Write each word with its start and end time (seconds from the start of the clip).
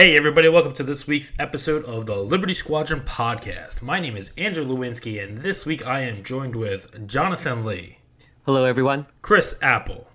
Hey, 0.00 0.16
everybody, 0.16 0.48
welcome 0.48 0.72
to 0.72 0.82
this 0.82 1.06
week's 1.06 1.34
episode 1.38 1.84
of 1.84 2.06
the 2.06 2.16
Liberty 2.16 2.54
Squadron 2.54 3.02
podcast. 3.02 3.82
My 3.82 4.00
name 4.00 4.16
is 4.16 4.32
Andrew 4.38 4.64
Lewinsky, 4.64 5.22
and 5.22 5.42
this 5.42 5.66
week 5.66 5.86
I 5.86 6.00
am 6.00 6.22
joined 6.22 6.56
with 6.56 7.06
Jonathan 7.06 7.66
Lee, 7.66 7.98
Hello, 8.46 8.64
everyone. 8.64 9.04
Chris 9.20 9.58
Apple, 9.60 10.08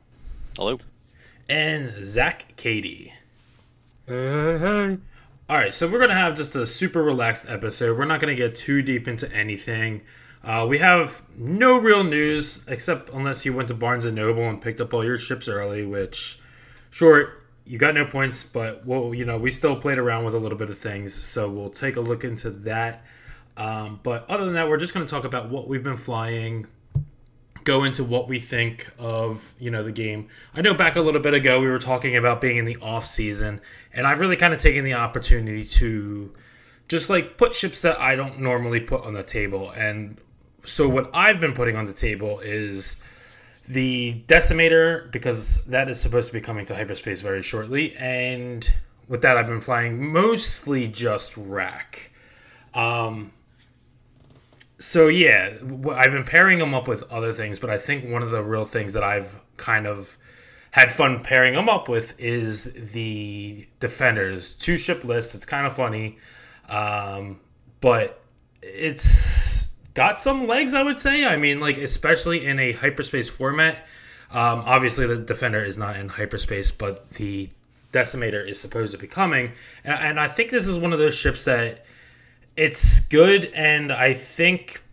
Hello. 0.58 0.80
and 1.48 2.04
Zach 2.04 2.56
Cady. 2.56 3.14
All 4.10 4.98
right, 5.48 5.72
so 5.72 5.88
we're 5.88 6.00
going 6.00 6.10
to 6.10 6.16
have 6.16 6.34
just 6.34 6.56
a 6.56 6.66
super 6.66 7.04
relaxed 7.04 7.48
episode. 7.48 7.96
We're 7.96 8.06
not 8.06 8.20
going 8.20 8.36
to 8.36 8.44
get 8.44 8.56
too 8.56 8.82
deep 8.82 9.08
into 9.08 9.32
anything. 9.32 10.02
Uh, 10.44 10.66
we 10.68 10.80
have 10.80 11.22
no 11.38 11.78
real 11.78 12.04
news, 12.04 12.66
except 12.68 13.12
unless 13.12 13.46
you 13.46 13.54
went 13.54 13.68
to 13.68 13.76
Barnes 13.76 14.06
& 14.06 14.12
Noble 14.12 14.50
and 14.50 14.60
picked 14.60 14.82
up 14.82 14.96
all 14.96 15.06
your 15.06 15.20
ships 15.20 15.48
early, 15.48 15.86
which, 15.86 16.40
sure, 16.90 17.45
you 17.66 17.78
got 17.78 17.96
no 17.96 18.06
points, 18.06 18.44
but 18.44 18.86
well, 18.86 19.14
you 19.14 19.26
know, 19.26 19.38
we 19.38 19.50
still 19.50 19.76
played 19.76 19.98
around 19.98 20.24
with 20.24 20.36
a 20.36 20.40
little 20.40 20.58
bit 20.58 20.70
of 20.70 20.78
things, 20.78 21.14
so 21.14 21.50
we'll 21.50 21.70
take 21.70 21.96
a 21.96 22.02
look 22.02 22.24
into 22.24 22.50
that. 22.50 23.04
Um, 23.58 24.00
but 24.04 24.30
other 24.30 24.46
than 24.46 24.54
that, 24.54 24.70
we're 24.70 24.78
just 24.78 24.94
going 24.94 25.06
to 25.06 25.10
talk 25.10 25.24
about 25.24 25.50
what 25.50 25.68
we've 25.68 25.84
been 25.84 25.98
flying, 25.98 26.68
go 27.64 27.84
into 27.84 28.04
what 28.04 28.28
we 28.28 28.40
think 28.40 28.92
of 29.00 29.56
you 29.60 29.72
know 29.72 29.84
the 29.84 29.92
game. 29.92 30.28
I 30.54 30.62
know 30.62 30.74
back 30.74 30.96
a 30.96 31.02
little 31.02 31.22
bit 31.22 31.34
ago 31.34 31.60
we 31.60 31.68
were 31.68 31.80
talking 31.80 32.16
about 32.16 32.40
being 32.40 32.58
in 32.58 32.66
the 32.66 32.78
off 32.78 33.06
season, 33.06 33.62
and 33.94 34.06
I've 34.06 34.20
really 34.20 34.36
kind 34.36 34.54
of 34.54 34.60
taken 34.60 34.84
the 34.84 34.94
opportunity 34.94 35.64
to 35.64 36.34
just 36.88 37.10
like 37.10 37.38
put 37.38 37.56
ships 37.56 37.82
that 37.82 38.00
I 38.00 38.16
don't 38.16 38.40
normally 38.40 38.80
put 38.80 39.04
on 39.04 39.14
the 39.14 39.24
table. 39.24 39.72
And 39.72 40.18
so 40.66 40.88
what 40.88 41.10
I've 41.16 41.40
been 41.40 41.54
putting 41.54 41.76
on 41.76 41.86
the 41.86 41.94
table 41.94 42.40
is 42.42 42.98
the 43.68 44.24
decimator 44.28 45.12
because 45.12 45.64
that 45.66 45.90
is 45.90 46.00
supposed 46.00 46.28
to 46.28 46.34
be 46.34 46.42
coming 46.42 46.66
to 46.66 46.76
hyperspace 46.76 47.22
very 47.22 47.42
shortly 47.42 47.96
and 47.96 48.74
with 49.08 49.22
that 49.22 49.38
i've 49.38 49.48
been 49.48 49.62
flying 49.62 50.12
mostly 50.12 50.88
just 50.88 51.36
rack 51.36 52.12
um 52.74 53.32
so 54.78 55.08
yeah 55.08 55.54
I've 55.94 56.12
been 56.12 56.26
pairing 56.26 56.60
them 56.60 56.74
up 56.76 56.88
with 56.88 57.04
other 57.12 57.34
things 57.34 57.60
but 57.60 57.70
i 57.70 57.78
think 57.78 58.12
one 58.12 58.22
of 58.22 58.30
the 58.30 58.44
real 58.44 58.66
things 58.66 58.94
that 58.94 59.04
i've 59.04 59.40
kind 59.58 59.88
of 59.88 60.18
had 60.72 60.92
fun 60.92 61.24
pairing 61.24 61.54
them 61.56 61.70
up 61.70 61.90
with 61.90 62.14
is 62.20 62.92
the 62.94 63.66
defenders 63.80 64.54
two 64.54 64.78
ship 64.78 65.04
list. 65.04 65.34
it's 65.34 65.46
kind 65.46 65.66
of 65.66 65.76
funny 65.76 66.20
um 66.70 67.40
but 67.82 68.22
it's 68.62 69.45
got 69.96 70.22
some 70.22 70.46
legs, 70.46 70.76
I 70.76 70.84
would 70.84 71.00
say. 71.00 71.26
I 71.26 71.38
mean, 71.38 71.60
like 71.60 71.78
especially 71.78 72.46
in 72.46 72.60
a 72.60 72.74
hyperspace 72.74 73.30
format. 73.30 73.88
Um, 74.30 74.64
obviously, 74.66 75.08
the 75.08 75.18
defender 75.18 75.64
is 75.64 75.78
not 75.78 75.96
in 75.96 76.10
hyperspace, 76.10 76.72
but 76.72 77.10
the 77.12 77.50
decimator 77.92 78.48
is 78.48 78.60
supposed 78.60 78.92
to 78.92 78.98
be 78.98 79.08
coming, 79.08 79.54
and, 79.84 79.94
and 79.94 80.20
I 80.20 80.28
think 80.28 80.52
this 80.52 80.68
is 80.68 80.78
one 80.78 80.94
of 80.94 81.00
those 81.00 81.16
ships 81.16 81.46
that 81.46 81.86
it's 82.58 83.00
good, 83.08 83.46
and 83.56 83.92
I 83.92 84.14
think 84.14 84.84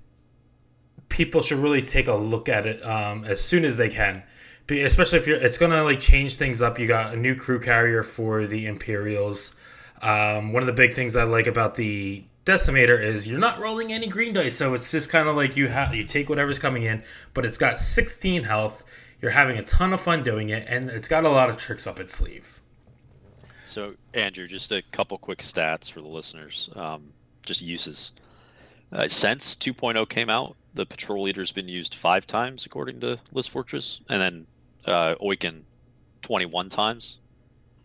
people 1.09 1.43
should 1.43 1.59
really 1.59 1.83
take 1.83 2.09
a 2.09 2.15
look 2.15 2.49
at 2.49 2.67
it 2.67 2.83
um, 2.85 3.25
as 3.25 3.41
soon 3.41 3.65
as 3.65 3.77
they 3.77 3.89
can. 3.89 4.23
Especially 4.71 5.19
if 5.19 5.27
you're, 5.27 5.37
it's 5.37 5.59
gonna 5.59 5.83
like 5.83 6.01
change 6.01 6.37
things 6.37 6.63
up. 6.63 6.79
You 6.79 6.87
got 6.87 7.13
a 7.13 7.17
new 7.17 7.35
crew 7.35 7.61
carrier 7.61 8.03
for 8.03 8.47
the 8.47 8.67
Imperials. 8.67 9.59
Um, 10.01 10.53
one 10.53 10.63
of 10.63 10.67
the 10.67 10.73
big 10.73 10.95
things 10.95 11.17
I 11.17 11.25
like 11.25 11.47
about 11.47 11.75
the 11.75 12.25
decimator 12.45 13.01
is 13.01 13.29
you're 13.29 13.39
not 13.39 13.61
rolling 13.61 13.93
any 13.93 14.07
green 14.07 14.33
dice, 14.33 14.57
so 14.57 14.75
it's 14.75 14.91
just 14.91 15.11
kind 15.11 15.29
of 15.29 15.37
like 15.37 15.57
you 15.57 15.69
have 15.69 15.95
you 15.95 16.05
take 16.05 16.29
whatever's 16.29 16.59
coming 16.59 16.83
in, 16.83 17.03
but 17.35 17.45
it's 17.45 17.59
got 17.59 17.79
16 17.79 18.45
health. 18.45 18.85
You're 19.21 19.33
having 19.33 19.57
a 19.57 19.63
ton 19.63 19.93
of 19.93 20.01
fun 20.01 20.25
doing 20.25 20.49
it, 20.49 20.67
and 20.69 20.91
it's 20.91 21.09
got 21.09 21.25
a 21.25 21.29
lot 21.29 21.49
of 21.49 21.57
tricks 21.57 21.87
up 21.87 22.01
its 22.01 22.15
sleeve. 22.15 22.61
So, 23.65 23.93
Andrew, 24.13 24.49
just 24.49 24.73
a 24.73 24.83
couple 24.91 25.17
quick 25.19 25.39
stats 25.39 25.91
for 25.91 26.01
the 26.01 26.09
listeners. 26.09 26.69
Um, 26.75 27.13
just 27.43 27.63
uses. 27.63 28.13
Uh, 28.93 29.09
since 29.09 29.55
2.0 29.57 30.09
came 30.09 30.29
out, 30.29 30.57
the 30.75 30.85
patrol 30.85 31.25
leader's 31.25 31.53
been 31.53 31.69
used 31.69 31.95
five 31.95 32.27
times, 32.27 32.67
according 32.67 33.01
to 33.01 33.21
List 33.33 33.51
Fortress, 33.51 34.01
and 34.09 34.21
then 34.21 34.47
uh, 34.85 35.15
Oicunn 35.23 35.63
21 36.23 36.69
times. 36.69 37.19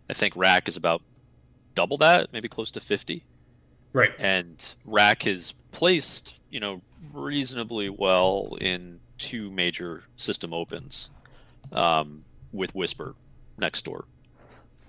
I 0.09 0.13
think 0.13 0.35
Rack 0.35 0.67
is 0.67 0.75
about 0.75 1.01
double 1.75 1.97
that, 1.99 2.33
maybe 2.33 2.49
close 2.49 2.71
to 2.71 2.79
50. 2.79 3.23
Right. 3.93 4.13
And 4.19 4.63
Rack 4.85 5.27
is 5.27 5.53
placed, 5.71 6.35
you 6.49 6.59
know, 6.59 6.81
reasonably 7.13 7.89
well 7.89 8.57
in 8.59 8.99
two 9.17 9.49
major 9.51 10.03
system 10.15 10.53
opens 10.53 11.09
um, 11.73 12.23
with 12.51 12.73
Whisper 12.75 13.15
next 13.57 13.85
door. 13.85 14.05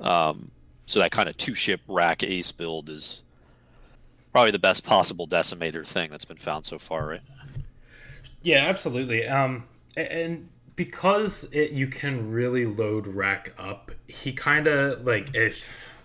Um, 0.00 0.50
so 0.86 1.00
that 1.00 1.10
kind 1.10 1.28
of 1.28 1.36
two 1.36 1.54
ship 1.54 1.80
Rack 1.88 2.22
Ace 2.22 2.52
build 2.52 2.88
is 2.88 3.22
probably 4.32 4.52
the 4.52 4.58
best 4.58 4.84
possible 4.84 5.26
decimator 5.26 5.86
thing 5.86 6.10
that's 6.10 6.24
been 6.24 6.36
found 6.36 6.64
so 6.64 6.78
far, 6.78 7.06
right? 7.06 7.20
Yeah, 8.42 8.66
absolutely. 8.66 9.26
Um, 9.26 9.64
and 9.96 10.48
because 10.76 11.50
it, 11.52 11.72
you 11.72 11.88
can 11.88 12.30
really 12.30 12.64
load 12.64 13.06
rack 13.06 13.52
up, 13.58 13.90
he 14.06 14.32
kind 14.32 14.66
of 14.66 15.06
like 15.06 15.34
if 15.34 15.97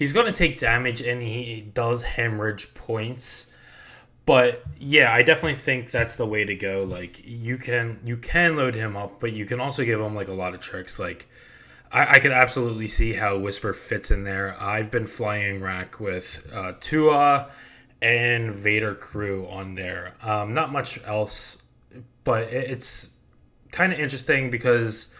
he's 0.00 0.14
going 0.14 0.24
to 0.24 0.32
take 0.32 0.58
damage 0.58 1.02
and 1.02 1.22
he 1.22 1.60
does 1.74 2.02
hemorrhage 2.02 2.72
points. 2.74 3.52
But 4.24 4.64
yeah, 4.78 5.12
I 5.12 5.22
definitely 5.22 5.58
think 5.58 5.90
that's 5.90 6.16
the 6.16 6.26
way 6.26 6.44
to 6.44 6.54
go. 6.56 6.84
Like 6.84 7.24
you 7.24 7.58
can 7.58 8.00
you 8.04 8.16
can 8.16 8.56
load 8.56 8.74
him 8.74 8.96
up, 8.96 9.20
but 9.20 9.32
you 9.32 9.44
can 9.44 9.60
also 9.60 9.84
give 9.84 10.00
him 10.00 10.14
like 10.14 10.28
a 10.28 10.32
lot 10.32 10.54
of 10.54 10.60
tricks. 10.60 10.98
Like 10.98 11.28
I, 11.92 12.14
I 12.14 12.18
could 12.18 12.32
absolutely 12.32 12.86
see 12.86 13.12
how 13.12 13.36
Whisper 13.38 13.72
fits 13.72 14.10
in 14.10 14.24
there. 14.24 14.56
I've 14.60 14.90
been 14.90 15.06
flying 15.06 15.60
rack 15.60 16.00
with 16.00 16.50
uh, 16.52 16.72
Tua 16.80 17.50
and 18.00 18.54
Vader 18.54 18.94
crew 18.94 19.46
on 19.48 19.74
there. 19.74 20.14
Um, 20.22 20.54
not 20.54 20.72
much 20.72 20.98
else, 21.04 21.62
but 22.24 22.44
it, 22.44 22.70
it's 22.70 23.16
kind 23.70 23.92
of 23.92 23.98
interesting 23.98 24.50
because 24.50 25.14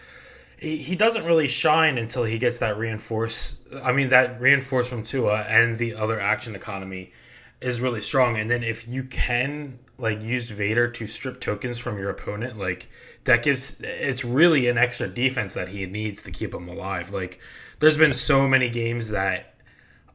he, 0.61 0.95
doesn't 0.95 1.25
really 1.25 1.47
shine 1.47 1.97
until 1.97 2.23
he 2.23 2.37
gets 2.37 2.59
that 2.59 2.77
reinforce. 2.77 3.65
I 3.83 3.91
mean, 3.91 4.09
that 4.09 4.39
reinforce 4.39 4.87
from 4.87 5.03
Tua 5.03 5.41
and 5.41 5.77
the 5.77 5.95
other 5.95 6.19
action 6.19 6.55
economy 6.55 7.11
is 7.59 7.81
really 7.81 8.01
strong. 8.01 8.37
And 8.37 8.49
then 8.49 8.63
if 8.63 8.87
you 8.87 9.03
can 9.03 9.79
like 9.97 10.21
use 10.21 10.51
Vader 10.51 10.87
to 10.87 11.07
strip 11.07 11.41
tokens 11.41 11.79
from 11.79 11.97
your 11.97 12.11
opponent, 12.11 12.59
like 12.59 12.89
that 13.23 13.41
gives 13.41 13.81
it's 13.81 14.23
really 14.23 14.67
an 14.67 14.77
extra 14.77 15.07
defense 15.07 15.55
that 15.55 15.69
he 15.69 15.85
needs 15.87 16.21
to 16.23 16.31
keep 16.31 16.53
him 16.53 16.69
alive. 16.69 17.11
Like 17.11 17.39
there's 17.79 17.97
been 17.97 18.13
so 18.13 18.47
many 18.47 18.69
games 18.69 19.09
that 19.09 19.55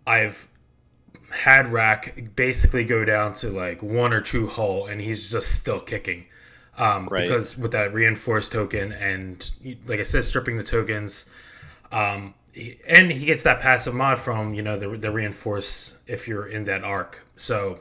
I've 0.07 0.47
had 1.31 1.73
Rack 1.73 2.37
basically 2.37 2.85
go 2.85 3.05
down 3.05 3.35
to 3.35 3.51
like 3.51 3.83
one 3.83 4.13
or 4.13 4.21
two 4.21 4.47
hull, 4.47 4.87
and 4.87 5.01
he's 5.01 5.29
just 5.31 5.57
still 5.57 5.81
kicking. 5.81 6.27
Um, 6.79 7.09
Right. 7.11 7.23
Because 7.23 7.57
with 7.57 7.73
that 7.73 7.95
reinforced 7.95 8.53
token, 8.53 8.93
and 8.93 9.51
like 9.87 10.01
I 10.01 10.03
said, 10.03 10.25
stripping 10.25 10.57
the 10.57 10.65
tokens, 10.65 11.31
um, 11.91 12.35
and 12.89 13.11
he 13.11 13.27
gets 13.27 13.43
that 13.45 13.61
passive 13.61 13.95
mod 13.95 14.19
from 14.19 14.55
you 14.55 14.63
know 14.63 14.79
the 14.79 14.89
the 14.97 15.11
reinforce 15.11 15.99
if 16.07 16.27
you're 16.29 16.47
in 16.47 16.65
that 16.65 16.85
arc. 16.85 17.27
So 17.37 17.81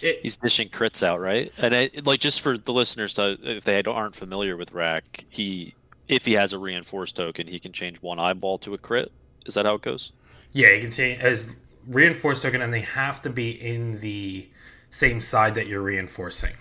it, 0.00 0.20
He's 0.22 0.36
dishing 0.36 0.68
crits 0.68 1.02
out, 1.02 1.20
right? 1.20 1.52
And 1.58 1.74
it, 1.74 2.06
like 2.06 2.20
just 2.20 2.40
for 2.40 2.56
the 2.56 2.72
listeners 2.72 3.14
to, 3.14 3.38
if 3.42 3.64
they 3.64 3.82
aren't 3.82 4.16
familiar 4.16 4.56
with 4.56 4.72
Rack, 4.72 5.24
he 5.28 5.74
if 6.08 6.24
he 6.24 6.32
has 6.32 6.52
a 6.52 6.58
reinforced 6.58 7.16
token, 7.16 7.46
he 7.46 7.58
can 7.58 7.72
change 7.72 7.98
one 8.02 8.18
eyeball 8.18 8.58
to 8.58 8.74
a 8.74 8.78
crit. 8.78 9.12
Is 9.46 9.54
that 9.54 9.64
how 9.66 9.74
it 9.74 9.82
goes? 9.82 10.12
yeah, 10.52 10.70
you 10.70 10.80
can 10.80 10.90
say 10.90 11.16
as 11.16 11.54
reinforced 11.86 12.42
token, 12.42 12.62
and 12.62 12.72
they 12.72 12.80
have 12.80 13.22
to 13.22 13.30
be 13.30 13.50
in 13.50 14.00
the 14.00 14.48
same 14.90 15.20
side 15.20 15.54
that 15.54 15.66
you're 15.66 15.82
reinforcing. 15.82 16.54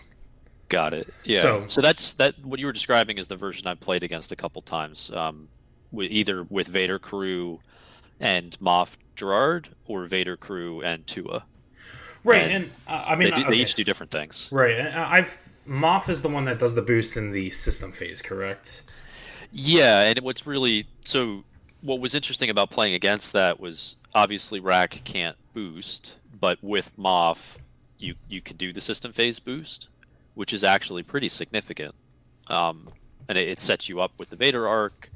Got 0.69 0.93
it. 0.93 1.11
Yeah. 1.23 1.41
So- 1.41 1.65
So, 1.67 1.81
that's 1.81 2.13
that. 2.13 2.35
What 2.45 2.59
you 2.59 2.65
were 2.67 2.71
describing 2.71 3.17
is 3.17 3.27
the 3.27 3.35
version 3.35 3.67
I 3.67 3.73
played 3.75 4.03
against 4.03 4.31
a 4.31 4.35
couple 4.35 4.61
times. 4.61 5.11
Um, 5.13 5.49
with 5.91 6.11
either 6.11 6.43
with 6.43 6.67
Vader 6.67 6.99
crew 6.99 7.59
and 8.19 8.55
Moff 8.59 8.91
Jerjerrod, 9.17 9.65
or 9.87 10.05
Vader 10.05 10.37
crew 10.37 10.81
and 10.81 11.05
Tua. 11.07 11.43
Right, 12.23 12.43
And 12.43 12.51
and 12.65 12.71
uh, 12.87 13.05
I 13.07 13.15
mean 13.15 13.31
They, 13.31 13.35
do, 13.37 13.41
okay. 13.43 13.49
they 13.51 13.57
each 13.63 13.73
do 13.75 13.83
different 13.83 14.11
things. 14.11 14.49
Right, 14.51 14.75
and 14.77 14.89
I've 14.89 15.27
Moff 15.67 16.07
is 16.09 16.21
the 16.21 16.29
one 16.29 16.45
that 16.45 16.59
does 16.59 16.75
the 16.75 16.81
boost 16.81 17.17
in 17.17 17.31
the 17.31 17.49
system 17.51 17.91
phase, 17.91 18.21
correct? 18.21 18.83
Yeah, 19.51 20.01
and 20.01 20.19
what's 20.19 20.45
really 20.45 20.85
so 21.05 21.43
what 21.81 21.99
was 21.99 22.13
interesting 22.13 22.49
about 22.51 22.69
playing 22.69 22.93
against 22.93 23.33
that 23.33 23.59
was 23.59 23.95
obviously 24.13 24.59
Rack 24.59 25.01
can't 25.05 25.37
boost, 25.53 26.15
but 26.39 26.61
with 26.61 26.91
Moff, 26.99 27.37
you 27.97 28.15
you 28.27 28.41
can 28.41 28.57
do 28.57 28.71
the 28.73 28.81
system 28.81 29.11
phase 29.13 29.39
boost, 29.39 29.87
which 30.39 30.53
is 30.53 30.63
actually 30.63 31.03
pretty 31.03 31.27
significant. 31.27 31.93
Um, 32.47 32.87
and 33.27 33.37
it, 33.37 33.49
it 33.49 33.59
sets 33.59 33.89
you 33.89 33.99
up 33.99 34.13
with 34.17 34.29
the 34.29 34.37
Vader 34.37 34.69
arc, 34.69 35.11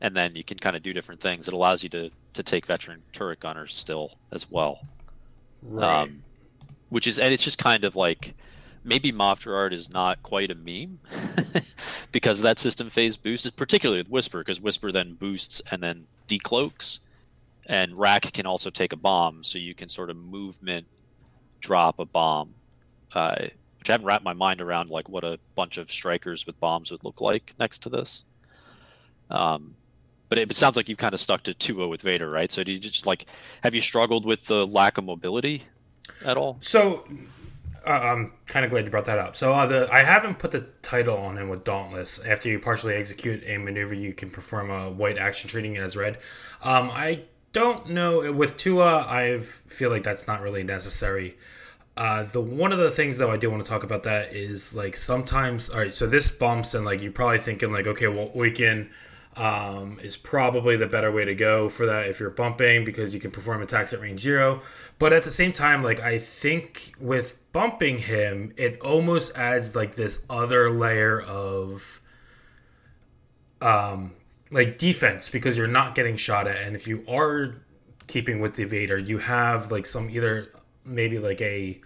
and 0.00 0.16
then 0.16 0.34
you 0.34 0.42
can 0.42 0.58
kind 0.58 0.74
of 0.74 0.82
do 0.82 0.92
different 0.92 1.20
things. 1.20 1.46
It 1.46 1.54
allows 1.54 1.84
you 1.84 1.88
to 1.90 2.10
to 2.32 2.42
take 2.42 2.66
veteran 2.66 3.00
turret 3.12 3.38
gunners 3.38 3.72
still 3.72 4.18
as 4.32 4.50
well. 4.50 4.80
Right. 5.62 6.02
Um, 6.02 6.24
which 6.88 7.06
is 7.06 7.20
and 7.20 7.32
it's 7.32 7.44
just 7.44 7.56
kind 7.56 7.84
of 7.84 7.94
like 7.94 8.34
maybe 8.82 9.12
Moff 9.12 9.42
Jerjerrod 9.42 9.72
is 9.72 9.90
not 9.90 10.20
quite 10.24 10.50
a 10.50 10.56
meme 10.56 10.98
because 12.12 12.40
that 12.40 12.58
system 12.58 12.90
phase 12.90 13.16
boost 13.16 13.44
is 13.44 13.52
particularly 13.52 14.00
with 14.00 14.10
Whisper 14.10 14.40
because 14.40 14.60
Whisper 14.60 14.90
then 14.90 15.14
boosts 15.14 15.62
and 15.70 15.80
then 15.80 16.08
decloaks 16.26 16.98
and 17.66 17.94
rack 17.94 18.32
can 18.32 18.44
also 18.44 18.70
take 18.70 18.92
a 18.92 18.96
bomb, 18.96 19.44
so 19.44 19.56
you 19.56 19.72
can 19.72 19.88
sort 19.88 20.10
of 20.10 20.16
movement 20.16 20.88
drop 21.60 22.00
a 22.00 22.04
bomb. 22.04 22.54
Uh, 23.14 23.46
which 23.84 23.90
I 23.90 23.92
haven't 23.92 24.06
wrapped 24.06 24.24
my 24.24 24.32
mind 24.32 24.62
around, 24.62 24.88
like 24.88 25.10
what 25.10 25.24
a 25.24 25.38
bunch 25.56 25.76
of 25.76 25.92
strikers 25.92 26.46
with 26.46 26.58
bombs 26.58 26.90
would 26.90 27.04
look 27.04 27.20
like 27.20 27.52
next 27.58 27.80
to 27.80 27.90
this. 27.90 28.24
Um, 29.28 29.76
but 30.30 30.38
it, 30.38 30.50
it 30.50 30.54
sounds 30.54 30.78
like 30.78 30.88
you've 30.88 30.96
kind 30.96 31.12
of 31.12 31.20
stuck 31.20 31.42
to 31.42 31.52
2-0 31.52 31.90
with 31.90 32.00
Vader, 32.00 32.30
right? 32.30 32.50
So 32.50 32.64
do 32.64 32.72
you 32.72 32.78
just 32.78 33.04
like 33.04 33.26
have 33.62 33.74
you 33.74 33.82
struggled 33.82 34.24
with 34.24 34.46
the 34.46 34.66
lack 34.66 34.96
of 34.96 35.04
mobility 35.04 35.64
at 36.24 36.38
all? 36.38 36.56
So 36.60 37.06
uh, 37.86 37.90
I'm 37.90 38.32
kind 38.46 38.64
of 38.64 38.70
glad 38.70 38.86
you 38.86 38.90
brought 38.90 39.04
that 39.04 39.18
up. 39.18 39.36
So 39.36 39.52
uh, 39.52 39.66
the 39.66 39.92
I 39.92 40.02
haven't 40.02 40.38
put 40.38 40.52
the 40.52 40.64
title 40.80 41.18
on 41.18 41.36
him 41.36 41.50
with 41.50 41.64
Dauntless. 41.64 42.24
After 42.24 42.48
you 42.48 42.58
partially 42.60 42.94
execute 42.94 43.44
a 43.44 43.58
maneuver, 43.58 43.92
you 43.92 44.14
can 44.14 44.30
perform 44.30 44.70
a 44.70 44.90
white 44.90 45.18
action, 45.18 45.50
treating 45.50 45.74
it 45.74 45.80
as 45.80 45.94
red. 45.94 46.16
Um, 46.62 46.90
I 46.90 47.24
don't 47.52 47.90
know 47.90 48.32
with 48.32 48.56
Tua. 48.56 49.04
I 49.06 49.40
feel 49.40 49.90
like 49.90 50.04
that's 50.04 50.26
not 50.26 50.40
really 50.40 50.62
necessary. 50.62 51.36
Uh, 51.96 52.24
the 52.24 52.40
one 52.40 52.72
of 52.72 52.78
the 52.78 52.90
things 52.90 53.18
though 53.18 53.30
I 53.30 53.36
do 53.36 53.48
want 53.50 53.64
to 53.64 53.68
talk 53.68 53.84
about 53.84 54.02
that 54.02 54.34
is 54.34 54.74
like 54.74 54.96
sometimes 54.96 55.70
all 55.70 55.78
right. 55.78 55.94
So 55.94 56.06
this 56.06 56.30
bumps 56.30 56.74
and 56.74 56.84
like 56.84 57.02
you're 57.02 57.12
probably 57.12 57.38
thinking 57.38 57.72
like 57.72 57.86
okay, 57.86 58.08
well 58.08 58.30
Oicunn 58.34 58.88
um, 59.36 59.98
is 60.02 60.16
probably 60.16 60.76
the 60.76 60.86
better 60.86 61.10
way 61.10 61.24
to 61.24 61.34
go 61.34 61.68
for 61.68 61.86
that 61.86 62.06
if 62.06 62.20
you're 62.20 62.30
bumping 62.30 62.84
because 62.84 63.14
you 63.14 63.20
can 63.20 63.30
perform 63.30 63.62
attacks 63.62 63.92
at 63.92 64.00
range 64.00 64.20
zero. 64.20 64.60
But 64.98 65.12
at 65.12 65.22
the 65.22 65.30
same 65.30 65.52
time, 65.52 65.82
like 65.82 66.00
I 66.00 66.18
think 66.18 66.94
with 67.00 67.36
bumping 67.52 67.98
him, 67.98 68.52
it 68.56 68.80
almost 68.80 69.36
adds 69.36 69.76
like 69.76 69.94
this 69.94 70.24
other 70.28 70.70
layer 70.70 71.20
of 71.20 72.00
um 73.60 74.12
like 74.50 74.78
defense 74.78 75.28
because 75.28 75.56
you're 75.56 75.66
not 75.66 75.94
getting 75.94 76.16
shot 76.16 76.46
at 76.46 76.62
and 76.62 76.76
if 76.76 76.86
you 76.86 77.04
are 77.08 77.56
keeping 78.06 78.40
with 78.40 78.54
the 78.56 78.64
evader 78.64 79.04
you 79.04 79.18
have 79.18 79.72
like 79.72 79.86
some 79.86 80.10
either 80.10 80.52
maybe 80.84 81.18
like 81.18 81.40
a 81.40 81.80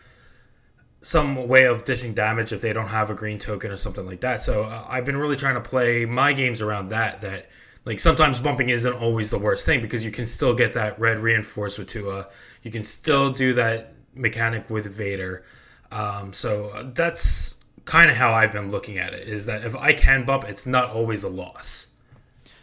some 1.01 1.47
way 1.47 1.65
of 1.65 1.85
dishing 1.85 2.13
damage 2.13 2.53
if 2.53 2.61
they 2.61 2.73
don't 2.73 2.89
have 2.89 3.11
a 3.11 3.15
green 3.15 3.39
token 3.39 3.71
or 3.71 3.77
something 3.77 4.05
like 4.05 4.21
that. 4.21 4.43
So 4.43 4.65
uh, 4.65 4.85
I've 4.89 5.05
been 5.05 5.17
really 5.17 5.37
trying 5.37 5.55
to 5.55 5.61
play 5.61 6.05
my 6.05 6.33
games 6.33 6.61
around 6.61 6.89
that. 6.89 7.21
That 7.21 7.49
like 7.85 8.01
sometimes 8.01 8.41
bumping 8.41 8.69
isn't 8.69 8.95
always 8.95 9.31
the 9.31 9.39
worst 9.39 9.65
thing 9.65 9.81
because 9.81 10.05
you 10.05 10.11
can 10.11 10.27
still 10.27 10.55
get 10.55 10.75
that 10.75 10.99
red 10.99 11.21
reinforced 11.21 11.79
with 11.79 11.89
Tua. 11.89 12.29
You 12.63 12.71
can 12.71 12.83
still 12.83 13.31
do 13.31 13.55
that 13.55 13.95
mechanic 14.15 14.69
with 14.69 14.87
Vader. 14.87 15.45
Um, 15.93 16.33
so 16.33 16.71
uh, 16.71 16.91
that's 16.93 17.63
kind 17.85 18.11
of 18.11 18.17
how 18.17 18.33
I've 18.35 18.53
been 18.53 18.71
looking 18.71 18.99
at 18.99 19.15
it. 19.15 19.29
Is 19.29 19.47
that 19.47 19.65
if 19.65 19.75
I 19.77 19.93
can 19.93 20.25
bump, 20.25 20.45
it's 20.45 20.67
not 20.67 20.91
always 20.91 21.23
a 21.23 21.29
loss. 21.29 21.95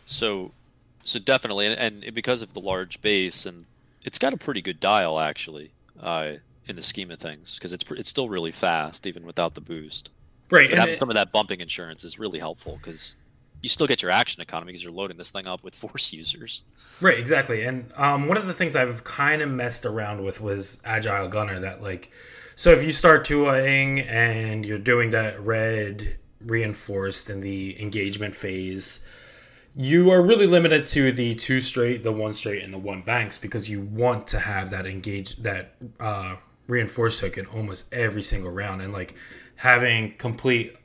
So, 0.06 0.52
so 1.04 1.18
definitely, 1.18 1.66
and, 1.66 2.04
and 2.04 2.14
because 2.14 2.42
of 2.44 2.54
the 2.54 2.60
large 2.60 3.02
base, 3.02 3.46
and 3.46 3.66
it's 4.04 4.20
got 4.20 4.34
a 4.34 4.38
pretty 4.38 4.62
good 4.62 4.80
dial 4.80 5.20
actually. 5.20 5.72
Uh, 6.00 6.34
in 6.68 6.76
the 6.76 6.82
scheme 6.82 7.12
of 7.12 7.20
things 7.20 7.56
because 7.56 7.72
it's 7.72 7.84
it's 7.92 8.10
still 8.10 8.30
really 8.30 8.52
fast 8.52 9.06
even 9.06 9.26
without 9.26 9.54
the 9.56 9.62
boost. 9.62 10.10
Right, 10.50 10.70
and 10.70 10.80
having 10.80 10.96
it, 10.96 11.00
some 11.00 11.10
of 11.10 11.16
that 11.16 11.32
bumping 11.32 11.60
insurance 11.60 12.04
is 12.04 12.20
really 12.20 12.40
helpful 12.40 12.78
because 12.82 13.16
you 13.62 13.70
still 13.70 13.88
get 13.88 14.02
your 14.02 14.12
action 14.12 14.42
economy 14.42 14.72
because 14.72 14.84
you're 14.84 14.94
loading 14.94 15.18
this 15.18 15.32
thing 15.32 15.48
up 15.48 15.64
with 15.64 15.74
force 15.76 16.14
users. 16.14 16.62
Right, 17.02 17.18
exactly. 17.18 17.64
And 17.64 17.92
um, 17.96 18.28
one 18.28 18.38
of 18.38 18.46
the 18.46 18.54
things 18.54 18.76
I've 18.76 19.04
kind 19.04 19.42
of 19.42 19.50
messed 19.50 19.86
around 19.86 20.24
with 20.24 20.40
was 20.42 20.82
agile 20.86 21.28
gunner. 21.28 21.60
That 21.60 21.82
like, 21.82 22.12
so 22.56 22.72
if 22.72 22.84
you 22.84 22.94
start 22.94 23.26
tuaing 23.26 24.06
and 24.08 24.66
you're 24.66 24.78
doing 24.78 25.10
that 25.12 25.40
red 25.40 26.18
reinforced 26.42 27.30
in 27.30 27.42
the 27.42 27.82
engagement 27.82 28.36
phase, 28.36 29.08
you 29.76 30.12
are 30.12 30.22
really 30.22 30.48
limited 30.48 30.86
to 30.88 31.12
the 31.12 31.36
two 31.36 31.60
straight, 31.60 32.04
the 32.04 32.12
one 32.12 32.34
straight, 32.34 32.64
and 32.64 32.74
the 32.74 32.78
one 32.78 33.02
banks 33.02 33.38
because 33.38 33.70
you 33.70 33.82
want 33.82 34.28
to 34.28 34.40
have 34.40 34.72
that 34.72 34.86
engage 34.86 35.36
that 35.38 35.76
uh, 36.00 36.36
reinforced 36.68 37.20
hook 37.20 37.38
in 37.38 37.46
almost 37.48 37.94
every 37.94 38.24
single 38.24 38.52
round. 38.52 38.82
And 38.82 38.94
like 38.94 39.16
having 39.56 40.16
complete 40.18 40.78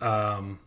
um, 0.00 0.60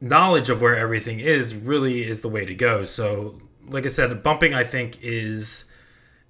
knowledge 0.00 0.50
of 0.50 0.60
where 0.60 0.76
everything 0.76 1.20
is 1.20 1.54
really 1.54 2.02
is 2.02 2.20
the 2.22 2.28
way 2.28 2.44
to 2.44 2.54
go. 2.54 2.84
So 2.84 3.40
like 3.68 3.84
i 3.84 3.88
said 3.88 4.22
bumping 4.22 4.54
i 4.54 4.64
think 4.64 5.02
is 5.02 5.70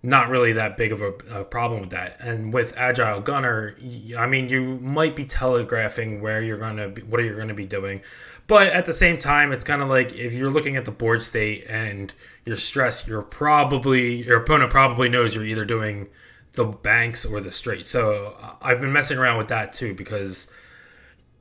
not 0.05 0.29
really 0.29 0.53
that 0.53 0.77
big 0.77 0.91
of 0.91 1.01
a, 1.01 1.13
a, 1.31 1.45
problem 1.45 1.81
with 1.81 1.91
that. 1.91 2.21
And 2.21 2.53
with 2.53 2.75
agile 2.77 3.21
gunner 3.21 3.77
i 4.19 4.27
mean 4.27 4.49
you 4.49 4.79
might 4.81 5.17
be 5.17 5.25
telegraphing 5.25 6.21
where 6.21 6.43
you're 6.43 6.59
to 6.77 6.89
be 6.89 7.03
what 7.03 7.21
are 7.21 7.25
you 7.25 7.35
to 7.47 7.55
be 7.55 7.67
doing 7.67 8.03
but 8.47 8.69
at 8.69 8.85
the 8.85 8.93
same 8.93 9.19
time, 9.19 9.53
it's 9.53 9.65
kind 9.65 9.83
of 9.83 9.89
like 9.89 10.13
if 10.15 10.33
you're 10.33 10.51
looking 10.51 10.77
at 10.77 10.85
the 10.85 10.91
board 10.91 11.23
state 11.23 11.67
and 11.69 12.13
you're 12.45 12.57
stressed, 12.57 13.07
you're 13.07 13.23
probably 13.23 14.25
your 14.25 14.39
opponent 14.39 14.71
probably 14.71 15.09
knows 15.09 15.35
you're 15.35 15.45
either 15.45 15.65
doing 15.65 16.09
the 16.55 16.65
banks 16.65 17.25
or 17.25 17.41
the 17.41 17.51
straight. 17.51 17.87
So 17.87 18.37
uh, 18.41 18.55
I've 18.61 18.81
been 18.81 18.93
messing 18.93 19.19
around 19.19 19.39
with 19.39 19.49
that 19.49 19.73
too 19.73 19.95
because 19.95 20.53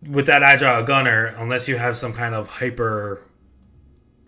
with 0.07 0.25
that 0.27 0.43
agile 0.43 0.83
gunner, 0.83 1.27
unless 1.37 1.67
you 1.67 1.77
have 1.77 1.97
some 1.97 2.13
kind 2.13 2.33
of 2.33 2.49
hyper 2.49 3.21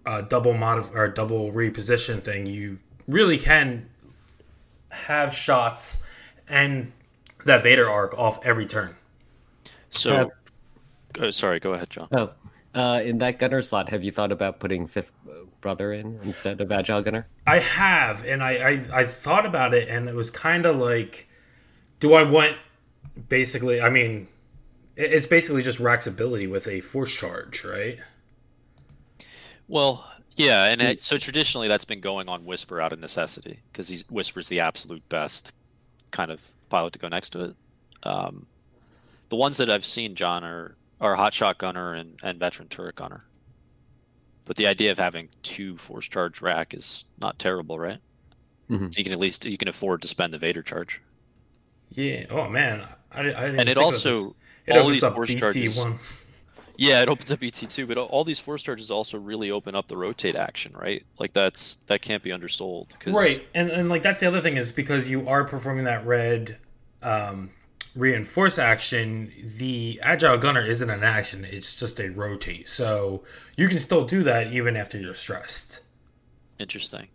uh, 0.05 0.21
double 0.21 0.53
mod 0.53 0.93
or 0.93 1.07
double 1.07 1.51
reposition 1.51 2.21
thing, 2.21 2.45
you 2.45 2.79
really 3.07 3.37
can 3.37 3.89
have 4.89 5.33
shots 5.33 6.05
and 6.47 6.91
that 7.45 7.63
Vader 7.63 7.89
arc 7.89 8.17
off 8.17 8.43
every 8.45 8.65
turn. 8.65 8.95
So, 9.89 10.15
uh, 10.15 10.25
oh, 11.19 11.29
sorry, 11.29 11.59
go 11.59 11.73
ahead, 11.73 11.89
John. 11.89 12.07
Oh, 12.11 12.31
uh, 12.73 13.01
in 13.03 13.19
that 13.19 13.39
gunner 13.39 13.61
slot, 13.61 13.89
have 13.89 14.03
you 14.03 14.11
thought 14.11 14.31
about 14.31 14.59
putting 14.59 14.87
fifth 14.87 15.11
brother 15.61 15.93
in 15.93 16.19
instead 16.23 16.59
of 16.59 16.71
agile 16.71 17.01
gunner? 17.01 17.27
I 17.45 17.59
have, 17.59 18.23
and 18.25 18.43
I 18.43 18.51
I, 18.51 19.01
I 19.01 19.05
thought 19.05 19.45
about 19.45 19.73
it, 19.73 19.87
and 19.89 20.09
it 20.09 20.15
was 20.15 20.31
kind 20.31 20.65
of 20.65 20.77
like, 20.77 21.27
do 21.99 22.13
I 22.13 22.23
want 22.23 22.57
basically? 23.29 23.81
I 23.81 23.89
mean, 23.89 24.27
it's 24.95 25.27
basically 25.27 25.61
just 25.63 25.79
Rack's 25.79 26.07
ability 26.07 26.47
with 26.47 26.67
a 26.67 26.81
force 26.81 27.13
charge, 27.13 27.63
right? 27.63 27.99
Well, 29.67 30.05
yeah, 30.35 30.65
and 30.65 30.81
it, 30.81 31.01
so 31.01 31.17
traditionally 31.17 31.67
that's 31.67 31.85
been 31.85 32.01
going 32.01 32.27
on 32.27 32.45
Whisper 32.45 32.81
out 32.81 32.91
of 32.91 32.99
necessity 32.99 33.59
because 33.71 33.87
he 33.87 34.03
Whisper's 34.09 34.47
the 34.47 34.59
absolute 34.59 35.07
best 35.09 35.53
kind 36.11 36.31
of 36.31 36.41
pilot 36.69 36.93
to 36.93 36.99
go 36.99 37.07
next 37.07 37.31
to 37.31 37.43
it. 37.45 37.55
Um, 38.03 38.47
the 39.29 39.35
ones 39.35 39.57
that 39.57 39.69
I've 39.69 39.85
seen, 39.85 40.15
John, 40.15 40.43
are 40.43 40.75
or 40.99 41.15
hotshot 41.15 41.57
gunner 41.57 41.93
and, 41.93 42.19
and 42.23 42.39
veteran 42.39 42.67
turret 42.67 42.95
gunner. 42.95 43.25
But 44.45 44.57
the 44.57 44.67
idea 44.67 44.91
of 44.91 44.97
having 44.97 45.29
two 45.41 45.77
force 45.77 46.07
charge 46.07 46.41
rack 46.41 46.73
is 46.73 47.05
not 47.19 47.39
terrible, 47.39 47.79
right? 47.79 47.99
Mm-hmm. 48.69 48.89
So 48.89 48.97
you 48.97 49.03
can 49.03 49.13
at 49.13 49.19
least 49.19 49.45
you 49.45 49.57
can 49.57 49.67
afford 49.67 50.01
to 50.01 50.07
spend 50.07 50.33
the 50.33 50.37
Vader 50.37 50.61
charge. 50.61 51.01
Yeah. 51.89 52.25
Oh 52.29 52.49
man, 52.49 52.85
I, 53.11 53.21
I 53.21 53.23
didn't. 53.23 53.59
And 53.59 53.69
it 53.69 53.77
also 53.77 54.35
it 54.65 54.75
all 54.75 54.89
these 54.89 55.01
force 55.01 55.29
BT 55.29 55.39
charges. 55.39 55.77
One. 55.77 55.97
Yeah, 56.75 57.03
it 57.03 57.07
opens 57.07 57.31
up 57.31 57.39
BT 57.39 57.67
two, 57.67 57.85
but 57.85 57.97
all 57.97 58.23
these 58.23 58.39
force 58.39 58.63
charges 58.63 58.89
also 58.89 59.19
really 59.19 59.51
open 59.51 59.75
up 59.75 59.87
the 59.87 59.97
rotate 59.97 60.35
action, 60.35 60.73
right? 60.75 61.05
Like 61.19 61.33
that's 61.33 61.77
that 61.85 62.01
can't 62.01 62.23
be 62.23 62.31
undersold. 62.31 62.97
Cause... 62.99 63.13
Right, 63.13 63.47
and 63.53 63.69
and 63.69 63.89
like 63.89 64.01
that's 64.01 64.19
the 64.19 64.27
other 64.27 64.41
thing 64.41 64.57
is 64.57 64.71
because 64.71 65.07
you 65.07 65.27
are 65.27 65.43
performing 65.43 65.85
that 65.85 66.05
red 66.05 66.57
um, 67.03 67.51
reinforce 67.95 68.57
action, 68.57 69.31
the 69.57 69.99
agile 70.01 70.37
gunner 70.37 70.61
isn't 70.61 70.89
an 70.89 71.03
action, 71.03 71.45
it's 71.45 71.75
just 71.75 71.99
a 71.99 72.09
rotate. 72.09 72.67
So 72.67 73.23
you 73.55 73.67
can 73.67 73.79
still 73.79 74.03
do 74.03 74.23
that 74.23 74.51
even 74.51 74.75
after 74.75 74.97
you're 74.97 75.13
stressed. 75.13 75.81
Interesting. 76.59 77.07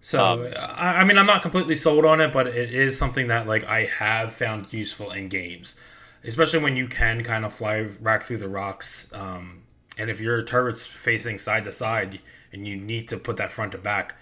So 0.00 0.24
um, 0.24 0.52
I, 0.56 0.98
I, 0.98 1.04
mean 1.04 1.18
I'm 1.18 1.26
not 1.26 1.42
completely 1.42 1.74
sold 1.74 2.04
on 2.04 2.20
it, 2.20 2.32
but 2.32 2.46
it 2.46 2.72
is 2.72 2.96
something 2.96 3.28
that 3.28 3.46
like 3.46 3.64
I 3.64 3.84
have 3.84 4.32
found 4.32 4.72
useful 4.72 5.10
in 5.12 5.28
games. 5.28 5.80
Especially 6.24 6.60
when 6.60 6.76
you 6.76 6.88
can 6.88 7.22
kind 7.22 7.44
of 7.44 7.52
fly 7.52 7.88
rack 8.00 8.24
through 8.24 8.38
the 8.38 8.48
rocks. 8.48 9.12
Um, 9.14 9.62
and 9.96 10.10
if 10.10 10.20
your 10.20 10.42
turret's 10.42 10.86
facing 10.86 11.38
side 11.38 11.64
to 11.64 11.72
side 11.72 12.20
and 12.52 12.66
you 12.66 12.76
need 12.76 13.08
to 13.08 13.16
put 13.16 13.36
that 13.36 13.50
front 13.50 13.72
to 13.72 13.78
back, 13.78 14.16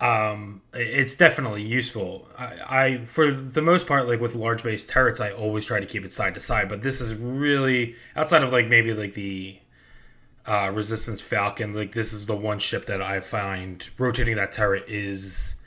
um, 0.00 0.62
it's 0.72 1.16
definitely 1.16 1.62
useful. 1.62 2.28
I, 2.38 2.52
I, 2.68 2.98
for 3.04 3.32
the 3.32 3.62
most 3.62 3.86
part, 3.86 4.06
like 4.06 4.20
with 4.20 4.36
large 4.36 4.62
base 4.62 4.84
turrets, 4.84 5.20
I 5.20 5.32
always 5.32 5.64
try 5.64 5.80
to 5.80 5.86
keep 5.86 6.04
it 6.04 6.12
side 6.12 6.34
to 6.34 6.40
side. 6.40 6.68
But 6.68 6.82
this 6.82 7.00
is 7.00 7.14
really 7.14 7.96
outside 8.14 8.42
of 8.42 8.52
like 8.52 8.68
maybe 8.68 8.94
like 8.94 9.14
the 9.14 9.58
uh, 10.46 10.70
Resistance 10.72 11.20
Falcon. 11.20 11.74
Like 11.74 11.92
this 11.92 12.12
is 12.12 12.26
the 12.26 12.36
one 12.36 12.60
ship 12.60 12.86
that 12.86 13.02
I 13.02 13.20
find 13.20 13.88
rotating 13.98 14.36
that 14.36 14.52
turret 14.52 14.84
is 14.86 15.60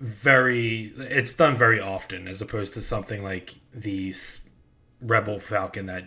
very. 0.00 0.92
It's 0.96 1.34
done 1.34 1.54
very 1.54 1.80
often 1.80 2.26
as 2.26 2.42
opposed 2.42 2.74
to 2.74 2.80
something 2.80 3.22
like 3.22 3.54
the 3.72 4.12
Rebel 5.00 5.38
Falcon 5.38 5.86
that 5.86 6.06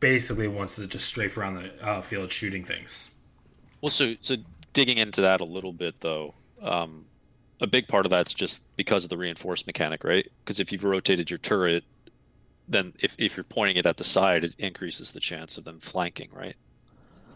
basically 0.00 0.48
wants 0.48 0.76
to 0.76 0.86
just 0.86 1.06
strafe 1.06 1.38
around 1.38 1.54
the 1.54 1.86
uh, 1.86 2.02
field 2.02 2.30
shooting 2.30 2.62
things. 2.62 3.14
Well, 3.80 3.90
so 3.90 4.16
so 4.20 4.36
digging 4.74 4.98
into 4.98 5.22
that 5.22 5.40
a 5.40 5.44
little 5.44 5.72
bit 5.72 6.00
though 6.00 6.34
um, 6.62 7.04
a 7.60 7.66
big 7.66 7.88
part 7.88 8.06
of 8.06 8.10
that's 8.10 8.34
just 8.34 8.62
because 8.76 9.04
of 9.04 9.10
the 9.10 9.16
reinforced 9.16 9.66
mechanic, 9.66 10.04
right? 10.04 10.26
Because 10.44 10.60
if 10.60 10.72
you've 10.72 10.84
rotated 10.84 11.30
your 11.30 11.38
turret, 11.38 11.84
then 12.68 12.92
if, 13.00 13.14
if 13.18 13.36
you're 13.36 13.44
pointing 13.44 13.76
it 13.76 13.86
at 13.86 13.96
the 13.96 14.04
side, 14.04 14.44
it 14.44 14.54
increases 14.58 15.12
the 15.12 15.20
chance 15.20 15.58
of 15.58 15.64
them 15.64 15.80
flanking, 15.80 16.30
right? 16.32 16.56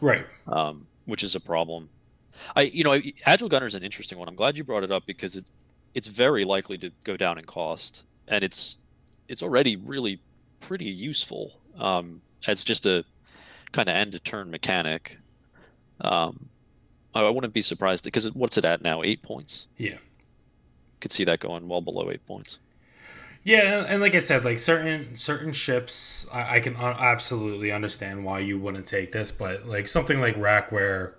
Right. 0.00 0.26
Um, 0.47 0.87
which 1.07 1.25
is 1.25 1.35
a 1.35 1.40
problem. 1.40 1.88
I 2.57 2.62
you 2.62 2.85
know 2.85 3.00
agile 3.26 3.49
gunner 3.49 3.66
is 3.66 3.75
an 3.75 3.83
interesting 3.83 4.19
one. 4.19 4.28
I'm 4.28 4.35
glad 4.35 4.57
you 4.57 4.64
brought 4.64 4.83
it 4.83 4.90
up 4.90 5.07
because 5.07 5.37
it 5.37 5.45
it's 5.95 6.09
very 6.09 6.45
likely 6.45 6.76
to 6.78 6.90
go 7.04 7.16
down 7.16 7.38
in 7.38 7.45
cost, 7.45 8.04
and 8.26 8.43
it's 8.43 8.78
it's 9.28 9.43
already 9.43 9.76
really 9.76 10.21
pretty 10.61 10.87
useful 10.87 11.61
um, 11.78 12.21
as 12.47 12.64
just 12.64 12.87
a 12.87 13.04
kind 13.73 13.88
of 13.88 13.95
end 13.95 14.12
to 14.12 14.19
turn 14.19 14.50
mechanic. 14.50 15.19
Um, 16.00 16.49
I 17.14 17.28
wouldn't 17.28 17.52
be 17.52 17.62
surprised 17.62 18.04
because 18.04 18.33
what's 18.35 18.56
it 18.56 18.64
at 18.64 18.83
now? 18.83 19.02
Eight 19.02 19.23
points. 19.23 19.66
Yeah, 19.76 19.99
could 21.00 21.12
see 21.12 21.25
that 21.25 21.40
going 21.40 21.68
well 21.68 21.80
below 21.80 22.11
eight 22.11 22.26
points. 22.26 22.59
Yeah, 23.44 23.85
and 23.87 24.00
like 24.00 24.14
I 24.14 24.21
said, 24.21 24.44
like 24.44 24.59
certain 24.59 25.16
certain 25.18 25.52
ships, 25.52 26.26
I, 26.33 26.56
I 26.56 26.61
can 26.61 26.76
uh, 26.76 26.97
absolutely 26.99 27.71
understand 27.71 28.25
why 28.25 28.38
you 28.38 28.59
wouldn't 28.59 28.87
take 28.87 29.12
this, 29.12 29.30
but 29.30 29.66
like 29.66 29.87
something 29.87 30.18
like 30.18 30.35
Rack, 30.38 30.73
where 30.73 31.14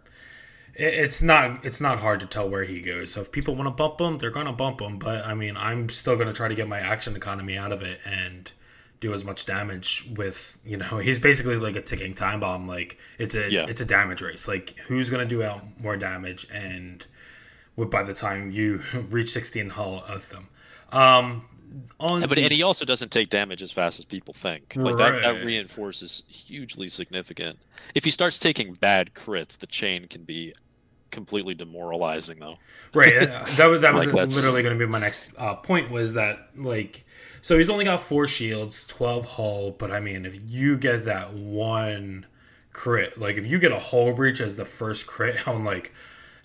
it, 0.73 0.93
it's 0.93 1.21
not 1.21 1.63
it's 1.63 1.79
not 1.79 1.99
hard 1.99 2.19
to 2.21 2.25
tell 2.25 2.49
where 2.49 2.63
he 2.63 2.81
goes. 2.81 3.11
So 3.13 3.21
if 3.21 3.31
people 3.31 3.55
want 3.55 3.67
to 3.67 3.71
bump 3.71 4.01
him, 4.01 4.17
they're 4.17 4.31
gonna 4.31 4.53
bump 4.53 4.81
him. 4.81 4.97
But 4.97 5.23
I 5.23 5.35
mean, 5.35 5.55
I'm 5.55 5.87
still 5.89 6.15
gonna 6.17 6.33
try 6.33 6.47
to 6.47 6.55
get 6.55 6.67
my 6.67 6.79
action 6.79 7.15
economy 7.15 7.57
out 7.57 7.71
of 7.71 7.83
it 7.83 7.99
and 8.05 8.51
do 8.99 9.13
as 9.13 9.23
much 9.23 9.45
damage 9.45 10.09
with 10.15 10.57
you 10.65 10.77
know 10.77 10.97
he's 10.97 11.19
basically 11.19 11.57
like 11.57 11.75
a 11.75 11.81
ticking 11.81 12.13
time 12.13 12.39
bomb. 12.39 12.67
Like 12.67 12.97
it's 13.17 13.35
a 13.35 13.51
yeah. 13.51 13.65
it's 13.67 13.81
a 13.81 13.85
damage 13.85 14.21
race. 14.21 14.47
Like 14.47 14.75
who's 14.87 15.09
gonna 15.09 15.25
do 15.25 15.43
out 15.43 15.63
more 15.79 15.97
damage 15.97 16.47
and 16.51 17.05
by 17.77 18.03
the 18.03 18.13
time 18.13 18.51
you 18.51 18.81
reach 19.09 19.31
16 19.31 19.71
hull 19.71 20.03
of 20.07 20.29
them. 20.29 20.47
Um, 20.91 21.45
on 21.99 22.21
yeah, 22.21 22.27
but 22.27 22.35
the... 22.35 22.43
and 22.43 22.51
he 22.51 22.63
also 22.63 22.85
doesn't 22.85 23.11
take 23.11 23.29
damage 23.29 23.61
as 23.61 23.71
fast 23.71 23.99
as 23.99 24.05
people 24.05 24.33
think. 24.33 24.73
Like 24.75 24.95
right. 24.95 25.11
that, 25.11 25.21
that 25.21 25.45
reinforces 25.45 26.23
hugely 26.27 26.89
significant. 26.89 27.59
If 27.93 28.05
he 28.05 28.11
starts 28.11 28.39
taking 28.39 28.73
bad 28.73 29.13
crits, 29.13 29.57
the 29.57 29.67
chain 29.67 30.07
can 30.07 30.23
be 30.23 30.53
completely 31.11 31.53
demoralizing, 31.53 32.39
though. 32.39 32.57
Right. 32.93 33.17
Uh, 33.17 33.45
that 33.57 33.67
was 33.67 33.81
that 33.81 33.93
was 33.95 34.05
like 34.05 34.13
literally 34.13 34.61
going 34.63 34.77
to 34.77 34.85
be 34.85 34.89
my 34.89 34.99
next 34.99 35.31
uh, 35.37 35.55
point. 35.55 35.91
Was 35.91 36.13
that 36.13 36.49
like 36.55 37.04
so 37.45 37.59
he's 37.59 37.69
only 37.69 37.85
got 37.85 38.01
four 38.01 38.25
shields, 38.25 38.87
twelve 38.87 39.23
hull, 39.23 39.69
but 39.69 39.91
I 39.91 39.99
mean, 39.99 40.25
if 40.25 40.39
you 40.47 40.77
get 40.77 41.05
that 41.05 41.35
one 41.35 42.25
crit, 42.73 43.19
like 43.19 43.37
if 43.37 43.45
you 43.45 43.59
get 43.59 43.71
a 43.71 43.77
hull 43.77 44.13
breach 44.13 44.41
as 44.41 44.55
the 44.55 44.65
first 44.65 45.05
crit 45.05 45.47
on 45.47 45.63
like 45.63 45.93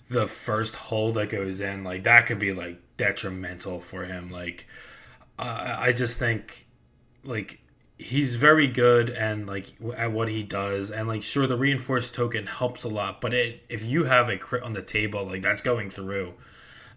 the 0.09 0.27
first 0.27 0.75
hull 0.75 1.11
that 1.13 1.29
goes 1.29 1.59
in, 1.59 1.83
like 1.83 2.03
that 2.03 2.27
could 2.27 2.37
be 2.37 2.53
like 2.53 2.79
detrimental 2.97 3.79
for 3.79 4.05
him. 4.05 4.29
Like 4.29 4.67
I 5.39 5.91
just 5.91 6.19
think 6.19 6.67
like 7.23 7.61
he's 7.97 8.35
very 8.35 8.67
good 8.67 9.09
and 9.09 9.47
like 9.47 9.73
at 9.97 10.11
what 10.11 10.27
he 10.27 10.43
does 10.43 10.91
and 10.91 11.07
like 11.07 11.23
sure 11.23 11.47
the 11.47 11.57
reinforced 11.57 12.13
token 12.13 12.45
helps 12.45 12.83
a 12.83 12.87
lot 12.87 13.21
but 13.21 13.33
it 13.33 13.63
if 13.69 13.83
you 13.83 14.03
have 14.03 14.29
a 14.29 14.37
crit 14.37 14.61
on 14.61 14.73
the 14.73 14.81
table 14.81 15.23
like 15.23 15.43
that's 15.43 15.61
going 15.61 15.87
through 15.87 16.33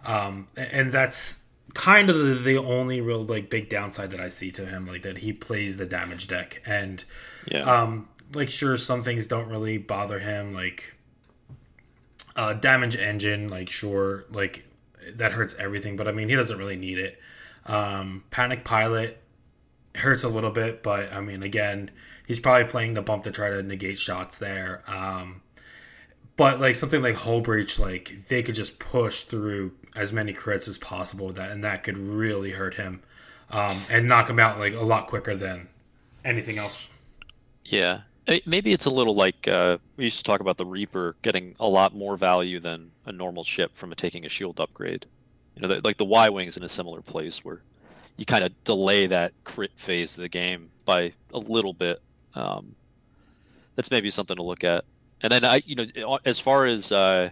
um 0.07 0.49
and 0.57 0.91
that's 0.93 1.44
kind 1.75 2.09
of 2.09 2.17
the, 2.17 2.35
the 2.35 2.57
only 2.57 3.01
real 3.01 3.25
like 3.25 3.51
big 3.51 3.69
downside 3.69 4.11
that 4.13 4.21
i 4.21 4.29
see 4.29 4.51
to 4.51 4.65
him 4.65 4.87
like 4.87 5.03
that 5.03 5.19
he 5.19 5.33
plays 5.33 5.77
the 5.77 5.87
damage 5.87 6.29
deck. 6.29 6.63
And 6.65 7.05
yeah. 7.47 7.63
um 7.63 8.09
like 8.33 8.51
sure 8.51 8.77
some 8.77 9.03
things 9.03 9.27
don't 9.27 9.49
really 9.49 9.79
bother 9.79 10.19
him 10.19 10.55
like 10.55 10.95
uh 12.37 12.55
damage 12.55 12.97
engine 12.97 13.49
like 13.49 13.69
sure 13.71 14.25
like 14.31 14.65
that 15.15 15.33
hurts 15.33 15.55
everything. 15.57 15.97
But 15.97 16.09
i 16.09 16.13
mean 16.13 16.29
he 16.29 16.37
doesn't 16.37 16.59
really 16.59 16.77
need 16.77 16.99
it. 16.99 17.21
Um, 17.67 18.25
Panic 18.31 18.65
Pilot 18.65 19.19
hurts 19.95 20.25
a 20.25 20.29
little 20.29 20.51
bit, 20.51 20.83
but 20.83 21.13
I 21.13 21.21
mean, 21.21 21.43
again, 21.43 21.91
he's 22.27 22.41
probably 22.41 22.65
playing 22.65 22.95
the 22.95 23.03
bump 23.03 23.25
to 23.25 23.31
try 23.31 23.51
to 23.51 23.63
negate 23.63 23.99
shots 23.99 24.39
there. 24.39 24.83
Um, 24.87 25.43
but 26.37 26.61
like 26.61 26.75
something 26.75 27.03
like 27.03 27.15
Hull 27.15 27.41
Breach, 27.41 27.79
like 27.79 28.27
they 28.29 28.43
could 28.43 28.55
just 28.55 28.79
push 28.79 29.23
through 29.23 29.73
as 29.95 30.13
many 30.13 30.33
crits 30.33 30.69
as 30.69 30.79
possible 30.79 31.27
with 31.27 31.37
that, 31.37 31.51
and 31.51 31.63
that 31.63 31.83
could 31.83 31.97
really 31.97 32.51
hurt 32.51 32.75
him 32.75 33.03
um, 33.51 33.83
and 33.89 34.09
knock 34.09 34.29
him 34.29 34.39
out 34.39 34.59
like 34.59 34.75
a 34.75 34.81
lot 34.81 35.07
quicker 35.07 35.37
than 35.37 35.69
anything 36.25 36.59
else. 36.59 36.89
Yeah, 37.65 38.01
maybe 38.47 38.73
it's 38.73 38.87
a 38.87 38.91
little 38.91 39.15
like 39.15 39.47
uh, 39.49 39.79
we 39.97 40.05
used 40.05 40.19
to 40.19 40.25
talk 40.25 40.41
about 40.41 40.57
the 40.57 40.67
Reaper 40.67 41.17
getting 41.23 41.55
a 41.61 41.67
lot 41.67 41.95
more 41.95 42.17
value 42.17 42.61
than 42.61 42.91
a 43.07 43.13
normal 43.13 43.45
ship 43.45 43.71
from 43.75 43.93
a, 43.93 43.95
taking 43.95 44.25
a 44.25 44.29
shield 44.29 44.61
upgrade. 44.61 45.07
You 45.55 45.63
know, 45.63 45.69
the, 45.69 45.81
like 45.85 45.99
the 45.99 46.05
Y 46.05 46.29
wing's 46.29 46.57
in 46.57 46.65
a 46.65 46.69
similar 46.69 47.01
place 47.01 47.45
where 47.45 47.63
you 48.17 48.25
kind 48.27 48.45
of 48.45 48.65
delay 48.65 49.07
that 49.07 49.33
crit 49.45 49.71
phase 49.77 50.17
of 50.17 50.23
the 50.23 50.29
game 50.29 50.71
by 50.85 51.13
a 51.33 51.39
little 51.39 51.73
bit. 51.73 52.03
Um, 52.35 52.75
that's 53.77 53.91
maybe 53.91 54.11
something 54.11 54.37
to 54.37 54.43
look 54.43 54.65
at. 54.65 54.85
And 55.23 55.33
then 55.33 55.45
I, 55.45 55.63
you 55.65 55.75
know, 55.75 56.19
as 56.25 56.39
far 56.39 56.67
as 56.67 56.93
uh, 56.93 57.31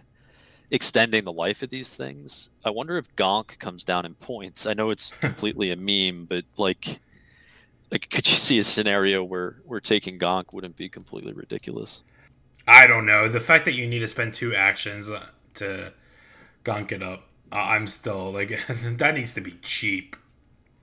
extending 0.70 1.24
the 1.24 1.32
life 1.32 1.62
of 1.62 1.70
these 1.70 1.94
things, 1.94 2.48
I 2.64 2.70
wonder 2.70 2.96
if 2.96 3.14
Gonk 3.16 3.58
comes 3.58 3.84
down 3.84 4.06
in 4.06 4.14
points. 4.14 4.66
I 4.66 4.74
know 4.74 4.90
it's 4.90 5.12
completely 5.20 5.70
a 5.70 5.76
meme, 5.76 6.26
but 6.26 6.44
like, 6.56 7.00
like, 7.90 8.08
could 8.10 8.28
you 8.28 8.36
see 8.36 8.58
a 8.58 8.64
scenario 8.64 9.22
where 9.22 9.56
where 9.66 9.80
taking 9.80 10.18
Gonk 10.18 10.52
wouldn't 10.52 10.76
be 10.76 10.88
completely 10.88 11.32
ridiculous? 11.32 12.02
I 12.66 12.86
don't 12.86 13.06
know. 13.06 13.28
The 13.28 13.40
fact 13.40 13.64
that 13.64 13.74
you 13.74 13.86
need 13.86 13.98
to 13.98 14.08
spend 14.08 14.34
two 14.34 14.54
actions 14.54 15.10
uh, 15.10 15.26
to 15.54 15.92
Gonk 16.64 16.92
it 16.92 17.02
up 17.02 17.28
I'm 17.52 17.86
still 17.86 18.32
like 18.32 18.58
that 18.68 19.14
needs 19.14 19.34
to 19.34 19.40
be 19.40 19.52
cheap. 19.62 20.16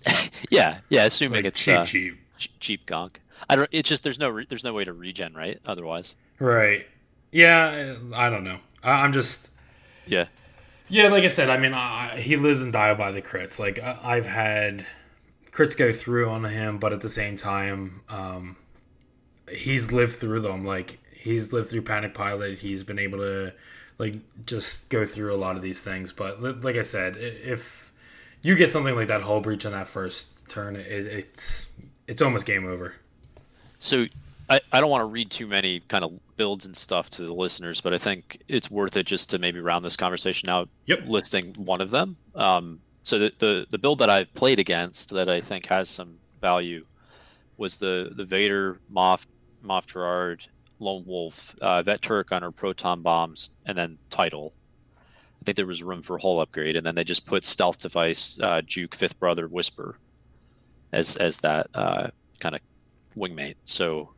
yeah, 0.50 0.80
yeah. 0.90 1.06
Assuming 1.06 1.40
like, 1.40 1.46
it's 1.46 1.60
cheap, 1.60 1.76
uh, 1.76 1.86
cheap, 1.86 2.18
cheap 2.60 2.86
gonk. 2.86 3.16
I 3.50 3.56
don't. 3.56 3.70
It's 3.72 3.90
just 3.90 4.04
there's 4.04 4.20
no 4.20 4.30
re, 4.30 4.46
there's 4.48 4.64
no 4.64 4.74
way 4.74 4.84
to 4.86 4.94
regen, 4.94 5.34
right? 5.34 5.60
Otherwise. 5.66 6.16
Right. 6.40 6.88
Yeah. 7.32 7.96
I 8.14 8.30
don't 8.30 8.44
know. 8.44 8.60
I, 8.84 9.06
am 9.06 9.14
just. 9.14 9.50
Yeah. 10.06 10.26
Yeah, 10.88 11.10
like 11.10 11.24
I 11.24 11.28
said, 11.28 11.50
I 11.52 11.58
mean, 11.58 11.74
I, 11.74 12.20
he 12.20 12.36
lives 12.36 12.64
and 12.64 12.74
die 12.74 12.94
by 12.96 13.12
the 13.12 13.22
crits. 13.22 13.60
Like 13.60 13.80
I've 13.80 14.26
had 14.26 14.88
crits 15.52 15.78
go 15.78 15.94
through 15.94 16.30
on 16.30 16.44
him, 16.46 16.80
but 16.80 16.94
at 16.94 17.02
the 17.02 17.10
same 17.10 17.38
time, 17.38 18.02
um, 18.10 18.56
he's 19.52 19.92
lived 19.92 20.16
through 20.16 20.42
them. 20.42 20.66
Like 20.66 21.00
he's 21.14 21.54
lived 21.54 21.70
through 21.70 21.84
Panic 21.84 22.16
Pilot. 22.16 22.60
He's 22.60 22.84
been 22.84 22.98
able 22.98 23.20
to 23.20 23.54
like 24.00 24.16
just 24.46 24.90
go 24.90 25.06
through 25.06 25.34
a 25.34 25.38
lot 25.38 25.56
of 25.56 25.62
these 25.62 25.82
things. 25.82 26.12
But 26.12 26.42
like 26.64 26.76
I 26.76 26.82
said, 26.82 27.18
if 27.18 27.92
you 28.42 28.56
get 28.56 28.72
something 28.72 28.96
like 28.96 29.10
that 29.10 29.22
hull 29.22 29.42
breach 29.42 29.66
on 29.66 29.74
that 29.74 29.88
first 29.88 30.50
turn, 30.50 30.76
it, 30.76 30.88
it's 30.88 31.74
it's 32.08 32.22
almost 32.22 32.46
game 32.46 32.66
over. 32.66 32.96
So 33.80 34.08
I, 34.50 34.60
I 34.72 34.82
don't 34.82 34.90
want 34.90 35.02
to 35.02 35.06
read 35.06 35.30
too 35.30 35.48
many 35.48 35.82
kind 35.82 36.04
of 36.04 36.14
builds 36.36 36.66
and 36.66 36.76
stuff 36.76 37.10
to 37.12 37.24
the 37.24 37.34
listeners, 37.34 37.82
but 37.82 37.94
I 37.94 37.98
think 37.98 38.42
it's 38.48 38.72
worth 38.72 38.98
it 38.98 39.06
just 39.06 39.30
to 39.30 39.40
maybe 39.40 39.60
round 39.60 39.86
this 39.86 39.96
conversation 39.96 40.50
out. 40.50 40.70
Yep. 40.88 41.00
Listing 41.06 41.54
one 41.58 41.82
of 41.82 41.92
them. 41.92 42.18
Um, 42.36 42.80
so 43.04 43.20
the, 43.20 43.34
the 43.40 43.66
the 43.70 43.78
build 43.78 44.00
that 44.00 44.10
I've 44.10 44.34
played 44.34 44.60
against 44.60 45.10
that 45.12 45.30
I 45.30 45.42
think 45.42 45.66
has 45.68 45.90
some 45.90 46.18
value 46.42 46.86
was 47.58 47.76
the 47.76 48.12
the 48.16 48.26
Vader 48.26 48.80
Moff 48.94 49.26
Moff 49.64 49.86
Jerjerrod 49.88 50.48
Lone 50.80 51.04
Wolf, 51.06 51.56
uh, 51.62 51.84
Vet 51.84 52.10
on 52.32 52.42
her 52.42 52.52
Proton 52.52 53.02
Bombs, 53.02 53.50
and 53.66 53.78
then 53.78 53.98
Title. 54.10 54.54
I 55.42 55.46
think 55.46 55.56
there 55.56 55.66
was 55.66 55.84
room 55.84 56.02
for 56.02 56.18
hull 56.18 56.42
upgrade, 56.42 56.76
and 56.76 56.86
then 56.86 56.96
they 56.96 57.04
just 57.04 57.26
put 57.26 57.46
Stealth 57.46 57.80
Device, 57.80 58.38
uh, 58.42 58.62
Juke, 58.62 58.96
Fifth 58.96 59.20
Brother, 59.20 59.48
Whisper 59.48 59.98
as 60.92 61.16
as 61.18 61.38
that 61.40 61.68
uh, 61.74 62.10
kind 62.40 62.56
of 62.56 62.62
wingmate. 63.18 63.56
So 63.66 64.10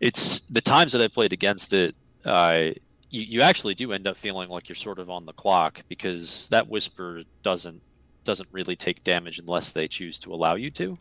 it's 0.00 0.40
the 0.40 0.60
times 0.60 0.92
that 0.92 1.02
I 1.02 1.08
played 1.08 1.32
against 1.32 1.72
it. 1.72 1.94
Uh, 2.24 2.70
you, 3.10 3.22
you 3.22 3.42
actually 3.42 3.74
do 3.74 3.92
end 3.92 4.06
up 4.06 4.16
feeling 4.16 4.48
like 4.48 4.68
you're 4.68 4.76
sort 4.76 4.98
of 4.98 5.10
on 5.10 5.26
the 5.26 5.32
clock 5.32 5.82
because 5.88 6.48
that 6.48 6.68
whisper 6.68 7.22
doesn't 7.42 7.80
doesn't 8.24 8.48
really 8.52 8.76
take 8.76 9.02
damage 9.02 9.38
unless 9.38 9.72
they 9.72 9.88
choose 9.88 10.18
to 10.20 10.32
allow 10.32 10.54
you 10.54 10.70
to 10.70 10.98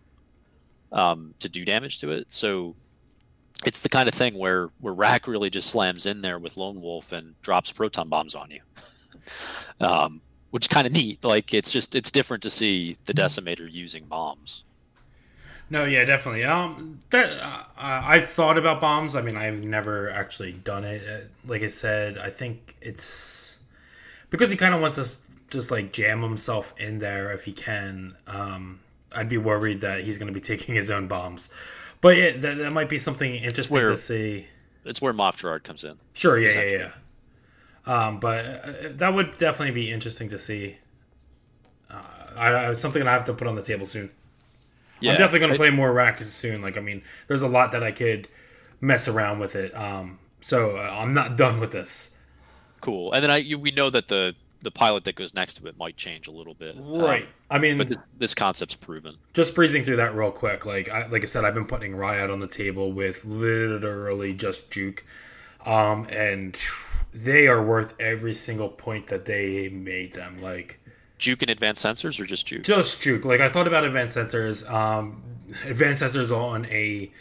um, 0.91 1.33
to 1.39 1.49
do 1.49 1.65
damage 1.65 1.99
to 1.99 2.11
it. 2.11 2.27
So 2.29 2.75
it's 3.65 3.81
the 3.81 3.89
kind 3.89 4.07
of 4.07 4.15
thing 4.15 4.37
where 4.37 4.69
where 4.79 4.93
Rack 4.93 5.27
really 5.27 5.49
just 5.49 5.69
slams 5.69 6.05
in 6.05 6.21
there 6.21 6.39
with 6.39 6.57
Lone 6.57 6.81
Wolf 6.81 7.11
and 7.11 7.39
drops 7.41 7.71
proton 7.71 8.09
bombs 8.09 8.35
on 8.35 8.51
you, 8.51 8.61
um, 9.85 10.21
which 10.51 10.65
is 10.65 10.67
kind 10.67 10.87
of 10.87 10.93
neat. 10.93 11.23
Like 11.23 11.53
it's 11.53 11.71
just 11.71 11.95
it's 11.95 12.11
different 12.11 12.43
to 12.43 12.49
see 12.49 12.97
the 13.05 13.13
mm-hmm. 13.13 13.25
Decimator 13.25 13.71
using 13.71 14.05
bombs. 14.05 14.63
No, 15.69 15.85
yeah, 15.85 16.03
definitely. 16.03 16.43
Um, 16.43 17.01
that 17.11 17.39
uh, 17.39 17.63
I've 17.77 18.29
thought 18.29 18.57
about 18.57 18.81
bombs. 18.81 19.15
I 19.15 19.21
mean, 19.21 19.37
I've 19.37 19.63
never 19.63 20.09
actually 20.09 20.51
done 20.51 20.83
it. 20.83 21.03
Uh, 21.07 21.25
like 21.47 21.61
I 21.61 21.67
said, 21.67 22.17
I 22.17 22.29
think 22.29 22.75
it's 22.81 23.59
because 24.29 24.49
he 24.49 24.57
kind 24.57 24.73
of 24.73 24.81
wants 24.81 24.95
to 24.95 25.51
just 25.51 25.71
like 25.71 25.93
jam 25.93 26.21
himself 26.21 26.73
in 26.79 26.99
there 26.99 27.31
if 27.31 27.45
he 27.45 27.51
can. 27.51 28.15
Um, 28.27 28.79
I'd 29.13 29.29
be 29.29 29.37
worried 29.37 29.81
that 29.81 30.01
he's 30.01 30.17
going 30.17 30.27
to 30.27 30.33
be 30.33 30.41
taking 30.55 30.75
his 30.75 30.89
own 30.89 31.07
bombs. 31.07 31.49
But 32.01 32.17
yeah, 32.17 32.37
that, 32.37 32.57
that 32.57 32.73
might 32.73 32.89
be 32.89 32.97
something 32.97 33.35
interesting 33.35 33.75
where, 33.75 33.89
to 33.89 33.97
see. 33.97 34.47
It's 34.85 35.01
where 35.01 35.13
Moff 35.13 35.37
Jerjerrod 35.37 35.63
comes 35.63 35.83
in. 35.83 35.97
Sure, 36.13 36.39
yeah, 36.39 36.61
yeah, 36.61 36.77
yeah. 36.77 36.91
Um, 37.85 38.19
but 38.19 38.45
uh, 38.45 38.73
that 38.91 39.13
would 39.13 39.37
definitely 39.37 39.73
be 39.73 39.91
interesting 39.91 40.29
to 40.29 40.37
see. 40.37 40.77
Uh, 41.89 42.01
I, 42.37 42.73
something 42.73 43.05
I 43.05 43.11
have 43.11 43.25
to 43.25 43.33
put 43.33 43.47
on 43.47 43.55
the 43.55 43.63
table 43.63 43.85
soon. 43.85 44.11
Yeah, 44.99 45.13
I'm 45.13 45.17
definitely 45.17 45.39
going 45.39 45.51
to 45.51 45.57
play 45.57 45.69
more 45.69 45.91
Rack 45.93 46.21
soon. 46.23 46.61
Like, 46.61 46.77
I 46.77 46.81
mean, 46.81 47.01
there's 47.27 47.41
a 47.41 47.47
lot 47.47 47.71
that 47.71 47.83
I 47.83 47.91
could 47.91 48.27
mess 48.81 49.07
around 49.07 49.39
with 49.39 49.55
it. 49.55 49.75
Um, 49.75 50.19
so 50.41 50.77
uh, 50.77 50.81
I'm 50.81 51.13
not 51.13 51.35
done 51.37 51.59
with 51.59 51.71
this. 51.71 52.17
cool. 52.81 53.11
And 53.13 53.23
then 53.23 53.31
I 53.31 53.37
you, 53.37 53.59
we 53.59 53.71
know 53.71 53.89
that 53.89 54.07
the 54.07 54.35
the 54.61 54.71
pilot 54.71 55.05
that 55.05 55.15
goes 55.15 55.33
next 55.33 55.53
to 55.55 55.67
it 55.67 55.77
might 55.77 55.95
change 55.95 56.27
a 56.27 56.31
little 56.31 56.53
bit. 56.53 56.75
Um, 56.75 56.99
Right. 56.99 57.27
I 57.49 57.59
mean, 57.59 57.77
but 57.77 57.87
this, 57.87 57.97
this 58.17 58.35
concept's 58.35 58.75
proven. 58.75 59.15
just 59.33 59.55
breezing 59.55 59.85
through 59.85 59.95
that 59.97 60.13
real 60.15 60.31
quick. 60.31 60.65
Like 60.65 60.89
I, 60.89 61.07
like 61.07 61.23
I 61.23 61.25
said, 61.25 61.45
I've 61.45 61.53
been 61.53 61.65
putting 61.65 61.93
Ryad 61.93 62.31
on 62.31 62.39
the 62.41 62.47
table 62.47 62.91
with 62.91 63.23
literally 63.25 64.33
just 64.33 64.69
juke, 64.69 65.05
um, 65.65 66.07
and 66.09 66.57
they 67.13 67.47
are 67.47 67.63
worth 67.63 67.93
every 67.99 68.33
single 68.33 68.69
point 68.69 69.07
that 69.07 69.25
they 69.25 69.69
made 69.69 70.13
them. 70.13 70.41
Like 70.41 70.78
Juke 71.19 71.41
and 71.43 71.51
advanced 71.51 71.85
sensors 71.85 72.19
or 72.19 72.25
just 72.25 72.47
juke? 72.47 72.63
just 72.63 73.01
juke. 73.01 73.25
Like 73.25 73.41
I 73.41 73.49
thought 73.49 73.67
about 73.67 73.83
advanced 73.83 74.17
sensors. 74.17 74.69
Um, 74.71 75.21
advanced 75.65 76.01
sensors 76.01 76.31
on 76.31 76.65
a 76.65 77.11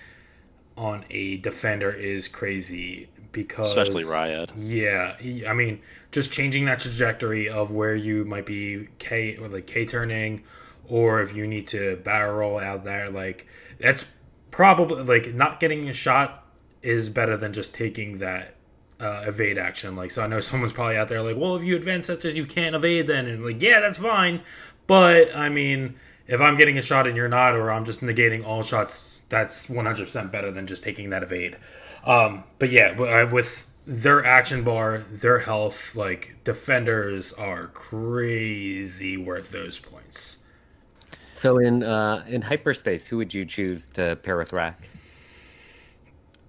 on 0.76 1.04
a 1.10 1.38
defender 1.38 1.90
is 1.90 2.28
crazy 2.28 3.08
because 3.32 3.68
Especially 3.76 4.04
Ryad. 4.04 4.52
Yeah, 4.56 5.16
I 5.48 5.52
mean, 5.52 5.80
just 6.12 6.32
changing 6.32 6.64
that 6.66 6.80
trajectory 6.80 7.48
of 7.48 7.70
where 7.70 7.94
you 7.94 8.24
might 8.24 8.46
be 8.46 8.88
K 8.98 9.36
or 9.36 9.48
like 9.48 9.66
K 9.66 9.84
turning, 9.84 10.44
or 10.86 11.20
if 11.20 11.34
you 11.34 11.46
need 11.46 11.66
to 11.68 11.96
barrel 11.96 12.36
roll 12.36 12.58
out 12.58 12.84
there, 12.84 13.10
like 13.10 13.46
that's 13.80 14.06
probably 14.50 15.02
like 15.02 15.34
not 15.34 15.60
getting 15.60 15.88
a 15.88 15.92
shot 15.92 16.44
is 16.82 17.10
better 17.10 17.36
than 17.36 17.52
just 17.52 17.74
taking 17.74 18.18
that 18.18 18.54
uh, 19.00 19.24
evade 19.26 19.58
action. 19.58 19.96
Like, 19.96 20.10
so 20.10 20.22
I 20.22 20.26
know 20.26 20.40
someone's 20.40 20.72
probably 20.72 20.96
out 20.96 21.08
there 21.08 21.22
like, 21.22 21.36
well, 21.36 21.56
if 21.56 21.62
you 21.62 21.76
advance 21.76 22.08
sensors, 22.08 22.34
you 22.34 22.46
can't 22.46 22.74
evade 22.74 23.06
then, 23.06 23.26
and 23.26 23.44
like, 23.44 23.62
yeah, 23.62 23.80
that's 23.80 23.98
fine, 23.98 24.42
but 24.86 25.34
I 25.34 25.48
mean. 25.48 25.96
If 26.30 26.42
I'm 26.42 26.56
getting 26.56 26.76
a 26.76 26.82
shot 26.82 27.06
and 27.06 27.16
you're 27.16 27.26
not, 27.26 27.54
or 27.54 27.70
I'm 27.70 27.86
just 27.86 28.02
negating 28.02 28.44
all 28.44 28.62
shots, 28.62 29.22
that's 29.30 29.64
100% 29.64 30.30
better 30.30 30.50
than 30.50 30.66
just 30.66 30.84
taking 30.84 31.08
that 31.08 31.22
evade. 31.22 31.56
Um, 32.04 32.44
but 32.58 32.70
yeah, 32.70 32.88
uh, 33.00 33.26
with 33.32 33.66
their 33.88 34.22
action 34.22 34.62
bar, 34.62 34.98
their 34.98 35.38
health, 35.38 35.96
like 35.96 36.36
defenders 36.44 37.32
are 37.32 37.68
crazy 37.68 39.16
worth 39.16 39.50
those 39.50 39.78
points. 39.78 40.44
So 41.32 41.58
in 41.58 41.82
uh, 41.82 42.24
in 42.28 42.42
hyperspace, 42.42 43.06
who 43.06 43.16
would 43.16 43.32
you 43.32 43.46
choose 43.46 43.86
to 43.88 44.16
pair 44.16 44.36
with 44.36 44.52
Rack? 44.52 44.88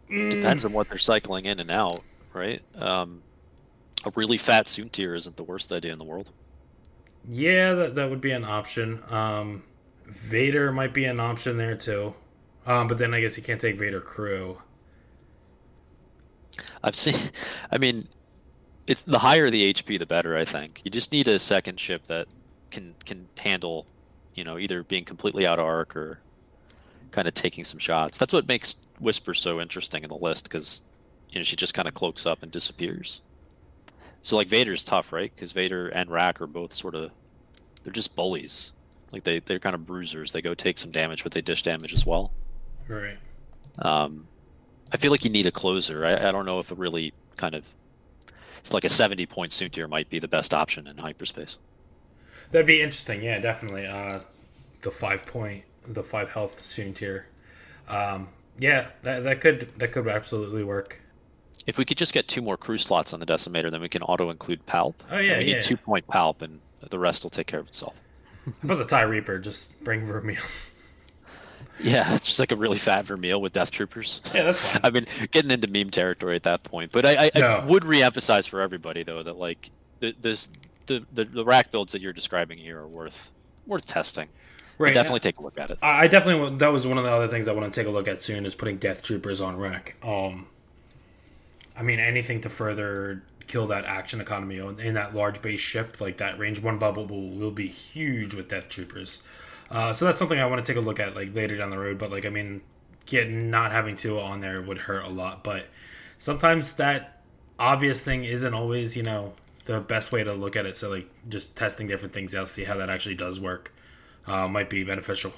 Depends 0.09 0.65
on 0.65 0.73
what 0.73 0.89
they're 0.89 0.97
cycling 0.97 1.45
in 1.45 1.59
and 1.59 1.71
out, 1.71 2.03
right? 2.33 2.61
Um, 2.75 3.21
a 4.05 4.11
really 4.15 4.37
fat 4.37 4.67
Soontir 4.67 5.15
isn't 5.15 5.35
the 5.35 5.43
worst 5.43 5.71
idea 5.71 5.91
in 5.91 5.97
the 5.97 6.05
world. 6.05 6.31
Yeah, 7.27 7.73
that, 7.73 7.95
that 7.95 8.09
would 8.09 8.21
be 8.21 8.31
an 8.31 8.45
option. 8.45 9.01
Um, 9.09 9.63
Vader 10.05 10.71
might 10.71 10.93
be 10.93 11.05
an 11.05 11.19
option 11.19 11.57
there 11.57 11.75
too. 11.75 12.13
Um, 12.65 12.87
but 12.87 12.97
then 12.97 13.13
I 13.13 13.21
guess 13.21 13.37
you 13.37 13.43
can't 13.43 13.59
take 13.59 13.77
Vader 13.79 14.01
crew. 14.01 14.61
I've 16.83 16.95
seen. 16.95 17.15
I 17.71 17.77
mean, 17.77 18.07
it's 18.87 19.01
the 19.03 19.19
higher 19.19 19.49
the 19.49 19.73
HP, 19.73 19.99
the 19.99 20.05
better. 20.05 20.37
I 20.37 20.45
think 20.45 20.81
you 20.83 20.91
just 20.91 21.11
need 21.11 21.27
a 21.27 21.39
second 21.39 21.79
ship 21.79 22.05
that 22.07 22.27
can 22.71 22.95
can 23.05 23.27
handle, 23.37 23.85
you 24.35 24.43
know, 24.43 24.57
either 24.57 24.83
being 24.83 25.05
completely 25.05 25.45
out 25.45 25.59
of 25.59 25.65
arc 25.65 25.95
or 25.95 26.19
kind 27.11 27.27
of 27.27 27.33
taking 27.33 27.63
some 27.63 27.79
shots. 27.79 28.17
That's 28.17 28.33
what 28.33 28.47
makes 28.47 28.75
Whisper 28.99 29.33
so 29.33 29.59
interesting 29.61 30.03
in 30.03 30.09
the 30.09 30.17
list 30.17 30.43
because 30.43 30.81
you 31.31 31.39
know 31.39 31.43
she 31.43 31.55
just 31.55 31.73
kind 31.73 31.87
of 31.87 31.93
cloaks 31.93 32.25
up 32.25 32.43
and 32.43 32.51
disappears. 32.51 33.21
So 34.21 34.35
like 34.35 34.47
Vader's 34.47 34.83
tough, 34.83 35.13
right? 35.13 35.31
Because 35.33 35.51
Vader 35.51 35.87
and 35.89 36.09
Rack 36.09 36.41
are 36.41 36.47
both 36.47 36.73
sort 36.73 36.95
of 36.95 37.11
they're 37.83 37.93
just 37.93 38.15
bullies. 38.15 38.73
Like 39.11 39.23
they 39.23 39.39
they're 39.39 39.59
kind 39.59 39.75
of 39.75 39.85
bruisers. 39.85 40.31
They 40.31 40.41
go 40.41 40.53
take 40.53 40.77
some 40.77 40.91
damage, 40.91 41.23
but 41.23 41.31
they 41.31 41.41
dish 41.41 41.63
damage 41.63 41.93
as 41.93 42.05
well. 42.05 42.31
Right. 42.87 43.17
Um, 43.79 44.27
I 44.91 44.97
feel 44.97 45.11
like 45.11 45.23
you 45.23 45.29
need 45.29 45.45
a 45.45 45.51
closer. 45.51 46.05
I, 46.05 46.27
I 46.27 46.31
don't 46.31 46.45
know 46.45 46.59
if 46.59 46.71
it 46.71 46.77
really 46.77 47.13
kind 47.37 47.55
of 47.55 47.63
it's 48.59 48.73
like 48.73 48.83
a 48.83 48.89
70 48.89 49.25
point 49.25 49.51
Soontir 49.51 49.89
might 49.89 50.09
be 50.09 50.19
the 50.19 50.27
best 50.27 50.53
option 50.53 50.87
in 50.87 50.97
hyperspace. 50.97 51.57
That'd 52.51 52.67
be 52.67 52.81
interesting. 52.81 53.23
Yeah, 53.23 53.39
definitely. 53.39 53.85
Uh, 53.85 54.19
the 54.81 54.91
five 54.91 55.25
point, 55.25 55.63
the 55.87 56.03
five 56.03 56.31
health 56.31 56.61
Soontir. 56.61 57.23
Um, 57.87 58.29
yeah, 58.57 58.87
that, 59.03 59.23
that 59.23 59.41
could 59.41 59.71
that 59.77 59.91
could 59.91 60.07
absolutely 60.07 60.63
work. 60.63 60.99
If 61.67 61.77
we 61.77 61.85
could 61.85 61.97
just 61.97 62.13
get 62.13 62.27
two 62.27 62.41
more 62.41 62.57
crew 62.57 62.77
slots 62.77 63.13
on 63.13 63.19
the 63.19 63.25
decimator, 63.25 63.69
then 63.69 63.81
we 63.81 63.89
can 63.89 64.01
auto 64.01 64.29
include 64.29 64.65
Palp. 64.65 64.95
Oh, 65.11 65.17
yeah, 65.17 65.37
we 65.37 65.45
yeah. 65.45 65.55
need 65.55 65.63
two 65.63 65.77
point 65.77 66.07
Palp, 66.07 66.41
and 66.41 66.59
the 66.89 66.99
rest 66.99 67.23
will 67.23 67.29
take 67.29 67.47
care 67.47 67.59
of 67.59 67.67
itself. 67.67 67.93
How 68.45 68.53
about 68.63 68.77
the 68.79 68.85
Tie 68.85 69.03
Reaper? 69.03 69.37
Just 69.39 69.83
bring 69.83 70.05
Vermeil. 70.05 70.41
Yeah, 71.81 72.13
it's 72.13 72.25
just 72.25 72.39
like 72.39 72.51
a 72.51 72.55
really 72.55 72.77
fat 72.77 73.05
Vermeil 73.05 73.41
with 73.41 73.53
Death 73.53 73.71
Troopers. 73.71 74.21
yeah, 74.33 74.43
that's 74.43 74.59
fine. 74.59 74.81
I 74.83 74.89
mean, 74.89 75.05
getting 75.31 75.51
into 75.51 75.67
meme 75.67 75.89
territory 75.91 76.35
at 76.35 76.43
that 76.43 76.63
point. 76.63 76.91
But 76.91 77.05
I, 77.05 77.31
I, 77.33 77.39
No. 77.39 77.47
I 77.47 77.65
would 77.65 77.85
re-emphasize 77.85 78.45
for 78.45 78.61
everybody 78.61 79.03
though 79.03 79.23
that 79.23 79.37
like 79.37 79.71
the 79.99 80.13
this 80.19 80.49
the, 80.87 81.05
the 81.13 81.25
the 81.25 81.45
rack 81.45 81.71
builds 81.71 81.91
that 81.93 82.01
you're 82.01 82.13
describing 82.13 82.57
here 82.57 82.79
are 82.79 82.87
worth 82.87 83.31
worth 83.65 83.87
testing. 83.87 84.27
Right. 84.77 84.93
Definitely 84.93 85.19
take 85.21 85.37
a 85.39 85.41
look 85.41 85.57
at 85.57 85.71
it. 85.71 85.77
I 85.81 86.03
I 86.03 86.07
definitely 86.07 86.57
that 86.57 86.71
was 86.71 86.85
one 86.85 86.97
of 86.97 87.03
the 87.03 87.11
other 87.11 87.27
things 87.27 87.47
I 87.47 87.53
want 87.53 87.73
to 87.73 87.79
take 87.79 87.87
a 87.87 87.91
look 87.91 88.07
at 88.07 88.21
soon 88.21 88.45
is 88.45 88.55
putting 88.55 88.77
Death 88.77 89.01
Troopers 89.01 89.39
on 89.39 89.57
rack. 89.57 89.95
Um, 90.03 90.47
I 91.79 91.83
mean 91.83 91.99
anything 91.99 92.41
to 92.41 92.49
further 92.49 93.23
kill 93.47 93.67
that 93.67 93.85
action 93.85 94.21
economy 94.21 94.59
on- 94.59 94.79
in 94.79 94.93
that 94.95 95.15
large 95.15 95.41
base 95.41 95.59
ship 95.59 95.99
like 95.99 96.17
that 96.17 96.37
range 96.37 96.61
one 96.61 96.77
bubble 96.77 97.05
will, 97.07 97.29
will 97.29 97.51
be 97.51 97.67
huge 97.67 98.33
with 98.35 98.49
Death 98.49 98.69
Troopers. 98.69 99.23
Uh, 99.71 99.93
so 99.93 100.05
that's 100.05 100.17
something 100.17 100.39
I 100.39 100.45
want 100.45 100.63
to 100.63 100.71
take 100.71 100.81
a 100.81 100.85
look 100.85 100.99
at 100.99 101.15
like 101.15 101.33
later 101.33 101.57
down 101.57 101.69
the 101.69 101.77
road. 101.77 101.97
But 101.97 102.11
like 102.11 102.25
I 102.25 102.29
mean, 102.29 102.61
get 103.05 103.29
not 103.29 103.71
having 103.71 103.95
two 103.95 104.19
on 104.19 104.41
there 104.41 104.61
would 104.61 104.79
hurt 104.79 105.05
a 105.05 105.09
lot. 105.09 105.43
But 105.43 105.67
sometimes 106.17 106.73
that 106.73 107.21
obvious 107.57 108.03
thing 108.03 108.23
isn't 108.23 108.53
always 108.53 108.97
you 108.97 109.03
know 109.03 109.33
the 109.65 109.79
best 109.79 110.11
way 110.11 110.23
to 110.23 110.33
look 110.33 110.55
at 110.55 110.65
it. 110.65 110.75
So 110.75 110.89
like 110.89 111.09
just 111.29 111.55
testing 111.55 111.87
different 111.87 112.13
things 112.13 112.35
out, 112.35 112.49
see 112.49 112.65
how 112.65 112.75
that 112.77 112.89
actually 112.89 113.15
does 113.15 113.39
work, 113.39 113.73
uh, 114.27 114.47
might 114.47 114.69
be 114.69 114.83
beneficial. 114.83 115.31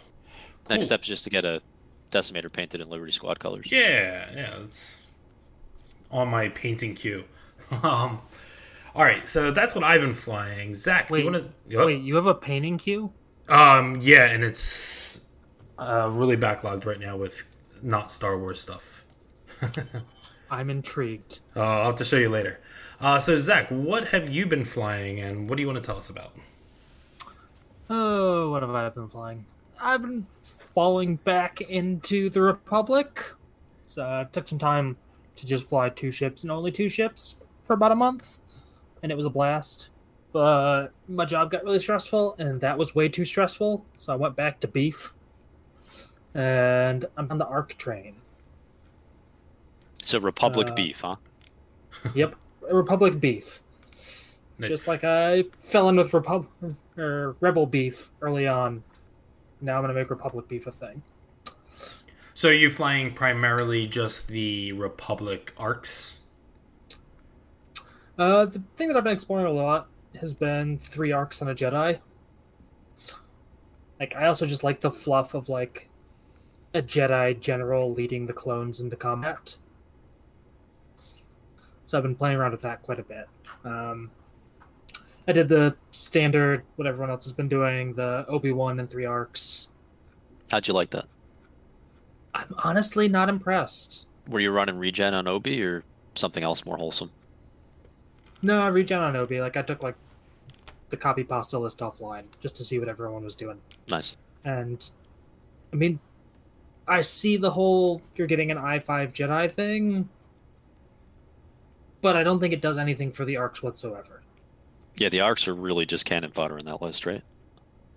Next 0.69 0.85
step 0.85 1.01
is 1.01 1.07
just 1.07 1.23
to 1.25 1.29
get 1.29 1.43
a 1.43 1.61
decimator 2.11 2.51
painted 2.51 2.81
in 2.81 2.89
Liberty 2.89 3.11
Squad 3.11 3.39
colors. 3.39 3.69
Yeah, 3.69 4.29
yeah, 4.33 4.59
it's 4.63 5.00
on 6.11 6.29
my 6.29 6.49
painting 6.49 6.95
queue. 6.95 7.23
um, 7.83 8.21
all 8.93 9.03
right, 9.03 9.27
so 9.27 9.51
that's 9.51 9.73
what 9.73 9.83
I've 9.83 10.01
been 10.01 10.13
flying. 10.13 10.75
Zach, 10.75 11.07
do 11.07 11.13
Wait, 11.13 11.23
you 11.25 11.31
want 11.31 11.51
to? 11.69 11.85
Wait, 11.85 12.01
you 12.01 12.15
have 12.15 12.25
a 12.25 12.35
painting 12.35 12.77
queue? 12.77 13.11
Um, 13.47 13.99
yeah, 14.01 14.25
and 14.25 14.43
it's 14.43 15.25
uh, 15.77 16.09
really 16.11 16.37
backlogged 16.37 16.85
right 16.85 16.99
now 16.99 17.17
with 17.17 17.43
not 17.81 18.11
Star 18.11 18.37
Wars 18.37 18.59
stuff. 18.59 19.03
I'm 20.51 20.69
intrigued. 20.69 21.39
Uh, 21.55 21.61
I'll 21.61 21.85
have 21.85 21.95
to 21.97 22.05
show 22.05 22.17
you 22.17 22.29
later. 22.29 22.59
Uh, 22.99 23.19
so 23.19 23.39
Zach, 23.39 23.69
what 23.69 24.09
have 24.09 24.29
you 24.29 24.45
been 24.45 24.65
flying, 24.65 25.19
and 25.19 25.49
what 25.49 25.55
do 25.55 25.61
you 25.61 25.67
want 25.67 25.81
to 25.81 25.85
tell 25.85 25.97
us 25.97 26.09
about? 26.09 26.35
Oh, 27.89 28.51
what 28.51 28.61
have 28.61 28.75
I 28.75 28.89
been 28.89 29.09
flying? 29.09 29.45
I've 29.79 30.01
been 30.01 30.27
falling 30.73 31.15
back 31.17 31.61
into 31.61 32.29
the 32.29 32.41
Republic. 32.41 33.23
So 33.85 34.03
I 34.03 34.25
took 34.31 34.47
some 34.47 34.59
time 34.59 34.97
to 35.41 35.47
just 35.47 35.67
fly 35.67 35.89
two 35.89 36.11
ships 36.11 36.43
and 36.43 36.51
only 36.51 36.71
two 36.71 36.87
ships 36.89 37.37
for 37.63 37.73
about 37.73 37.91
a 37.91 37.95
month, 37.95 38.39
and 39.03 39.11
it 39.11 39.15
was 39.15 39.25
a 39.25 39.29
blast. 39.29 39.89
But 40.31 40.89
my 41.09 41.25
job 41.25 41.51
got 41.51 41.63
really 41.65 41.79
stressful, 41.79 42.35
and 42.39 42.61
that 42.61 42.77
was 42.77 42.95
way 42.95 43.09
too 43.09 43.25
stressful. 43.25 43.85
So 43.97 44.13
I 44.13 44.15
went 44.15 44.35
back 44.35 44.59
to 44.61 44.67
beef, 44.67 45.13
and 46.33 47.05
I'm 47.17 47.29
on 47.29 47.37
the 47.37 47.47
ARC 47.47 47.77
train. 47.77 48.15
So 50.03 50.19
Republic 50.19 50.69
Uh, 50.69 50.73
beef, 50.75 51.01
huh? 51.01 51.17
Yep, 52.15 52.35
Republic 52.71 53.19
beef. 53.19 53.61
Nice. 54.57 54.69
Just 54.69 54.87
like 54.87 55.03
I 55.03 55.43
fell 55.63 55.89
in 55.89 55.95
with 55.97 56.13
Repub 56.13 56.47
or 56.97 57.35
Rebel 57.41 57.65
beef 57.65 58.09
early 58.21 58.47
on. 58.47 58.83
Now 59.59 59.75
I'm 59.77 59.81
gonna 59.83 59.93
make 59.93 60.09
Republic 60.09 60.47
beef 60.47 60.65
a 60.67 60.71
thing. 60.71 61.01
So 62.41 62.47
you're 62.47 62.57
you 62.57 62.69
flying 62.71 63.13
primarily 63.13 63.85
just 63.85 64.27
the 64.27 64.71
Republic 64.71 65.53
arcs? 65.57 66.23
Uh, 68.17 68.45
the 68.45 68.63
thing 68.75 68.87
that 68.87 68.97
I've 68.97 69.03
been 69.03 69.13
exploring 69.13 69.45
a 69.45 69.51
lot 69.51 69.89
has 70.19 70.33
been 70.33 70.79
three 70.79 71.11
arcs 71.11 71.41
and 71.41 71.51
a 71.51 71.53
Jedi. 71.53 71.99
Like 73.99 74.15
I 74.15 74.25
also 74.25 74.47
just 74.47 74.63
like 74.63 74.81
the 74.81 74.89
fluff 74.89 75.35
of 75.35 75.49
like 75.49 75.87
a 76.73 76.81
Jedi 76.81 77.39
general 77.39 77.93
leading 77.93 78.25
the 78.25 78.33
clones 78.33 78.79
into 78.79 78.95
combat. 78.95 79.55
So 81.85 81.95
I've 81.95 82.03
been 82.03 82.15
playing 82.15 82.37
around 82.37 82.53
with 82.53 82.61
that 82.61 82.81
quite 82.81 82.97
a 82.97 83.03
bit. 83.03 83.27
Um, 83.63 84.09
I 85.27 85.31
did 85.31 85.47
the 85.47 85.75
standard, 85.91 86.63
what 86.75 86.87
everyone 86.87 87.11
else 87.11 87.25
has 87.25 87.33
been 87.33 87.49
doing, 87.49 87.93
the 87.93 88.25
Obi 88.27 88.51
Wan 88.51 88.79
and 88.79 88.89
three 88.89 89.05
arcs. 89.05 89.69
How'd 90.49 90.67
you 90.67 90.73
like 90.73 90.89
that? 90.89 91.05
I'm 92.33 92.53
honestly 92.63 93.07
not 93.07 93.29
impressed. 93.29 94.07
Were 94.27 94.39
you 94.39 94.51
running 94.51 94.77
regen 94.77 95.13
on 95.13 95.27
Obi 95.27 95.61
or 95.63 95.83
something 96.15 96.43
else 96.43 96.65
more 96.65 96.77
wholesome? 96.77 97.11
No, 98.41 98.61
I 98.61 98.67
regen 98.67 98.99
on 98.99 99.15
Obi. 99.15 99.39
Like 99.41 99.57
I 99.57 99.61
took 99.61 99.83
like 99.83 99.95
the 100.89 100.97
copy 100.97 101.23
pasta 101.23 101.57
list 101.57 101.79
offline 101.79 102.23
just 102.41 102.55
to 102.57 102.63
see 102.63 102.79
what 102.79 102.87
everyone 102.89 103.23
was 103.23 103.35
doing. 103.35 103.59
Nice. 103.89 104.17
And 104.45 104.89
I 105.71 105.75
mean, 105.75 105.99
I 106.87 107.01
see 107.01 107.37
the 107.37 107.51
whole 107.51 108.01
you're 108.15 108.27
getting 108.27 108.51
an 108.51 108.57
i5 108.57 109.13
Jedi 109.13 109.51
thing. 109.51 110.09
but 112.01 112.15
I 112.15 112.23
don't 112.23 112.39
think 112.39 112.53
it 112.53 112.61
does 112.61 112.77
anything 112.77 113.11
for 113.11 113.25
the 113.25 113.37
arcs 113.37 113.61
whatsoever. 113.61 114.21
Yeah, 114.97 115.09
the 115.09 115.21
arcs 115.21 115.47
are 115.47 115.55
really 115.55 115.85
just 115.85 116.03
cannon 116.05 116.31
fodder 116.31 116.57
in 116.57 116.65
that 116.65 116.81
list, 116.81 117.05
right? 117.05 117.23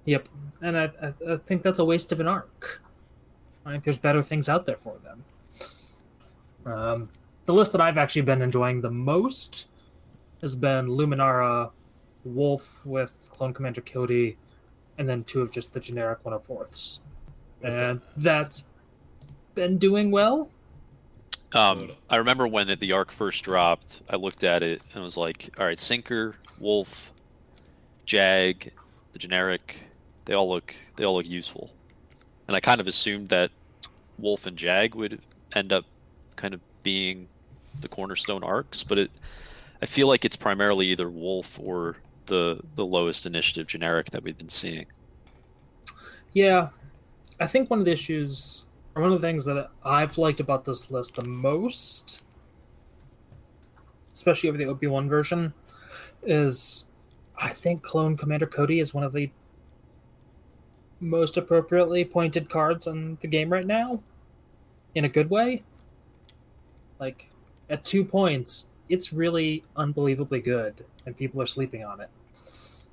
Yep, 0.04 0.28
and 0.60 0.76
I, 0.76 0.90
I, 1.02 1.32
I 1.32 1.36
think 1.38 1.62
that's 1.62 1.78
a 1.78 1.84
waste 1.84 2.12
of 2.12 2.20
an 2.20 2.28
arc. 2.28 2.82
I 3.66 3.72
think 3.72 3.84
there's 3.84 3.98
better 3.98 4.22
things 4.22 4.48
out 4.48 4.66
there 4.66 4.76
for 4.76 4.96
them. 5.02 5.24
Um, 6.66 7.08
the 7.46 7.54
list 7.54 7.72
that 7.72 7.80
I've 7.80 7.98
actually 7.98 8.22
been 8.22 8.42
enjoying 8.42 8.80
the 8.80 8.90
most 8.90 9.68
has 10.40 10.54
been 10.54 10.86
Luminara, 10.86 11.70
Wolffe 12.24 12.84
with 12.84 13.28
Clone 13.32 13.52
Commander 13.52 13.80
Cody, 13.80 14.36
and 14.98 15.08
then 15.08 15.24
two 15.24 15.40
of 15.40 15.50
just 15.50 15.72
the 15.72 15.80
generic 15.80 16.22
104ths. 16.24 17.00
And 17.62 18.00
that's 18.16 18.64
been 19.54 19.78
doing 19.78 20.10
well. 20.10 20.50
Um, 21.54 21.90
I 22.10 22.16
remember 22.16 22.46
when 22.48 22.76
the 22.78 22.92
arc 22.92 23.12
first 23.12 23.44
dropped, 23.44 24.02
I 24.10 24.16
looked 24.16 24.44
at 24.44 24.62
it 24.62 24.82
and 24.92 25.04
was 25.04 25.16
like, 25.16 25.54
all 25.58 25.64
right, 25.64 25.78
Sinker, 25.78 26.34
Wolffe, 26.58 27.12
Jag, 28.06 28.72
the 29.12 29.18
generic, 29.18 29.80
they 30.24 30.34
all 30.34 30.48
look 30.48 30.74
they 30.96 31.04
all 31.04 31.14
look 31.14 31.26
useful. 31.26 31.70
And 32.46 32.56
I 32.56 32.60
kind 32.60 32.80
of 32.80 32.86
assumed 32.86 33.28
that 33.30 33.50
Wolffe 34.18 34.46
and 34.46 34.56
Jag 34.56 34.94
would 34.94 35.20
end 35.54 35.72
up 35.72 35.84
kind 36.36 36.54
of 36.54 36.60
being 36.82 37.28
the 37.80 37.88
cornerstone 37.88 38.44
arcs, 38.44 38.82
but 38.82 38.98
it 38.98 39.10
I 39.82 39.86
feel 39.86 40.08
like 40.08 40.24
it's 40.24 40.36
primarily 40.36 40.86
either 40.88 41.10
Wolffe 41.10 41.58
or 41.60 41.96
the 42.26 42.60
the 42.76 42.84
lowest 42.84 43.26
initiative 43.26 43.66
generic 43.66 44.10
that 44.10 44.22
we've 44.22 44.38
been 44.38 44.48
seeing. 44.48 44.86
Yeah, 46.32 46.68
I 47.40 47.46
think 47.46 47.70
one 47.70 47.80
of 47.80 47.84
the 47.84 47.92
issues, 47.92 48.66
or 48.94 49.02
one 49.02 49.12
of 49.12 49.20
the 49.20 49.26
things 49.26 49.44
that 49.44 49.70
I've 49.84 50.18
liked 50.18 50.40
about 50.40 50.64
this 50.64 50.90
list 50.90 51.16
the 51.16 51.24
most, 51.24 52.26
especially 54.14 54.48
over 54.48 54.58
the 54.58 54.66
Obi 54.66 54.86
Wan 54.86 55.08
version, 55.08 55.52
is 56.22 56.86
I 57.36 57.50
think 57.50 57.82
Clone 57.82 58.16
Commander 58.16 58.46
Cody 58.46 58.80
is 58.80 58.94
one 58.94 59.04
of 59.04 59.12
the 59.12 59.30
most 61.04 61.36
appropriately 61.36 62.04
pointed 62.04 62.48
cards 62.48 62.86
in 62.86 63.18
the 63.20 63.28
game 63.28 63.52
right 63.52 63.66
now, 63.66 64.00
in 64.94 65.04
a 65.04 65.08
good 65.08 65.30
way. 65.30 65.62
Like, 66.98 67.28
at 67.68 67.84
two 67.84 68.04
points, 68.04 68.68
it's 68.88 69.12
really 69.12 69.64
unbelievably 69.76 70.40
good, 70.40 70.84
and 71.06 71.16
people 71.16 71.40
are 71.42 71.46
sleeping 71.46 71.84
on 71.84 72.00
it. 72.00 72.08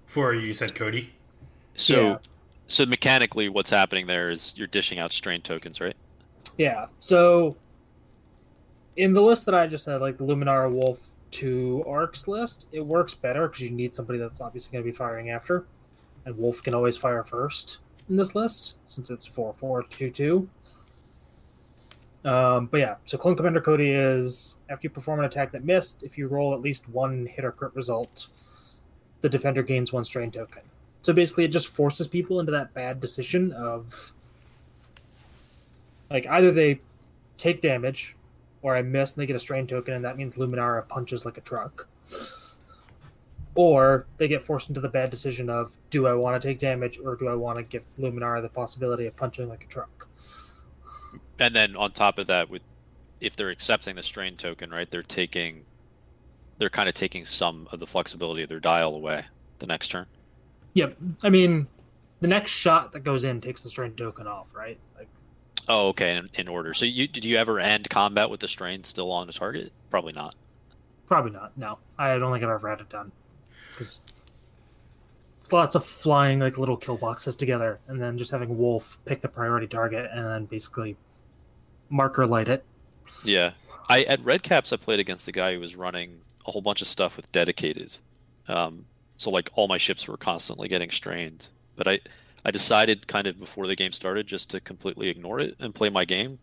For 0.06 0.34
you 0.34 0.54
said 0.54 0.76
Cody. 0.76 1.14
So 1.76 2.02
Yeah. 2.02 2.18
so 2.68 2.86
mechanically 2.86 3.48
what's 3.50 3.70
happening 3.70 4.08
there 4.08 4.30
is 4.30 4.54
you're 4.58 4.68
dishing 4.68 5.00
out 5.00 5.12
strain 5.12 5.42
tokens, 5.42 5.80
right? 5.80 5.96
Yeah. 6.58 6.88
So 7.00 7.56
in 8.98 9.14
the 9.14 9.22
list 9.22 9.46
that 9.46 9.56
I 9.56 9.68
just 9.68 9.86
had, 9.86 10.02
like 10.02 10.18
the 10.18 10.26
Luminara 10.26 10.70
Wolffe 10.70 11.08
two 11.32 11.82
arcs 11.88 12.28
list, 12.28 12.68
it 12.74 12.86
works 12.86 13.14
better 13.14 13.48
because 13.48 13.62
you 13.62 13.70
need 13.70 13.96
somebody 13.96 14.20
that's 14.20 14.42
obviously 14.42 14.74
going 14.74 14.84
to 14.84 14.92
be 14.92 14.96
firing 14.96 15.30
after, 15.30 15.66
and 16.26 16.38
Wolffe 16.38 16.62
can 16.62 16.76
always 16.76 16.98
fire 16.98 17.24
first 17.24 17.78
in 18.12 18.18
this 18.18 18.36
list 18.36 18.76
since 18.86 19.10
it's 19.10 19.26
four 19.26 19.54
four 19.54 19.84
two 19.84 20.12
two. 20.12 20.48
Um, 22.24 22.68
but 22.68 22.80
yeah, 22.80 22.96
so 23.06 23.18
Clone 23.18 23.36
Commander 23.36 23.62
Cody 23.62 23.90
is 23.90 24.58
after 24.70 24.86
you 24.86 24.90
perform 24.92 25.20
an 25.20 25.26
attack 25.26 25.52
that 25.54 25.64
missed, 25.64 26.04
if 26.04 26.20
you 26.20 26.28
roll 26.28 26.54
at 26.54 26.62
least 26.62 26.88
one 26.88 27.26
hit 27.26 27.44
or 27.44 27.52
crit 27.52 27.74
result, 27.74 28.28
the 29.22 29.30
defender 29.30 29.64
gains 29.64 29.92
one 29.92 30.04
strain 30.04 30.30
token. 30.30 30.62
So 31.02 31.14
basically, 31.14 31.46
it 31.46 31.48
just 31.48 31.70
forces 31.70 32.08
people 32.08 32.40
into 32.40 32.52
that 32.52 32.76
bad 32.76 33.00
decision 33.00 33.52
of 33.54 34.14
like 36.12 36.28
either 36.28 36.52
they 36.52 36.80
take 37.38 37.62
damage 37.62 38.16
or 38.62 38.76
I 38.76 38.84
miss 38.84 39.16
and 39.16 39.24
they 39.24 39.26
get 39.26 39.36
a 39.36 39.40
strain 39.40 39.66
token, 39.66 39.96
and 39.96 40.06
that 40.06 40.18
means 40.18 40.36
Luminara 40.36 40.88
punches 40.88 41.26
like 41.26 41.38
a 41.38 41.42
truck. 41.42 41.88
Or 43.56 44.06
they 44.18 44.28
get 44.28 44.42
forced 44.42 44.70
into 44.70 44.80
the 44.82 44.88
bad 44.90 45.10
decision 45.10 45.50
of 45.50 45.74
do 45.90 46.08
I 46.08 46.14
want 46.14 46.42
to 46.42 46.48
take 46.48 46.58
damage 46.60 46.98
or 47.04 47.16
do 47.16 47.28
I 47.28 47.36
want 47.36 47.58
to 47.58 47.64
give 47.64 47.84
Luminara 48.00 48.42
the 48.42 48.50
possibility 48.50 49.08
of 49.08 49.16
punching 49.16 49.50
like 49.50 49.64
a 49.66 49.68
truck? 49.68 50.08
And 51.40 51.56
then 51.56 51.76
on 51.76 51.92
top 51.92 52.18
of 52.18 52.28
that, 52.28 52.50
with 52.50 52.62
if 53.20 53.36
they're 53.36 53.50
accepting 53.50 53.96
the 53.96 54.04
strain 54.04 54.38
token, 54.38 54.70
right, 54.72 54.90
they're 54.90 55.04
taking, 55.04 55.66
they're 56.58 56.70
kind 56.70 56.88
of 56.90 56.96
taking 56.96 57.26
some 57.26 57.68
of 57.72 57.80
the 57.80 57.88
flexibility 57.88 58.44
of 58.44 58.50
their 58.50 58.60
dial 58.60 58.96
away 58.96 59.26
the 59.60 59.68
next 59.68 59.90
turn. 59.90 60.06
Yep. 60.74 60.98
I 61.24 61.30
mean, 61.30 61.68
the 62.22 62.28
next 62.28 62.52
shot 62.52 62.94
that 62.94 63.02
goes 63.02 63.24
in 63.26 63.42
takes 63.42 63.62
the 63.64 63.70
strain 63.70 63.94
token 63.96 64.28
off, 64.28 64.54
right? 64.56 64.80
Like, 64.98 65.08
Oh, 65.68 65.90
okay. 65.90 66.16
In, 66.16 66.28
in 66.36 66.48
order. 66.48 66.74
So 66.74 66.86
you 66.86 67.08
did 67.08 67.26
you 67.26 67.38
ever 67.38 67.60
end 67.60 67.90
combat 67.90 68.30
with 68.30 68.40
the 68.40 68.48
strain 68.48 68.84
still 68.84 69.12
on 69.12 69.28
the 69.28 69.34
target? 69.34 69.72
Probably 69.90 70.14
not. 70.14 70.36
probably 71.08 71.32
not. 71.32 71.56
No, 71.58 71.78
I 71.98 72.18
don't 72.18 72.32
think 72.32 72.44
I've 72.44 72.50
ever 72.50 72.70
had 72.70 72.80
it 72.82 72.90
done 72.90 73.12
because 73.82 74.04
it's 75.38 75.52
lots 75.52 75.74
of 75.74 75.84
flying 75.84 76.40
like 76.40 76.60
little 76.60 76.78
kill 76.78 76.98
boxes 76.98 77.36
together, 77.36 77.80
and 77.88 78.00
then 78.00 78.16
just 78.16 78.30
having 78.30 78.56
Wolffe 78.58 79.00
pick 79.06 79.22
the 79.22 79.28
priority 79.28 79.66
target 79.66 80.10
and 80.14 80.24
then 80.24 80.46
basically 80.46 80.96
marker 81.90 82.28
light 82.28 82.48
it. 82.48 82.64
Yeah. 83.26 83.52
I 83.90 84.04
at 84.04 84.24
Red 84.24 84.44
Caps 84.44 84.72
I 84.72 84.78
played 84.78 85.00
against 85.00 85.26
the 85.26 85.32
guy 85.32 85.56
who 85.56 85.60
was 85.60 85.76
running 85.76 86.22
a 86.46 86.52
whole 86.52 86.62
bunch 86.62 86.84
of 86.84 86.88
stuff 86.88 87.18
with 87.18 87.32
dedicated. 87.32 87.98
Um, 88.48 88.86
so 89.18 89.32
like 89.32 89.50
all 89.56 89.68
my 89.68 89.80
ships 89.80 90.08
were 90.08 90.18
constantly 90.18 90.68
getting 90.68 90.92
strained. 90.92 91.48
But 91.76 91.88
I 91.88 92.00
I 92.46 92.52
decided 92.52 93.08
kind 93.08 93.26
of 93.26 93.40
before 93.40 93.66
the 93.66 93.76
game 93.76 93.94
started 93.94 94.28
just 94.28 94.52
to 94.52 94.60
completely 94.60 95.10
ignore 95.10 95.40
it 95.40 95.56
and 95.60 95.74
play 95.74 95.90
my 95.90 96.06
game. 96.06 96.38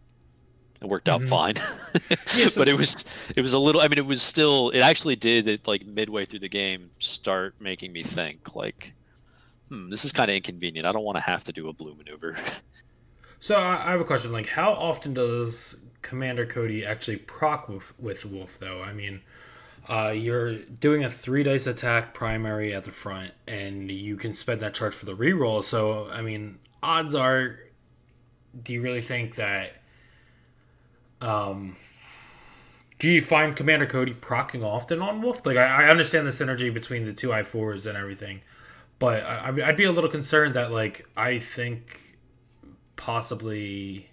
It 0.81 0.87
worked 0.89 1.09
out 1.09 1.23
Mhm. 1.23 1.29
fine. 1.29 1.55
Yeah, 2.37 2.49
so- 2.49 2.61
but 2.61 2.69
it 2.69 2.75
was 2.75 3.05
it 3.37 3.43
was 3.43 3.53
a 3.53 3.59
little 3.59 3.81
I 3.81 3.89
mean 3.89 3.99
it 3.99 4.07
was 4.07 4.23
still 4.23 4.71
it 4.71 4.81
actually 4.81 5.17
did 5.17 5.49
it 5.49 5.67
like 5.67 5.85
midway 5.87 6.25
through 6.25 6.41
the 6.41 6.49
game 6.49 6.91
start 7.01 7.55
making 7.61 7.93
me 7.93 8.03
think 8.03 8.55
like 8.55 8.95
hmm 9.69 9.89
this 9.91 10.05
is 10.05 10.13
kind 10.13 10.31
of 10.31 10.37
inconvenient. 10.37 10.87
I 10.87 10.93
don't 10.93 11.05
want 11.05 11.17
to 11.17 11.23
have 11.23 11.45
to 11.45 11.53
do 11.53 11.69
a 11.69 11.73
blue 11.73 11.95
maneuver. 11.95 12.37
So 13.41 13.55
I 13.57 13.89
I 13.89 13.91
have 13.93 14.01
a 14.01 14.05
question. 14.05 14.33
Like, 14.33 14.47
how 14.49 14.73
often 14.73 15.15
does 15.15 15.77
Commander 16.03 16.45
Cody 16.47 16.85
actually 16.85 17.19
proc 17.19 17.69
with, 17.69 17.99
with 17.99 18.25
Wolffe, 18.25 18.59
though? 18.59 18.83
I 18.83 18.93
mean, 18.93 19.21
uh, 19.89 20.09
you're 20.09 20.59
doing 20.59 21.05
a 21.05 21.11
three 21.11 21.45
dice 21.45 21.67
attack 21.69 22.15
primary 22.15 22.75
at 22.75 22.85
the 22.85 22.91
front, 22.91 23.33
and 23.47 23.91
you 23.93 24.17
can 24.17 24.35
spend 24.35 24.61
that 24.63 24.75
charge 24.75 24.95
for 24.95 25.07
the 25.07 25.17
reroll. 25.17 25.63
So, 25.63 26.09
I 26.11 26.21
mean, 26.21 26.59
odds 26.83 27.15
are, 27.15 27.61
do 28.61 28.73
you 28.73 28.83
really 28.83 29.03
think 29.03 29.37
that? 29.37 29.78
Um, 31.21 31.77
do 32.99 33.09
you 33.09 33.21
find 33.21 33.57
Commander 33.57 33.87
Cody 33.87 34.15
procking 34.15 34.65
often 34.65 35.01
on 35.01 35.23
Wolffe? 35.23 35.45
Like, 35.47 35.57
I, 35.57 35.85
I 35.85 35.91
understand 35.91 36.27
the 36.27 36.31
synergy 36.31 36.73
between 36.73 37.05
the 37.05 37.13
two 37.13 37.33
I 37.33 37.43
fours 37.43 37.87
and 37.87 37.97
everything, 37.97 38.43
but 38.99 39.23
I, 39.23 39.55
I'd 39.65 39.77
be 39.77 39.85
a 39.85 39.93
little 39.93 40.11
concerned 40.11 40.55
that, 40.55 40.73
like, 40.73 41.09
I 41.17 41.39
think 41.39 42.17
possibly 42.97 44.11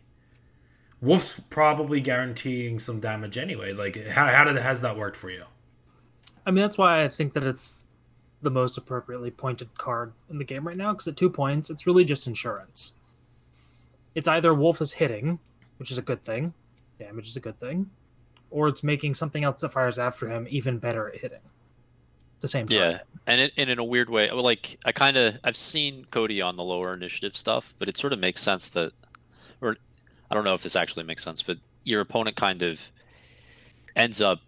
Wolffe's 1.02 1.40
probably 1.50 2.02
guaranteeing 2.02 2.80
some 2.80 3.00
damage 3.00 3.38
anyway. 3.38 3.74
Like, 3.74 4.08
how 4.08 4.28
how 4.28 4.44
did 4.44 4.56
has 4.58 4.82
that 4.82 4.98
worked 4.98 5.18
for 5.18 5.30
you? 5.30 5.44
I 6.46 6.52
mean, 6.52 6.62
that's 6.62 6.78
why 6.78 7.04
I 7.04 7.08
think 7.08 7.34
that 7.34 7.44
it's 7.44 7.76
the 8.42 8.52
most 8.52 8.78
appropriately 8.78 9.32
pointed 9.32 9.76
card 9.78 10.14
in 10.30 10.38
the 10.38 10.44
game 10.44 10.68
right 10.68 10.78
now. 10.78 10.94
Because 10.94 11.08
at 11.08 11.18
two 11.18 11.30
points, 11.30 11.70
it's 11.70 11.88
really 11.88 12.06
just 12.06 12.28
insurance. 12.28 12.94
It's 14.14 14.28
either 14.28 14.54
Wolffe 14.54 14.82
is 14.82 14.94
hitting, 14.94 15.40
which 15.78 15.92
is 15.92 15.98
a 15.98 16.04
good 16.04 16.24
thing, 16.24 16.54
damage 17.00 17.28
is 17.28 17.36
a 17.36 17.40
good 17.40 17.60
thing, 17.60 17.90
or 18.50 18.68
it's 18.68 18.84
making 18.84 19.14
something 19.14 19.44
else 19.44 19.62
that 19.62 19.70
fires 19.70 19.98
after 19.98 20.28
him 20.28 20.48
even 20.50 20.78
better 20.78 21.08
at 21.10 21.18
hitting. 21.18 21.40
The 22.42 22.48
same 22.48 22.68
time. 22.68 22.78
Yeah, 22.78 23.00
and, 23.26 23.42
it, 23.42 23.54
and 23.58 23.70
in 23.70 23.80
a 23.80 23.84
weird 23.84 24.10
way, 24.10 24.30
like 24.30 24.78
I 24.86 24.92
kind 24.92 25.18
of 25.18 25.36
I've 25.44 25.58
seen 25.58 26.06
Cody 26.12 26.42
on 26.42 26.58
the 26.58 26.64
lower 26.64 26.94
initiative 26.94 27.36
stuff, 27.36 27.74
but 27.80 27.88
it 27.90 27.98
sort 27.98 28.14
of 28.14 28.20
makes 28.20 28.42
sense 28.42 28.70
that, 28.70 28.92
or 29.62 29.78
I 30.30 30.36
don't 30.36 30.44
know 30.44 30.54
if 30.54 30.62
this 30.62 30.76
actually 30.76 31.06
makes 31.06 31.24
sense, 31.24 31.42
but 31.42 31.58
your 31.84 32.02
opponent 32.02 32.36
kind 32.36 32.62
of 32.62 32.80
ends 33.96 34.22
up 34.22 34.42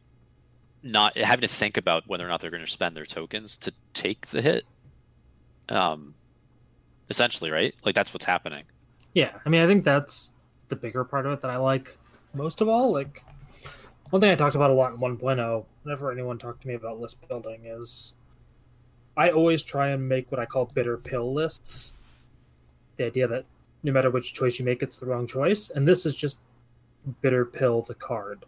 not 0.83 1.17
having 1.17 1.41
to 1.41 1.47
think 1.47 1.77
about 1.77 2.07
whether 2.07 2.25
or 2.25 2.29
not 2.29 2.41
they're 2.41 2.51
going 2.51 2.65
to 2.65 2.71
spend 2.71 2.95
their 2.95 3.05
tokens 3.05 3.57
to 3.57 3.73
take 3.93 4.27
the 4.27 4.41
hit. 4.41 4.65
Um, 5.69 6.13
essentially, 7.09 7.51
right? 7.51 7.73
Like 7.83 7.95
that's 7.95 8.13
what's 8.13 8.25
happening. 8.25 8.63
Yeah, 9.13 9.31
I 9.45 9.49
mean, 9.49 9.61
I 9.61 9.67
think 9.67 9.83
that's 9.83 10.31
the 10.67 10.75
bigger 10.75 11.03
part 11.03 11.25
of 11.25 11.31
it 11.33 11.41
that 11.41 11.51
I 11.51 11.57
like 11.57 11.97
most 12.37 12.61
of 12.61 12.69
all. 12.69 12.91
Like, 12.91 13.23
one 14.09 14.21
thing 14.21 14.31
I 14.31 14.35
talked 14.35 14.55
about 14.55 14.71
a 14.71 14.73
lot 14.73 14.93
in 14.93 14.99
1.0, 14.99 15.65
whenever 15.83 16.11
anyone 16.11 16.37
talked 16.37 16.61
to 16.61 16.67
me 16.67 16.75
about 16.75 16.99
list 16.99 17.27
building, 17.27 17.65
is 17.65 18.13
I 19.17 19.31
always 19.31 19.63
try 19.63 19.89
and 19.89 20.07
make 20.07 20.31
what 20.31 20.39
I 20.39 20.45
call 20.45 20.65
bitter 20.73 20.97
pill 20.97 21.33
lists. 21.33 21.93
The 22.97 23.05
idea 23.05 23.27
that 23.27 23.45
no 23.83 23.91
matter 23.91 24.09
which 24.09 24.33
choice 24.33 24.59
you 24.59 24.65
make, 24.65 24.81
it's 24.81 24.97
the 24.97 25.05
wrong 25.05 25.27
choice. 25.27 25.69
And 25.69 25.87
this 25.87 26.05
is 26.05 26.15
just 26.15 26.41
bitter 27.21 27.45
pill 27.45 27.81
the 27.81 27.95
card. 27.95 28.45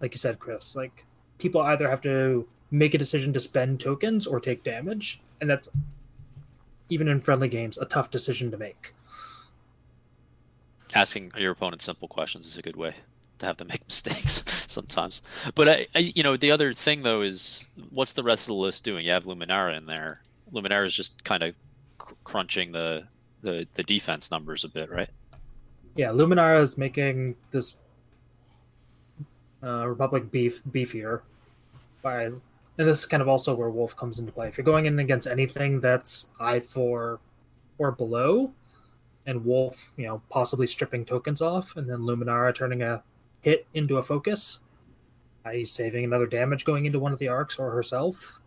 Like 0.00 0.12
you 0.14 0.18
said, 0.18 0.38
Chris, 0.38 0.76
like, 0.76 1.04
people 1.38 1.60
either 1.62 1.88
have 1.88 2.00
to 2.02 2.46
make 2.70 2.94
a 2.94 2.98
decision 2.98 3.32
to 3.32 3.40
spend 3.40 3.80
tokens 3.80 4.26
or 4.26 4.40
take 4.40 4.62
damage. 4.62 5.20
And 5.40 5.48
that's, 5.48 5.68
even 6.88 7.08
in 7.08 7.20
friendly 7.20 7.48
games, 7.48 7.78
a 7.78 7.86
tough 7.86 8.10
decision 8.10 8.50
to 8.50 8.56
make. 8.56 8.94
Asking 10.94 11.32
your 11.36 11.52
opponent 11.52 11.82
simple 11.82 12.08
questions 12.08 12.46
is 12.46 12.56
a 12.56 12.62
good 12.62 12.76
way 12.76 12.94
to 13.38 13.46
have 13.46 13.56
them 13.56 13.68
make 13.68 13.84
mistakes 13.88 14.44
sometimes. 14.68 15.22
But 15.54 15.68
I, 15.68 15.86
I, 15.94 15.98
you 15.98 16.22
know, 16.22 16.36
the 16.36 16.50
other 16.50 16.72
thing 16.72 17.02
though 17.02 17.22
is 17.22 17.64
what's 17.90 18.12
the 18.12 18.22
rest 18.22 18.44
of 18.44 18.48
the 18.48 18.54
list 18.54 18.84
doing? 18.84 19.04
You 19.04 19.12
have 19.12 19.24
Luminara 19.24 19.76
in 19.76 19.86
there. 19.86 20.20
Luminara 20.52 20.86
is 20.86 20.94
just 20.94 21.24
kind 21.24 21.42
of 21.42 21.54
cr- 21.98 22.14
crunching 22.24 22.72
the, 22.72 23.04
the 23.42 23.66
the 23.74 23.82
defense 23.82 24.30
numbers 24.30 24.64
a 24.64 24.68
bit, 24.68 24.90
right? 24.90 25.10
Yeah, 25.96 26.08
Luminara 26.08 26.60
is 26.60 26.76
making 26.76 27.36
this 27.50 27.76
uh, 29.62 29.86
Republic 29.86 30.30
beef 30.30 30.62
beefier 30.70 31.22
by, 32.02 32.24
and 32.24 32.40
this 32.76 33.00
is 33.00 33.06
kind 33.06 33.22
of 33.22 33.28
also 33.28 33.54
where 33.54 33.70
Wolffe 33.70 33.96
comes 33.96 34.18
into 34.18 34.32
play. 34.32 34.48
If 34.48 34.58
you're 34.58 34.64
going 34.64 34.86
in 34.86 34.98
against 34.98 35.26
anything 35.26 35.80
that's 35.80 36.30
I 36.40 36.60
four 36.60 37.20
or 37.78 37.92
below, 37.92 38.52
and 39.26 39.44
Wolffe, 39.44 39.92
you 39.96 40.06
know, 40.06 40.22
possibly 40.30 40.66
stripping 40.66 41.04
tokens 41.04 41.40
off, 41.40 41.76
and 41.76 41.88
then 41.88 42.00
Luminara 42.00 42.54
turning 42.54 42.82
a 42.82 43.02
hit 43.40 43.66
into 43.74 43.98
a 43.98 44.02
focus, 44.02 44.60
i.e., 45.46 45.64
saving 45.64 46.04
another 46.04 46.26
damage 46.26 46.64
going 46.64 46.84
into 46.84 46.98
one 46.98 47.12
of 47.12 47.18
the 47.18 47.28
arcs 47.28 47.58
or 47.58 47.70
herself. 47.70 48.40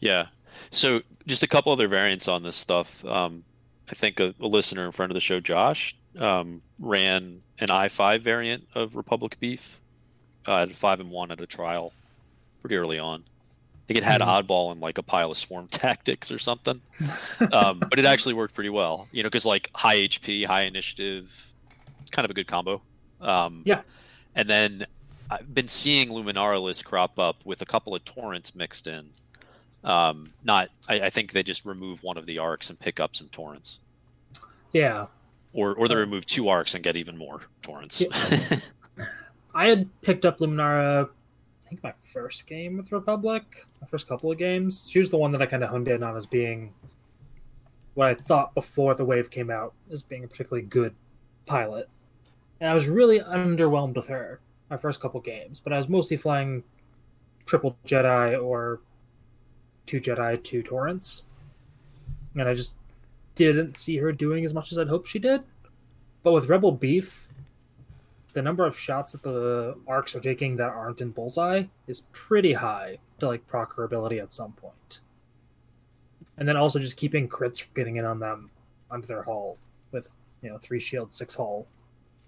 Yeah. 0.00 0.26
So 0.70 1.02
just 1.26 1.42
a 1.42 1.46
couple 1.46 1.72
other 1.72 1.88
variants 1.88 2.28
on 2.28 2.42
this 2.42 2.56
stuff. 2.56 3.04
Um, 3.04 3.44
I 3.90 3.94
think 3.94 4.20
a, 4.20 4.34
a 4.40 4.46
listener 4.46 4.84
in 4.86 4.92
front 4.92 5.10
of 5.10 5.14
the 5.14 5.20
show, 5.20 5.40
Josh, 5.40 5.96
um, 6.18 6.62
ran 6.78 7.42
an 7.58 7.68
i5 7.68 8.20
variant 8.20 8.66
of 8.74 8.96
Republic 8.96 9.36
Beef 9.40 9.80
uh, 10.46 10.58
at 10.58 10.76
five 10.76 11.00
and 11.00 11.10
one 11.10 11.30
at 11.30 11.40
a 11.40 11.46
trial 11.46 11.92
pretty 12.60 12.76
early 12.76 12.98
on. 12.98 13.24
I 13.88 13.94
think 13.94 13.98
it 13.98 14.04
had 14.04 14.20
Mhm. 14.20 14.26
oddball 14.46 14.70
and 14.72 14.80
like 14.82 14.98
a 14.98 15.02
pile 15.02 15.30
of 15.30 15.38
swarm 15.38 15.66
tactics 15.70 16.30
or 16.30 16.38
something, 16.38 16.80
um, 17.52 17.78
but 17.80 17.98
it 17.98 18.04
actually 18.04 18.34
worked 18.34 18.54
pretty 18.54 18.68
well. 18.70 19.08
You 19.12 19.22
know, 19.22 19.28
because 19.28 19.46
like 19.46 19.70
high 19.74 19.96
HP, 20.02 20.44
high 20.44 20.64
initiative, 20.64 21.32
kind 22.10 22.24
of 22.24 22.30
a 22.30 22.34
good 22.34 22.46
combo. 22.46 22.82
Um, 23.20 23.62
Yeah. 23.64 23.80
And 24.34 24.48
then 24.48 24.86
I've 25.30 25.52
been 25.54 25.68
seeing 25.68 26.10
Luminaralis 26.10 26.84
crop 26.84 27.18
up 27.18 27.36
with 27.44 27.62
a 27.62 27.66
couple 27.66 27.94
of 27.94 28.04
torrents 28.04 28.54
mixed 28.54 28.86
in. 28.86 29.08
Um, 29.84 30.32
not, 30.44 30.68
I, 30.88 31.00
I 31.00 31.10
think 31.10 31.32
they 31.32 31.42
just 31.42 31.64
remove 31.64 32.02
one 32.02 32.16
of 32.18 32.26
the 32.26 32.38
arcs 32.38 32.68
and 32.68 32.78
pick 32.78 33.00
up 33.00 33.16
some 33.16 33.28
torrents, 33.28 33.78
Yeah, 34.72 35.06
or 35.54 35.74
or 35.74 35.88
they 35.88 35.94
Oh. 35.94 35.98
remove 35.98 36.26
two 36.26 36.48
arcs 36.50 36.74
and 36.74 36.84
get 36.84 36.96
even 36.96 37.16
more 37.16 37.40
torrents. 37.62 38.02
I 39.54 39.68
had 39.68 39.88
picked 40.02 40.24
up 40.26 40.38
Luminara, 40.38 41.08
I 41.68 41.70
think 41.70 41.82
my 41.82 41.92
first 42.02 42.46
game 42.46 42.78
with 42.78 42.92
Republic, 42.92 43.66
my 43.82 43.86
first 43.86 44.08
couple 44.08 44.32
of 44.32 44.38
games. 44.38 44.88
She 44.90 45.00
was 45.00 45.10
the 45.10 45.18
one 45.18 45.30
that 45.32 45.42
I 45.42 45.46
kind 45.46 45.62
of 45.62 45.68
honed 45.68 45.86
in 45.88 46.02
on 46.02 46.16
as 46.16 46.24
being 46.24 46.72
what 47.92 48.08
I 48.08 48.14
thought 48.14 48.54
before 48.54 48.94
the 48.94 49.04
wave 49.04 49.28
came 49.28 49.50
out 49.50 49.74
as 49.92 50.02
being 50.02 50.24
a 50.24 50.28
particularly 50.28 50.66
good 50.66 50.94
pilot. 51.44 51.90
And 52.62 52.70
I 52.70 52.72
was 52.72 52.88
really 52.88 53.20
underwhelmed 53.20 53.96
with 53.96 54.06
her 54.06 54.40
my 54.70 54.78
first 54.78 54.98
couple 54.98 55.20
games, 55.20 55.60
but 55.60 55.74
I 55.74 55.76
was 55.76 55.90
mostly 55.90 56.16
flying 56.16 56.64
triple 57.44 57.76
Jedi 57.86 58.42
or 58.42 58.80
two 59.84 60.00
Jedi, 60.00 60.42
two 60.42 60.62
Torrents. 60.62 61.26
And 62.34 62.48
I 62.48 62.54
just 62.54 62.76
didn't 63.34 63.76
see 63.76 63.98
her 63.98 64.10
doing 64.10 64.46
as 64.46 64.54
much 64.54 64.72
as 64.72 64.78
I'd 64.78 64.88
hoped 64.88 65.06
she 65.06 65.18
did. 65.18 65.42
But 66.22 66.32
with 66.32 66.48
Rebel 66.48 66.72
Beef, 66.72 67.27
the 68.38 68.42
number 68.42 68.64
of 68.64 68.78
shots 68.78 69.10
that 69.10 69.22
the 69.24 69.76
arcs 69.88 70.14
are 70.14 70.20
taking 70.20 70.54
that 70.54 70.68
aren't 70.68 71.00
in 71.00 71.10
bullseye 71.10 71.64
is 71.88 72.02
pretty 72.12 72.52
high 72.52 72.96
to 73.18 73.26
like 73.26 73.44
proc 73.48 73.74
her 73.74 73.82
ability 73.82 74.20
at 74.20 74.32
some 74.32 74.52
point. 74.52 75.00
And 76.36 76.48
then 76.48 76.56
also 76.56 76.78
just 76.78 76.96
keeping 76.96 77.28
crits 77.28 77.60
from 77.60 77.70
getting 77.74 77.96
in 77.96 78.04
on 78.04 78.20
them 78.20 78.48
onto 78.92 79.08
their 79.08 79.24
hull 79.24 79.58
with 79.90 80.14
you 80.40 80.50
know 80.50 80.58
three 80.58 80.78
shield, 80.78 81.12
six 81.12 81.34
hull 81.34 81.66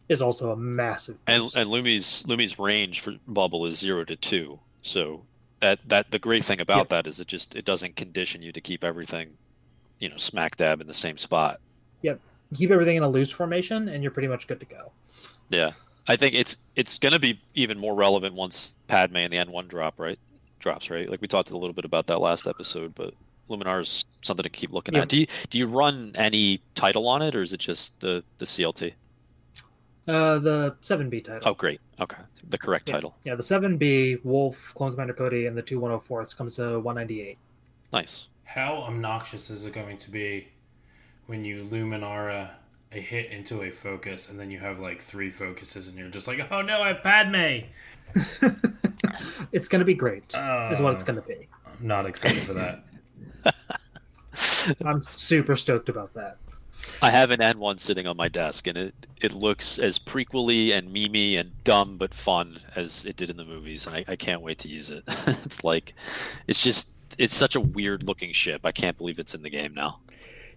is 0.08 0.20
also 0.20 0.50
a 0.50 0.56
massive 0.56 1.16
and 1.28 1.44
boost. 1.44 1.56
and 1.56 1.68
Lumi's 1.68 2.24
Lumi's 2.24 2.58
range 2.58 2.98
for 2.98 3.14
bubble 3.28 3.64
is 3.64 3.78
zero 3.78 4.04
to 4.04 4.16
two. 4.16 4.58
So 4.82 5.22
that 5.60 5.78
that 5.86 6.10
the 6.10 6.18
great 6.18 6.44
thing 6.44 6.60
about 6.60 6.88
that 6.88 7.06
is 7.06 7.20
it 7.20 7.28
just 7.28 7.54
it 7.54 7.64
doesn't 7.64 7.94
condition 7.94 8.42
you 8.42 8.50
to 8.50 8.60
keep 8.60 8.82
everything, 8.82 9.28
you 10.00 10.08
know, 10.08 10.16
smack 10.16 10.56
dab 10.56 10.80
in 10.80 10.88
the 10.88 10.92
same 10.92 11.18
spot. 11.18 11.60
Yep. 12.02 12.18
Keep 12.56 12.72
everything 12.72 12.96
in 12.96 13.04
a 13.04 13.08
loose 13.08 13.30
formation 13.30 13.88
and 13.88 14.02
you're 14.02 14.10
pretty 14.10 14.26
much 14.26 14.48
good 14.48 14.58
to 14.58 14.66
go. 14.66 14.90
Yeah, 15.50 15.70
I 16.10 16.16
think 16.16 16.34
it's 16.34 16.56
it's 16.76 16.98
going 16.98 17.12
to 17.12 17.18
be 17.18 17.40
even 17.54 17.78
more 17.78 17.94
relevant 17.94 18.34
once 18.34 18.74
Padme 18.88 19.16
and 19.16 19.32
the 19.32 19.38
N 19.38 19.52
one 19.52 19.68
drop 19.68 19.98
right 19.98 20.18
drops 20.58 20.90
right. 20.90 21.08
Like 21.08 21.20
we 21.20 21.28
talked 21.28 21.50
a 21.50 21.56
little 21.56 21.72
bit 21.72 21.84
about 21.84 22.06
that 22.08 22.20
last 22.20 22.46
episode, 22.46 22.94
but 22.94 23.14
Luminar 23.48 23.80
is 23.82 24.04
something 24.22 24.42
to 24.42 24.48
keep 24.50 24.72
looking 24.72 24.94
Yeah. 24.94 25.02
at. 25.02 25.08
Do 25.08 25.18
you 25.20 25.26
do 25.50 25.58
you 25.58 25.66
run 25.66 26.12
any 26.16 26.62
title 26.74 27.08
on 27.08 27.22
it, 27.22 27.34
or 27.34 27.42
is 27.42 27.52
it 27.52 27.60
just 27.60 28.00
the 28.00 28.24
the 28.38 28.44
CLT? 28.44 28.94
Uh, 30.08 30.38
the 30.38 30.74
7B 30.80 31.22
title. 31.22 31.48
Oh, 31.48 31.54
great. 31.54 31.80
Okay, 32.00 32.16
the 32.48 32.58
correct 32.58 32.88
yeah. 32.88 32.94
title. 32.94 33.14
Yeah, 33.22 33.34
the 33.36 33.42
7B, 33.42 34.24
Wolffe, 34.24 34.72
Clone 34.74 34.92
Commander 34.92 35.12
Cody, 35.12 35.46
and 35.46 35.56
the 35.56 35.62
two 35.62 35.78
104s 35.78 36.36
comes 36.36 36.56
to 36.56 36.80
198. 36.80 37.38
Nice. 37.92 38.26
How 38.44 38.76
obnoxious 38.78 39.50
is 39.50 39.66
it 39.66 39.72
going 39.72 39.98
to 39.98 40.10
be 40.10 40.48
when 41.26 41.44
you 41.44 41.64
Luminara 41.70 42.50
a 42.92 43.00
hit 43.00 43.30
into 43.30 43.62
a 43.62 43.70
focus 43.70 44.28
and 44.30 44.38
then 44.38 44.50
you 44.50 44.58
have 44.58 44.78
like 44.80 45.00
three 45.00 45.30
focuses 45.30 45.88
and 45.88 45.96
you're 45.96 46.08
just 46.08 46.26
like, 46.26 46.50
oh 46.50 46.60
no, 46.62 46.82
I 46.82 46.88
have 46.88 47.02
Padme. 47.02 47.66
It's 49.52 49.68
going 49.68 49.80
to 49.80 49.84
be 49.84 49.94
great, 49.94 50.24
is 50.72 50.80
what 50.80 50.94
it's 50.94 51.02
Uh. 51.02 51.06
going 51.06 51.22
to 51.22 51.26
be. 51.28 51.48
I'm 51.66 51.86
not 51.86 52.06
excited 52.06 52.38
for 52.42 52.52
that. 52.54 52.84
I'm 54.84 55.02
super 55.02 55.56
stoked 55.56 55.88
about 55.88 56.14
that. 56.14 56.38
I 57.02 57.10
have 57.10 57.30
an 57.30 57.40
N1 57.40 57.78
sitting 57.78 58.06
on 58.06 58.16
my 58.16 58.28
desk, 58.28 58.66
and 58.66 58.78
it 58.78 58.94
it 59.20 59.32
looks 59.32 59.78
as 59.78 59.98
prequely 59.98 60.72
and 60.72 60.88
memey 60.88 61.38
and 61.38 61.50
dumb 61.64 61.98
but 61.98 62.14
fun 62.14 62.60
as 62.74 63.04
it 63.04 63.16
did 63.16 63.28
in 63.28 63.36
the 63.36 63.44
movies, 63.44 63.86
and 63.86 63.94
I, 63.96 64.04
I 64.08 64.16
can't 64.16 64.40
wait 64.40 64.58
to 64.60 64.68
use 64.68 64.88
it. 64.90 65.04
it's 65.26 65.62
like, 65.62 65.94
it's 66.46 66.62
just 66.62 66.92
it's 67.18 67.34
such 67.34 67.54
a 67.54 67.60
weird 67.60 68.04
looking 68.04 68.32
ship. 68.32 68.62
I 68.64 68.72
can't 68.72 68.96
believe 68.96 69.18
it's 69.18 69.34
in 69.34 69.42
the 69.42 69.50
game 69.50 69.74
now. 69.74 70.00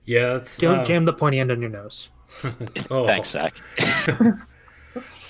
Yeah, 0.05 0.35
it's 0.35 0.57
Don't 0.57 0.79
uh, 0.79 0.85
jam 0.85 1.05
the 1.05 1.13
pointy 1.13 1.39
end 1.39 1.51
on 1.51 1.61
your 1.61 1.69
nose. 1.69 2.09
oh. 2.91 3.07
Thanks, 3.07 3.29
Zach. 3.29 3.55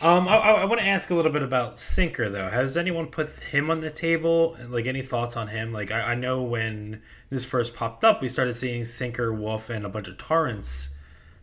Um, 0.02 0.28
I, 0.28 0.36
I 0.36 0.66
want 0.66 0.82
to 0.82 0.86
ask 0.86 1.10
a 1.12 1.16
little 1.16 1.32
bit 1.32 1.44
about 1.44 1.80
Sinker 1.80 2.30
though. 2.30 2.50
Has 2.50 2.76
anyone 2.76 3.08
put 3.08 3.30
him 3.40 3.72
on 3.72 3.78
the 3.78 3.90
table? 3.90 4.58
Like, 4.68 4.86
any 4.86 5.02
thoughts 5.02 5.38
on 5.38 5.48
him? 5.48 5.72
Like, 5.72 5.92
I, 5.92 6.12
I 6.12 6.16
know 6.16 6.42
when 6.42 7.02
this 7.30 7.46
first 7.46 7.74
popped 7.74 8.04
up, 8.04 8.22
we 8.22 8.28
started 8.28 8.56
seeing 8.56 8.84
Sinker, 8.84 9.32
Wolffe, 9.32 9.70
and 9.70 9.86
a 9.86 9.90
bunch 9.90 10.10
of 10.10 10.18
Torrents 10.18 10.94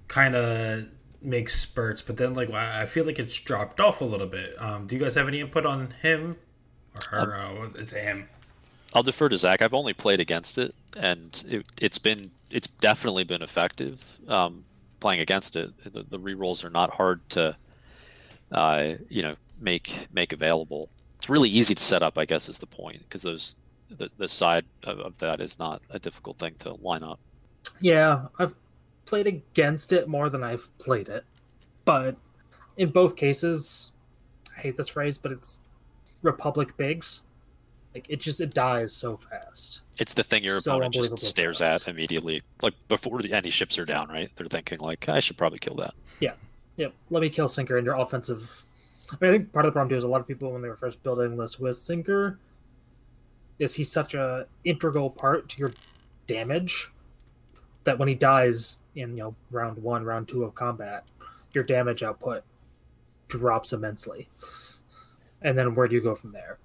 kind 0.09 0.35
of 0.35 0.89
make 1.23 1.49
spurts, 1.49 2.03
but 2.03 2.17
then 2.17 2.35
like 2.35 2.51
I 2.51 2.83
I 2.83 2.85
feel 2.85 3.05
like 3.05 3.19
it's 3.19 3.39
dropped 3.39 3.81
off 3.81 4.01
a 4.01 4.05
little 4.05 4.27
bit. 4.27 4.61
Um, 4.61 4.87
do 4.87 4.97
you 4.97 5.03
guys 5.03 5.15
have 5.15 5.29
any 5.29 5.41
input 5.41 5.65
on 5.65 5.95
him 6.03 6.37
or 6.95 7.01
her? 7.11 7.35
uh, 7.35 7.69
it's 7.77 7.93
him. 7.93 8.29
I'll 8.93 9.03
defer 9.03 9.29
to 9.29 9.37
Zach. 9.37 9.63
I've 9.63 9.75
only 9.75 9.93
played 9.93 10.21
against 10.21 10.59
it, 10.59 10.75
and 10.97 11.45
it, 11.49 11.67
it's 11.81 11.99
been 11.99 12.33
it's 12.51 12.69
definitely 12.69 13.25
been 13.25 13.43
effective 13.43 14.01
um, 14.29 14.65
playing 15.01 15.21
against 15.21 15.57
it. 15.57 15.71
The, 15.93 16.03
the 16.03 16.19
rerolls 16.19 16.65
are 16.65 16.71
not 16.71 16.91
hard 16.91 17.21
to, 17.31 17.57
uh, 18.53 18.93
you 19.09 19.23
know, 19.23 19.37
make 19.61 20.09
make 20.13 20.33
available. 20.33 20.89
It's 21.19 21.29
really 21.29 21.51
easy 21.51 21.75
to 21.75 21.83
set 21.83 22.03
up. 22.03 22.19
I 22.19 22.25
guess 22.25 22.49
is 22.49 22.59
the 22.59 22.67
point 22.67 23.01
because 23.01 23.23
those 23.23 23.57
the, 23.91 24.09
the 24.19 24.29
side 24.29 24.65
of, 24.85 25.01
of 25.01 25.19
that 25.19 25.41
is 25.41 25.59
not 25.59 25.83
a 25.91 25.99
difficult 25.99 26.39
thing 26.39 26.55
to 26.61 26.75
line 26.75 27.03
up. 27.03 27.19
Yeah, 27.81 28.27
I've 28.39 28.55
played 29.07 29.27
against 29.27 29.93
it 29.93 30.09
more 30.09 30.29
than 30.31 30.45
I've 30.45 30.69
played 30.79 31.09
it. 31.09 31.25
But 31.85 32.17
in 32.77 32.91
both 32.91 33.17
cases, 33.17 33.93
I 34.57 34.61
hate 34.61 34.77
this 34.77 34.89
phrase, 34.89 35.19
but 35.19 35.33
it's 35.33 35.59
Republic 36.23 36.77
Bigs. 36.77 37.23
Like 37.95 38.07
it 38.09 38.21
just 38.21 38.41
it 38.41 38.55
dies 38.55 38.93
so 38.93 39.17
fast. 39.17 39.83
It's 40.01 40.15
the 40.15 40.25
thing 40.25 40.43
your 40.43 40.61
So 40.61 40.73
opponent 40.73 40.95
just 40.95 41.19
stares 41.19 41.59
fast. 41.59 41.87
at 41.87 41.95
immediately, 41.95 42.43
like 42.63 42.75
before 42.89 43.21
the, 43.21 43.33
any 43.33 43.51
ships 43.51 43.79
are 43.79 43.85
down. 43.85 44.09
Right? 44.09 44.31
They're 44.35 44.47
thinking 44.47 44.79
like, 44.81 45.09
I 45.09 45.21
should 45.21 45.37
probably 45.37 45.59
kill 45.59 45.77
that. 45.77 45.95
Yeah. 46.19 46.33
Yep, 46.77 46.95
let 47.11 47.21
me 47.21 47.29
kill 47.29 47.47
Sinker 47.47 47.77
and 47.77 47.85
your 47.85 47.97
offensive. 47.97 48.65
I, 49.13 49.17
mean, 49.21 49.31
I 49.31 49.37
think 49.37 49.53
part 49.53 49.67
of 49.67 49.71
the 49.71 49.73
problem 49.73 49.91
too 49.91 49.99
is 49.99 50.05
a 50.05 50.09
lot 50.09 50.21
of 50.21 50.27
people 50.27 50.51
when 50.51 50.63
they 50.63 50.69
were 50.69 50.77
first 50.77 51.03
building 51.03 51.37
this 51.37 51.61
with 51.61 51.77
Sinker, 51.77 52.39
is 53.59 53.75
he's 53.75 53.93
such 53.93 54.15
a 54.15 54.47
integral 54.65 55.11
part 55.11 55.51
to 55.51 55.59
your 55.59 55.73
damage 56.27 56.89
that 57.85 57.99
when 57.99 58.09
he 58.09 58.15
dies 58.15 58.79
in 58.95 59.11
you 59.11 59.25
know 59.25 59.35
round 59.51 59.83
one, 59.83 60.05
round 60.05 60.29
two 60.29 60.45
of 60.45 60.55
combat, 60.55 61.05
your 61.53 61.65
damage 61.65 62.03
output 62.03 62.45
drops 63.29 63.75
immensely. 63.75 64.29
And 65.43 65.59
then 65.59 65.75
where 65.75 65.87
do 65.89 65.95
you 65.95 66.01
go 66.01 66.15
from 66.15 66.33
there? 66.33 66.59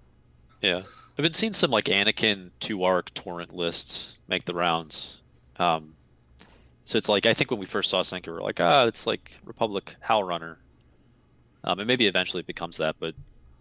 Yeah, 0.66 0.78
I've 0.80 1.22
been 1.22 1.36
seeing 1.36 1.54
some 1.54 1.70
like 1.70 1.86
Anakin 1.86 2.50
two 2.60 2.84
arc 2.86 3.14
torrent 3.14 3.54
lists 3.54 4.18
make 4.28 4.46
the 4.46 4.56
rounds. 4.56 5.22
Um, 5.58 5.94
so 6.86 6.98
it's 6.98 7.08
like 7.08 7.28
I 7.28 7.36
think 7.36 7.52
when 7.52 7.60
we 7.60 7.68
first 7.68 7.92
saw 7.92 8.02
Sinker, 8.02 8.32
we 8.32 8.40
are 8.40 8.42
like, 8.42 8.60
ah, 8.60 8.86
it's 8.86 9.06
like 9.06 9.38
Republic 9.46 9.96
Runner. 10.10 10.58
Um, 11.64 11.80
and 11.80 11.88
maybe 11.88 12.08
eventually 12.08 12.40
it 12.40 12.48
becomes 12.48 12.78
that, 12.78 12.96
but 13.00 13.14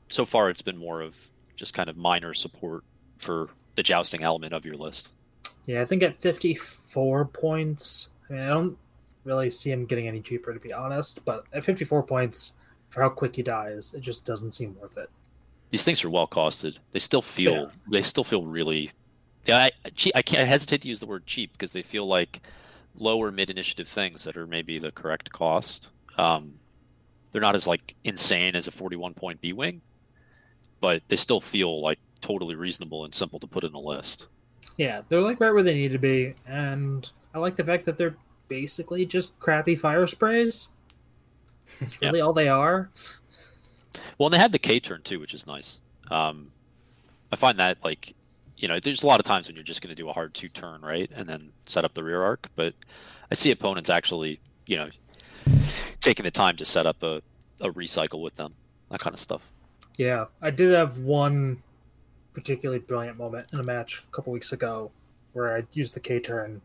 so 0.08 0.24
far 0.24 0.48
it's 0.48 0.62
been 0.62 0.78
more 0.78 1.02
of 1.02 1.14
just 1.56 1.74
kind 1.74 1.90
of 1.90 1.96
minor 1.98 2.32
support 2.32 2.84
for 3.18 3.50
the 3.74 3.82
jousting 3.82 4.22
element 4.22 4.54
of 4.54 4.64
your 4.64 4.76
list. 4.76 5.10
Yeah, 5.66 5.82
I 5.82 5.84
think 5.84 6.02
at 6.02 6.16
54 6.16 7.26
points, 7.26 8.12
I 8.30 8.32
mean, 8.32 8.42
I 8.42 8.48
don't 8.48 8.78
really 9.24 9.50
see 9.50 9.70
him 9.70 9.84
getting 9.84 10.08
any 10.08 10.20
cheaper, 10.20 10.54
to 10.54 10.60
be 10.60 10.72
honest, 10.72 11.22
but 11.26 11.44
at 11.52 11.64
54 11.64 12.02
points, 12.04 12.54
for 12.88 13.02
how 13.02 13.10
quick 13.10 13.36
he 13.36 13.42
dies, 13.42 13.92
it 13.92 14.00
just 14.00 14.24
doesn't 14.24 14.52
seem 14.52 14.74
worth 14.80 14.96
it. 14.96 15.10
These 15.74 15.82
things 15.82 16.04
are 16.04 16.08
well 16.10 16.28
costed. 16.28 16.78
They 16.92 17.00
still 17.00 17.20
feel 17.20 17.52
Yeah. 17.52 17.66
they 17.90 18.02
still 18.02 18.22
feel 18.22 18.46
really. 18.46 18.92
Yeah, 19.44 19.56
I, 19.58 19.70
I 20.14 20.22
can't 20.22 20.44
I 20.44 20.46
hesitate 20.46 20.82
to 20.82 20.88
use 20.88 21.00
the 21.00 21.06
word 21.06 21.26
cheap 21.26 21.50
because 21.50 21.72
they 21.72 21.82
feel 21.82 22.06
like 22.06 22.42
lower 22.94 23.32
mid 23.32 23.50
initiative 23.50 23.88
things 23.88 24.22
that 24.22 24.36
are 24.36 24.46
maybe 24.46 24.78
the 24.78 24.92
correct 24.92 25.32
cost. 25.32 25.88
Um, 26.16 26.54
they're 27.32 27.42
not 27.42 27.56
as 27.56 27.66
like 27.66 27.96
insane 28.04 28.54
as 28.54 28.68
a 28.68 28.70
41 28.70 29.14
point 29.14 29.40
B 29.40 29.52
wing, 29.52 29.80
but 30.80 31.02
they 31.08 31.16
still 31.16 31.40
feel 31.40 31.82
like 31.82 31.98
totally 32.20 32.54
reasonable 32.54 33.04
and 33.04 33.12
simple 33.12 33.40
to 33.40 33.46
put 33.48 33.64
in 33.64 33.74
a 33.74 33.80
list. 33.80 34.28
Yeah, 34.76 35.00
they're 35.08 35.20
like 35.22 35.40
right 35.40 35.52
where 35.52 35.64
they 35.64 35.74
need 35.74 35.90
to 35.90 35.98
be, 35.98 36.36
and 36.46 37.10
I 37.34 37.38
like 37.40 37.56
the 37.56 37.64
fact 37.64 37.84
that 37.86 37.98
they're 37.98 38.14
basically 38.46 39.04
just 39.06 39.36
crappy 39.40 39.74
fire 39.74 40.06
sprays. 40.06 40.70
That's 41.80 41.98
Yeah. 42.00 42.10
really 42.10 42.20
all 42.20 42.32
they 42.32 42.46
are. 42.48 42.90
Well, 44.18 44.26
and 44.26 44.34
they 44.34 44.38
have 44.38 44.52
the 44.52 44.58
K 44.58 44.80
turn 44.80 45.02
too, 45.02 45.20
which 45.20 45.34
is 45.34 45.46
nice. 45.46 45.78
Um, 46.10 46.50
I 47.32 47.36
find 47.36 47.58
that 47.58 47.78
like, 47.82 48.14
you 48.56 48.68
know, 48.68 48.78
there's 48.80 49.02
a 49.02 49.06
lot 49.06 49.20
of 49.20 49.26
times 49.26 49.48
when 49.48 49.56
you're 49.56 49.64
just 49.64 49.82
going 49.82 49.94
to 49.94 50.00
do 50.00 50.08
a 50.08 50.12
hard 50.12 50.34
two 50.34 50.48
turn, 50.48 50.82
right, 50.82 51.10
and 51.14 51.28
then 51.28 51.50
set 51.66 51.84
up 51.84 51.94
the 51.94 52.04
rear 52.04 52.22
arc. 52.22 52.48
But 52.56 52.74
I 53.30 53.34
see 53.34 53.50
opponents 53.50 53.90
actually, 53.90 54.40
you 54.66 54.76
know, 54.76 54.90
taking 56.00 56.24
the 56.24 56.30
time 56.30 56.56
to 56.56 56.64
set 56.64 56.86
up 56.86 57.02
a, 57.02 57.22
a 57.60 57.70
recycle 57.70 58.22
with 58.22 58.36
them, 58.36 58.54
that 58.90 59.00
kind 59.00 59.14
of 59.14 59.20
stuff. 59.20 59.42
Yeah, 59.96 60.26
I 60.42 60.50
did 60.50 60.72
have 60.72 60.98
one 60.98 61.62
particularly 62.32 62.80
brilliant 62.80 63.16
moment 63.16 63.46
in 63.52 63.60
a 63.60 63.62
match 63.62 64.02
a 64.06 64.14
couple 64.14 64.32
weeks 64.32 64.52
ago 64.52 64.90
where 65.32 65.56
I 65.56 65.64
used 65.72 65.94
the 65.94 66.00
K 66.00 66.20
turn 66.20 66.60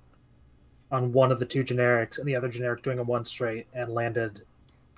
on 0.91 1.13
one 1.13 1.31
of 1.31 1.39
the 1.39 1.45
two 1.45 1.63
generics 1.63 2.17
and 2.17 2.27
the 2.27 2.35
other 2.35 2.49
generic 2.49 2.81
doing 2.81 2.99
a 2.99 3.03
one 3.03 3.23
straight 3.25 3.67
and 3.73 3.93
landed. 3.93 4.41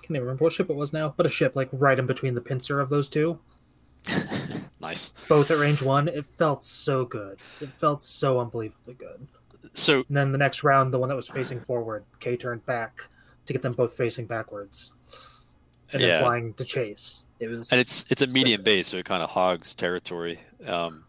Can't 0.02 0.10
even 0.16 0.22
remember 0.22 0.44
what 0.44 0.52
ship 0.52 0.68
it 0.68 0.76
was 0.76 0.92
now, 0.92 1.14
but 1.16 1.26
a 1.26 1.30
ship 1.30 1.54
like 1.56 1.68
right 1.72 1.98
in 1.98 2.06
between 2.06 2.34
the 2.34 2.40
pincer 2.40 2.80
of 2.80 2.88
those 2.88 3.08
two, 3.08 3.38
nice. 4.80 5.12
both 5.28 5.50
at 5.50 5.58
range 5.58 5.82
one. 5.82 6.08
It 6.08 6.26
felt 6.36 6.64
so 6.64 7.04
good. 7.04 7.38
It 7.60 7.70
felt 7.72 8.02
so 8.02 8.40
unbelievably 8.40 8.94
good. 8.94 9.26
So 9.74 9.98
And 10.08 10.16
then 10.16 10.32
the 10.32 10.38
next 10.38 10.64
round, 10.64 10.92
the 10.92 10.98
one 10.98 11.08
that 11.08 11.14
was 11.16 11.28
facing 11.28 11.60
forward, 11.60 12.04
K 12.20 12.36
turned 12.36 12.66
back 12.66 13.08
to 13.46 13.52
get 13.52 13.62
them 13.62 13.72
both 13.72 13.94
facing 13.94 14.26
backwards, 14.26 14.94
and 15.92 16.02
Yeah. 16.02 16.08
then 16.08 16.22
flying 16.22 16.54
to 16.54 16.64
chase. 16.64 17.26
It 17.40 17.48
was 17.48 17.70
and 17.72 17.80
it's 17.80 18.04
it's 18.10 18.22
a 18.22 18.26
medium 18.26 18.58
good. 18.58 18.64
base, 18.64 18.88
so 18.88 18.96
it 18.98 19.04
kind 19.04 19.22
of 19.22 19.30
hogs 19.30 19.74
territory. 19.74 20.40
Um, 20.66 21.04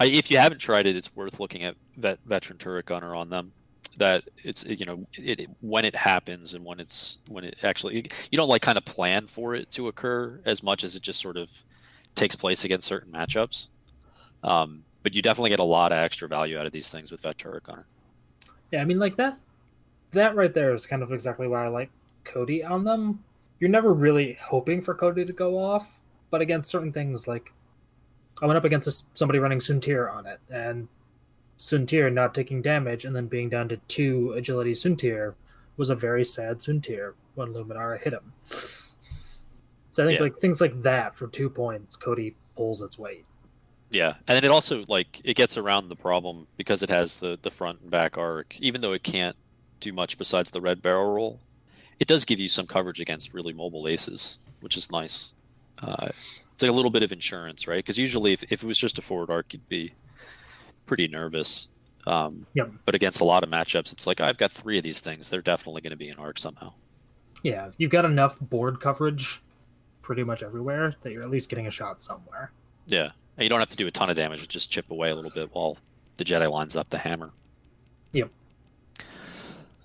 I, 0.00 0.06
if 0.06 0.30
you 0.30 0.38
haven't 0.38 0.58
tried 0.58 0.86
it, 0.86 0.94
it's 0.96 1.14
worth 1.16 1.40
looking 1.40 1.64
at 1.64 1.74
vet, 1.96 2.20
veteran 2.24 2.56
turret 2.58 2.86
gunner 2.86 3.14
on 3.16 3.30
them. 3.30 3.52
That 3.98 4.24
it's 4.44 4.64
you 4.64 4.86
know 4.86 5.06
it, 5.14 5.40
it- 5.40 5.50
when 5.60 5.84
it 5.84 5.94
happens 5.94 6.54
and 6.54 6.64
when 6.64 6.80
it's 6.80 7.18
when 7.28 7.44
it 7.44 7.56
actually 7.62 8.10
you 8.30 8.36
don't 8.36 8.48
like 8.48 8.62
kind 8.62 8.78
of 8.78 8.84
plan 8.84 9.26
for 9.26 9.54
it 9.54 9.70
to 9.72 9.88
occur 9.88 10.40
as 10.44 10.62
much 10.62 10.84
as 10.84 10.94
it 10.96 11.02
just 11.02 11.20
sort 11.20 11.36
of 11.36 11.48
takes 12.14 12.36
place 12.36 12.64
against 12.64 12.86
certain 12.86 13.12
matchups. 13.12 13.68
Um, 14.42 14.84
but 15.02 15.14
you 15.14 15.22
definitely 15.22 15.50
get 15.50 15.60
a 15.60 15.64
lot 15.64 15.92
of 15.92 15.98
extra 15.98 16.28
value 16.28 16.58
out 16.58 16.66
of 16.66 16.72
these 16.72 16.88
things 16.88 17.10
with 17.10 17.20
vet 17.20 17.38
turret 17.38 17.64
gunner. 17.64 17.86
Yeah, 18.70 18.82
I 18.82 18.84
mean, 18.84 18.98
like 18.98 19.16
that. 19.16 19.36
That 20.12 20.34
right 20.34 20.52
there 20.52 20.72
is 20.74 20.86
kind 20.86 21.02
of 21.02 21.12
exactly 21.12 21.48
why 21.48 21.64
I 21.64 21.68
like 21.68 21.90
Cody 22.24 22.62
on 22.64 22.84
them. 22.84 23.22
You're 23.60 23.70
never 23.70 23.92
really 23.92 24.38
hoping 24.40 24.80
for 24.82 24.94
Cody 24.94 25.24
to 25.24 25.32
go 25.32 25.58
off, 25.58 25.98
but 26.30 26.40
against 26.40 26.70
certain 26.70 26.92
things, 26.92 27.26
like 27.28 27.52
I 28.40 28.46
went 28.46 28.56
up 28.56 28.64
against 28.64 29.06
somebody 29.18 29.38
running 29.38 29.58
Soontir 29.58 30.12
on 30.14 30.26
it, 30.26 30.38
and 30.50 30.88
Soontir 31.58 32.12
not 32.12 32.34
taking 32.34 32.62
damage 32.62 33.04
and 33.04 33.14
then 33.14 33.26
being 33.26 33.48
down 33.48 33.68
to 33.68 33.76
two 33.88 34.32
agility 34.36 34.72
Soontir 34.72 35.34
was 35.76 35.90
a 35.90 35.94
very 35.96 36.24
sad 36.24 36.58
Soontir 36.58 37.14
when 37.34 37.52
Luminara 37.52 38.00
hit 38.00 38.12
him. 38.12 38.32
So 39.92 40.04
I 40.04 40.06
think 40.06 40.18
Yeah. 40.18 40.24
like 40.24 40.38
things 40.38 40.60
like 40.60 40.82
that 40.82 41.16
for 41.16 41.26
two 41.26 41.50
points, 41.50 41.96
Cody 41.96 42.36
pulls 42.56 42.82
its 42.82 42.98
weight. 42.98 43.24
Yeah, 43.90 44.14
and 44.26 44.36
then 44.36 44.44
it 44.44 44.50
also 44.50 44.84
like 44.86 45.20
it 45.24 45.34
gets 45.34 45.56
around 45.56 45.88
the 45.88 45.96
problem 45.96 46.46
because 46.56 46.82
it 46.82 46.90
has 46.90 47.16
the 47.16 47.38
the 47.40 47.50
front 47.50 47.80
and 47.80 47.90
back 47.90 48.16
arc. 48.18 48.58
Even 48.60 48.80
though 48.80 48.92
it 48.92 49.02
can't 49.02 49.36
do 49.80 49.92
much 49.92 50.18
besides 50.18 50.50
the 50.50 50.60
red 50.60 50.82
barrel 50.82 51.12
roll, 51.14 51.40
it 51.98 52.06
does 52.06 52.24
give 52.24 52.38
you 52.38 52.48
some 52.48 52.66
coverage 52.66 53.00
against 53.00 53.32
really 53.32 53.52
mobile 53.52 53.88
aces, 53.88 54.38
which 54.60 54.76
is 54.76 54.90
nice. 54.90 55.30
Uh, 55.80 56.08
it's 56.52 56.62
like 56.62 56.70
a 56.70 56.74
little 56.74 56.90
bit 56.90 57.02
of 57.02 57.12
insurance, 57.12 57.66
right? 57.66 57.78
Because 57.78 57.96
usually, 57.98 58.32
if, 58.32 58.42
if 58.52 58.62
it 58.62 58.66
was 58.66 58.76
just 58.78 58.98
a 58.98 59.02
forward 59.02 59.30
arc, 59.30 59.52
you'd 59.52 59.68
be 59.68 59.94
pretty 60.88 61.06
nervous. 61.06 61.68
Um, 62.06 62.46
Yep. 62.54 62.72
But 62.86 62.94
against 62.94 63.20
a 63.20 63.24
lot 63.24 63.44
of 63.44 63.50
matchups, 63.50 63.92
it's 63.92 64.06
like 64.06 64.20
I've 64.20 64.38
got 64.38 64.50
three 64.50 64.78
of 64.78 64.84
these 64.84 64.98
things. 64.98 65.28
They're 65.28 65.42
definitely 65.42 65.82
going 65.82 65.90
to 65.90 65.96
be 65.96 66.08
an 66.08 66.18
arc 66.18 66.38
somehow. 66.38 66.72
Yeah, 67.44 67.70
you've 67.76 67.90
got 67.92 68.04
enough 68.04 68.40
board 68.40 68.80
coverage 68.80 69.40
pretty 70.02 70.24
much 70.24 70.42
everywhere 70.42 70.96
that 71.02 71.12
you're 71.12 71.22
at 71.22 71.30
least 71.30 71.48
getting 71.50 71.66
a 71.68 71.70
shot 71.70 72.02
somewhere. 72.02 72.50
Yeah, 72.86 73.10
and 73.36 73.44
you 73.44 73.48
don't 73.48 73.60
have 73.60 73.70
to 73.70 73.76
do 73.76 73.86
a 73.86 73.90
ton 73.92 74.10
of 74.10 74.16
damage; 74.16 74.48
just 74.48 74.70
chip 74.70 74.90
away 74.90 75.10
a 75.10 75.14
little 75.14 75.30
bit 75.30 75.50
while 75.52 75.76
the 76.16 76.24
Jedi 76.24 76.50
lines 76.50 76.74
up 76.76 76.90
the 76.90 76.98
hammer. 76.98 77.30
Yep. 78.12 78.30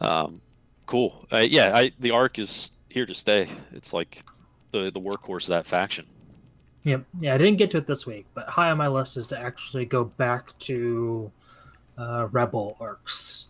Um, 0.02 0.42
cool. 0.88 1.28
Uh, 1.32 1.38
yeah, 1.40 1.76
I 1.76 1.92
the 2.00 2.12
arc 2.12 2.40
is 2.40 2.72
here 2.90 3.06
to 3.06 3.14
stay. 3.14 3.50
It's 3.74 3.94
like 3.94 4.24
the 4.72 4.90
the 4.92 5.02
workhorse 5.02 5.44
of 5.44 5.50
that 5.50 5.66
faction. 5.66 6.06
Yep. 6.84 7.06
Yeah, 7.20 7.34
I 7.34 7.38
didn't 7.38 7.58
get 7.58 7.72
to 7.72 7.78
it 7.78 7.88
this 7.88 8.06
week, 8.06 8.26
but 8.34 8.48
high 8.50 8.70
on 8.72 8.78
my 8.78 8.88
list 8.88 9.16
is 9.18 9.28
to 9.28 9.40
actually 9.40 9.86
go 9.86 10.04
back 10.04 10.58
to 10.60 11.32
uh, 11.98 12.28
Rebel 12.32 12.76
arcs 12.80 13.48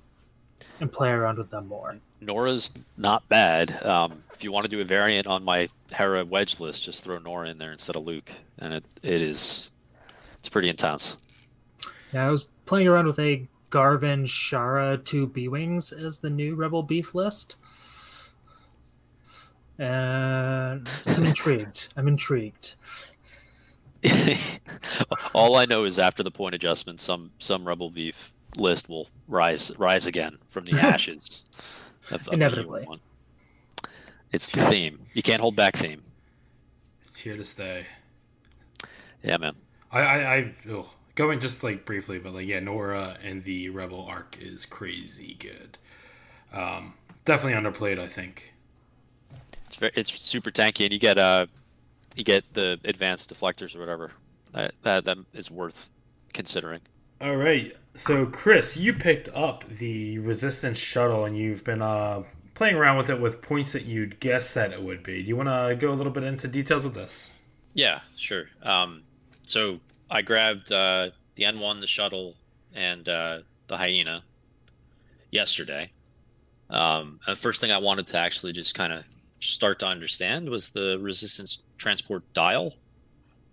and 0.80 0.92
play 0.92 1.10
around 1.10 1.38
with 1.38 1.50
them 1.50 1.68
more. 1.68 1.98
Norra's 2.22 2.72
not 2.98 3.28
bad. 3.30 3.84
Um, 3.84 4.24
if 4.34 4.44
you 4.44 4.52
want 4.52 4.66
to 4.66 4.70
do 4.70 4.82
a 4.82 4.86
variant 4.86 5.28
on 5.28 5.44
my 5.44 5.68
Hera 5.92 6.24
wedge 6.24 6.60
list, 6.60 6.84
just 6.84 7.04
throw 7.04 7.20
Norra 7.20 7.50
in 7.50 7.58
there 7.58 7.72
instead 7.72 7.96
of 7.96 8.06
Luke, 8.06 8.32
and 8.60 8.74
it 8.74 8.86
it 9.02 9.22
is 9.22 9.72
it's 10.40 10.50
pretty 10.50 10.70
intense. 10.70 11.18
Yeah, 12.14 12.28
I 12.28 12.30
was 12.30 12.44
playing 12.66 12.88
around 12.88 13.08
with 13.08 13.20
a 13.20 13.48
Garven 13.72 14.24
Shara 14.24 15.04
2 15.04 15.28
B 15.28 15.48
Wings 15.48 15.92
as 15.92 16.20
the 16.20 16.30
new 16.30 16.56
Rebel 16.56 16.84
Beef 16.84 17.16
list. 17.16 17.56
And 19.80 20.88
I'm 21.08 21.24
intrigued. 21.26 21.92
I'm 21.98 22.08
intrigued. 22.08 22.76
All 25.34 25.56
I 25.56 25.66
know 25.66 25.86
is 25.86 26.00
after 26.00 26.24
the 26.24 26.32
point 26.32 26.56
adjustment, 26.56 27.00
some 27.00 27.32
some 27.40 27.68
Rebel 27.68 27.90
Beef 27.90 28.34
list 28.58 28.90
will 28.90 29.08
rise 29.28 29.72
rise 29.78 30.06
again 30.06 30.38
from 30.50 30.66
the 30.66 30.74
ashes. 30.80 31.44
of, 32.12 32.28
of 32.28 32.34
Inevitably. 32.34 32.86
one. 32.86 33.00
It's 34.32 34.50
the 34.52 34.66
theme. 34.66 35.00
You 35.14 35.22
can't 35.22 35.42
hold 35.42 35.56
back 35.56 35.78
theme. 35.78 36.02
It's 37.08 37.20
here 37.20 37.38
to 37.38 37.44
stay. 37.46 37.86
Yeah, 39.24 39.38
man. 39.38 39.56
I, 39.92 40.02
I, 40.02 40.36
I 40.36 40.54
ugh. 40.72 40.86
going 41.16 41.40
just 41.40 41.64
like 41.64 41.86
briefly, 41.86 42.18
but 42.20 42.34
like 42.34 42.48
yeah, 42.48 42.60
Norra 42.60 43.18
and 43.24 43.44
the 43.44 43.70
Rebel 43.70 44.06
arc 44.06 44.38
is 44.42 44.66
crazy 44.66 45.36
good. 45.40 45.78
Um, 46.52 46.94
definitely 47.26 47.60
underplayed, 47.62 48.00
I 48.00 48.08
think. 48.08 48.54
It's 49.68 49.76
very, 49.76 49.92
it's 49.96 50.20
super 50.20 50.52
tanky, 50.52 50.84
and 50.86 50.94
you 50.94 51.00
get 51.00 51.18
uh, 51.18 51.46
you 52.16 52.24
get 52.24 52.44
the 52.54 52.80
advanced 52.86 53.34
deflectors 53.34 53.76
or 53.76 53.80
whatever. 53.80 54.12
That 54.54 54.74
that, 54.84 55.06
that 55.06 55.18
is 55.34 55.50
worth 55.50 55.90
considering. 56.34 56.82
All 57.22 57.36
right, 57.36 57.76
so 57.96 58.26
Chris, 58.26 58.76
you 58.76 58.94
picked 58.94 59.30
up 59.30 59.64
the 59.68 60.20
Resistance 60.20 60.78
shuttle, 60.78 61.26
and 61.26 61.38
you've 61.38 61.64
been 61.64 61.82
uh 61.82 62.24
playing 62.56 62.76
around 62.76 62.98
with 62.98 63.10
it 63.10 63.20
with 63.20 63.42
points 63.42 63.72
that 63.74 63.86
you'd 63.86 64.20
guess 64.20 64.54
that 64.54 64.72
it 64.72 64.82
would 64.82 65.04
be. 65.04 65.22
Do 65.22 65.28
you 65.28 65.36
want 65.36 65.50
to 65.50 65.76
go 65.76 65.92
a 65.92 65.96
little 65.96 66.12
bit 66.12 66.24
into 66.24 66.48
details 66.48 66.86
of 66.86 66.94
this? 66.94 67.42
Yeah, 67.74 68.02
sure. 68.16 68.50
Um, 68.62 69.04
so 69.42 69.80
I 70.10 70.22
grabbed 70.22 70.72
uh, 70.72 71.10
the 71.36 71.44
N1, 71.44 71.82
the 71.82 71.88
shuttle, 71.88 72.36
and 72.74 73.08
uh, 73.10 73.40
the 73.68 73.78
hyena 73.78 74.24
yesterday. 75.32 75.92
Um, 76.70 77.20
the 77.28 77.36
first 77.36 77.62
thing 77.62 77.72
I 77.72 77.80
wanted 77.80 78.08
to 78.08 78.18
actually 78.20 78.54
just 78.54 78.76
kind 78.76 78.94
of 78.94 79.06
start 79.44 79.80
to 79.80 79.88
understand 79.88 80.50
was 80.50 80.70
the 80.70 80.98
resistance 81.02 81.60
transport 81.78 82.24
dial 82.34 82.74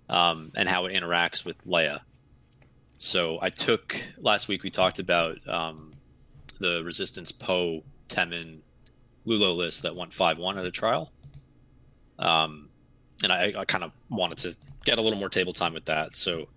um, 0.09 0.53
and 0.55 0.68
how 0.68 0.86
it 0.86 0.93
interacts 0.93 1.45
with 1.45 1.57
Leia. 1.66 2.01
So 2.99 3.38
I 3.41 3.51
took 3.51 4.01
last 4.18 4.49
week 4.49 4.62
we 4.62 4.70
talked 4.70 4.99
about 4.99 5.47
um, 5.49 5.91
the 6.59 6.82
resistance 6.84 7.32
Poe 7.32 7.82
Temmin 8.09 8.59
Lulo 9.26 9.57
list 9.57 9.82
that 9.82 9.97
went 9.97 10.12
five 10.12 10.38
one 10.38 10.59
at 10.59 10.64
a 10.64 10.70
trial. 10.70 11.11
Um, 12.18 12.68
and 13.22 13.32
I, 13.32 13.53
I 13.57 13.64
kind 13.64 13.84
of 13.84 13.93
wanted 14.09 14.38
to 14.38 14.57
get 14.84 14.99
a 14.99 15.03
little 15.03 15.18
more 15.18 15.28
table 15.28 15.53
time 15.53 15.74
with 15.74 15.86
that. 15.86 16.16
So 16.16 16.49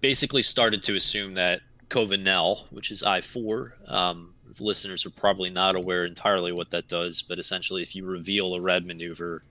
basically 0.00 0.42
started 0.42 0.82
to 0.84 0.96
assume 0.96 1.34
that 1.34 1.60
Cova 1.88 2.20
Nell, 2.20 2.66
which 2.70 2.90
is 2.90 3.02
I4, 3.02 3.90
um, 3.90 4.30
the 4.32 4.33
listeners 4.60 5.06
are 5.06 5.10
probably 5.10 5.50
not 5.50 5.76
aware 5.76 6.04
entirely 6.04 6.52
what 6.52 6.70
that 6.70 6.88
does, 6.88 7.22
but 7.22 7.38
essentially 7.38 7.82
if 7.82 7.94
you 7.94 8.04
reveal 8.04 8.54
a 8.54 8.60
red 8.60 8.86
maneuver, 8.86 9.42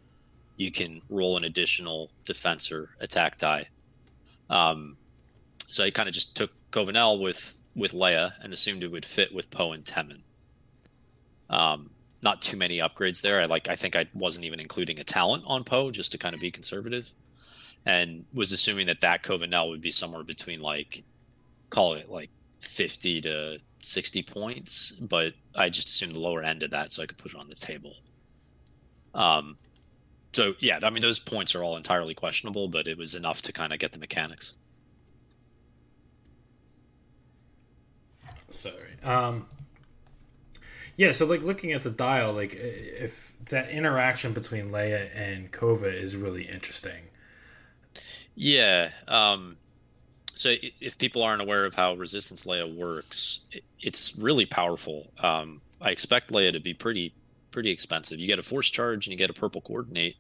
you 0.58 0.72
can 0.72 1.02
roll 1.10 1.38
an 1.38 1.44
additional 1.44 2.12
defense 2.26 2.72
or 2.72 2.90
attack 3.00 3.38
die. 3.38 3.68
Um, 4.50 4.98
so 5.68 5.84
I 5.84 5.90
kind 5.90 6.08
of 6.08 6.14
just 6.14 6.36
took 6.36 6.52
Cova 6.72 6.94
Nell 6.94 7.20
with 7.20 7.58
with 7.76 7.94
Leia 7.94 8.34
and 8.42 8.54
assumed 8.54 8.84
it 8.84 8.92
would 8.92 9.06
fit 9.06 9.34
with 9.34 9.50
Poe 9.50 9.72
and 9.72 9.84
Temmin. 9.84 10.22
Um, 11.50 11.90
not 12.24 12.42
too 12.42 12.56
many 12.56 12.78
upgrades 12.78 13.22
there. 13.22 13.42
I 13.42 13.46
like 13.46 13.68
I 13.68 13.76
think 13.76 13.96
I 13.96 14.06
wasn't 14.14 14.46
even 14.46 14.60
including 14.60 15.00
a 15.00 15.04
talent 15.04 15.44
on 15.48 15.64
Poe 15.64 15.92
just 15.92 16.12
to 16.12 16.18
kind 16.18 16.36
of 16.36 16.42
be 16.42 16.52
conservative, 16.52 17.12
and 17.86 18.26
was 18.34 18.52
assuming 18.52 18.88
that 18.88 19.02
that 19.02 19.24
Cova 19.24 19.50
Nell 19.50 19.70
would 19.70 19.82
be 19.82 19.92
somewhere 19.92 20.24
between 20.24 20.60
like 20.62 21.04
call 21.70 21.94
it 21.94 22.10
like 22.10 22.30
fifty 22.62 23.20
to 23.22 23.60
sixty 23.84 24.24
points, 24.24 24.92
but 25.00 25.34
I 25.56 25.70
just 25.70 25.90
assumed 25.90 26.16
the 26.16 26.20
lower 26.20 26.42
end 26.42 26.64
of 26.64 26.72
that 26.72 26.92
so 26.92 27.04
I 27.04 27.06
could 27.06 27.18
put 27.18 27.34
it 27.34 27.38
on 27.38 27.50
the 27.50 27.56
table. 27.56 27.96
Um, 29.14 29.58
so 30.34 30.56
yeah, 30.60 30.80
I 30.82 30.90
mean 30.90 31.02
those 31.02 31.20
points 31.20 31.54
are 31.56 31.64
all 31.64 31.78
entirely 31.78 32.14
questionable, 32.14 32.68
but 32.68 32.88
it 32.88 32.98
was 32.98 33.16
enough 33.16 33.42
to 33.44 33.54
kind 33.54 33.74
of 33.74 33.80
get 33.80 33.92
the 33.92 34.00
mechanics. 34.00 34.54
Sorry. 38.50 39.02
Um, 39.04 39.48
yeah, 40.96 41.12
so 41.12 41.26
like 41.26 41.42
looking 41.42 41.72
at 41.72 41.82
the 41.82 41.90
dial, 41.90 42.34
like 42.34 42.56
if 42.56 43.34
that 43.50 43.70
interaction 43.70 44.32
between 44.34 44.72
Leia 44.72 45.10
and 45.16 45.52
Cova 45.52 45.94
is 45.94 46.16
really 46.16 46.44
interesting. 46.44 47.04
Yeah. 48.36 48.92
Um, 49.08 49.58
so 50.34 50.56
if 50.80 50.98
people 50.98 51.22
aren't 51.24 51.42
aware 51.42 51.66
of 51.66 51.76
how 51.76 51.94
Resistance 51.96 52.46
Leia 52.46 52.74
works, 52.74 53.42
it's 53.84 54.16
really 54.18 54.46
powerful. 54.46 55.12
Um, 55.20 55.62
I 55.82 55.92
expect 55.92 56.32
Leia 56.32 56.54
to 56.54 56.60
be 56.60 56.74
pretty 56.74 57.14
pretty 57.52 57.70
expensive. 57.70 58.20
You 58.20 58.26
get 58.26 58.40
a 58.40 58.44
force 58.44 58.72
charge 58.72 59.06
and 59.06 59.12
you 59.12 59.18
get 59.18 59.30
a 59.30 59.34
purple 59.34 59.62
coordinate, 59.62 60.16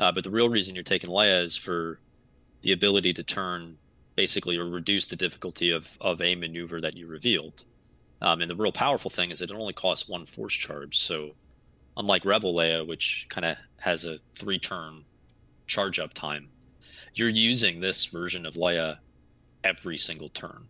uh, 0.00 0.10
but 0.10 0.24
the 0.24 0.30
real 0.30 0.48
reason 0.48 0.74
you're 0.74 0.82
taking 0.82 1.10
Leia 1.10 1.42
is 1.42 1.56
for 1.56 2.00
the 2.62 2.72
ability 2.72 3.12
to 3.12 3.22
turn 3.22 3.78
basically 4.16 4.56
or 4.56 4.68
reduce 4.68 5.06
the 5.06 5.16
difficulty 5.16 5.70
of 5.70 5.96
of 6.00 6.20
a 6.20 6.34
maneuver 6.34 6.80
that 6.80 6.96
you 6.96 7.06
revealed. 7.06 7.64
Um, 8.22 8.40
and 8.40 8.50
the 8.50 8.56
real 8.56 8.72
powerful 8.72 9.10
thing 9.10 9.30
is 9.30 9.42
it 9.42 9.52
only 9.52 9.74
costs 9.74 10.08
one 10.08 10.24
force 10.24 10.54
charge. 10.54 10.98
So, 10.98 11.34
unlike 11.98 12.24
Rebel 12.24 12.54
Leia, 12.54 12.86
which 12.86 13.26
kind 13.28 13.44
of 13.44 13.58
has 13.80 14.06
a 14.06 14.18
three 14.34 14.58
turn 14.58 15.04
charge 15.66 15.98
up 15.98 16.14
time, 16.14 16.48
you're 17.14 17.28
using 17.28 17.80
this 17.80 18.06
version 18.06 18.46
of 18.46 18.54
Leia 18.54 18.98
every 19.62 19.98
single 19.98 20.30
turn. 20.30 20.68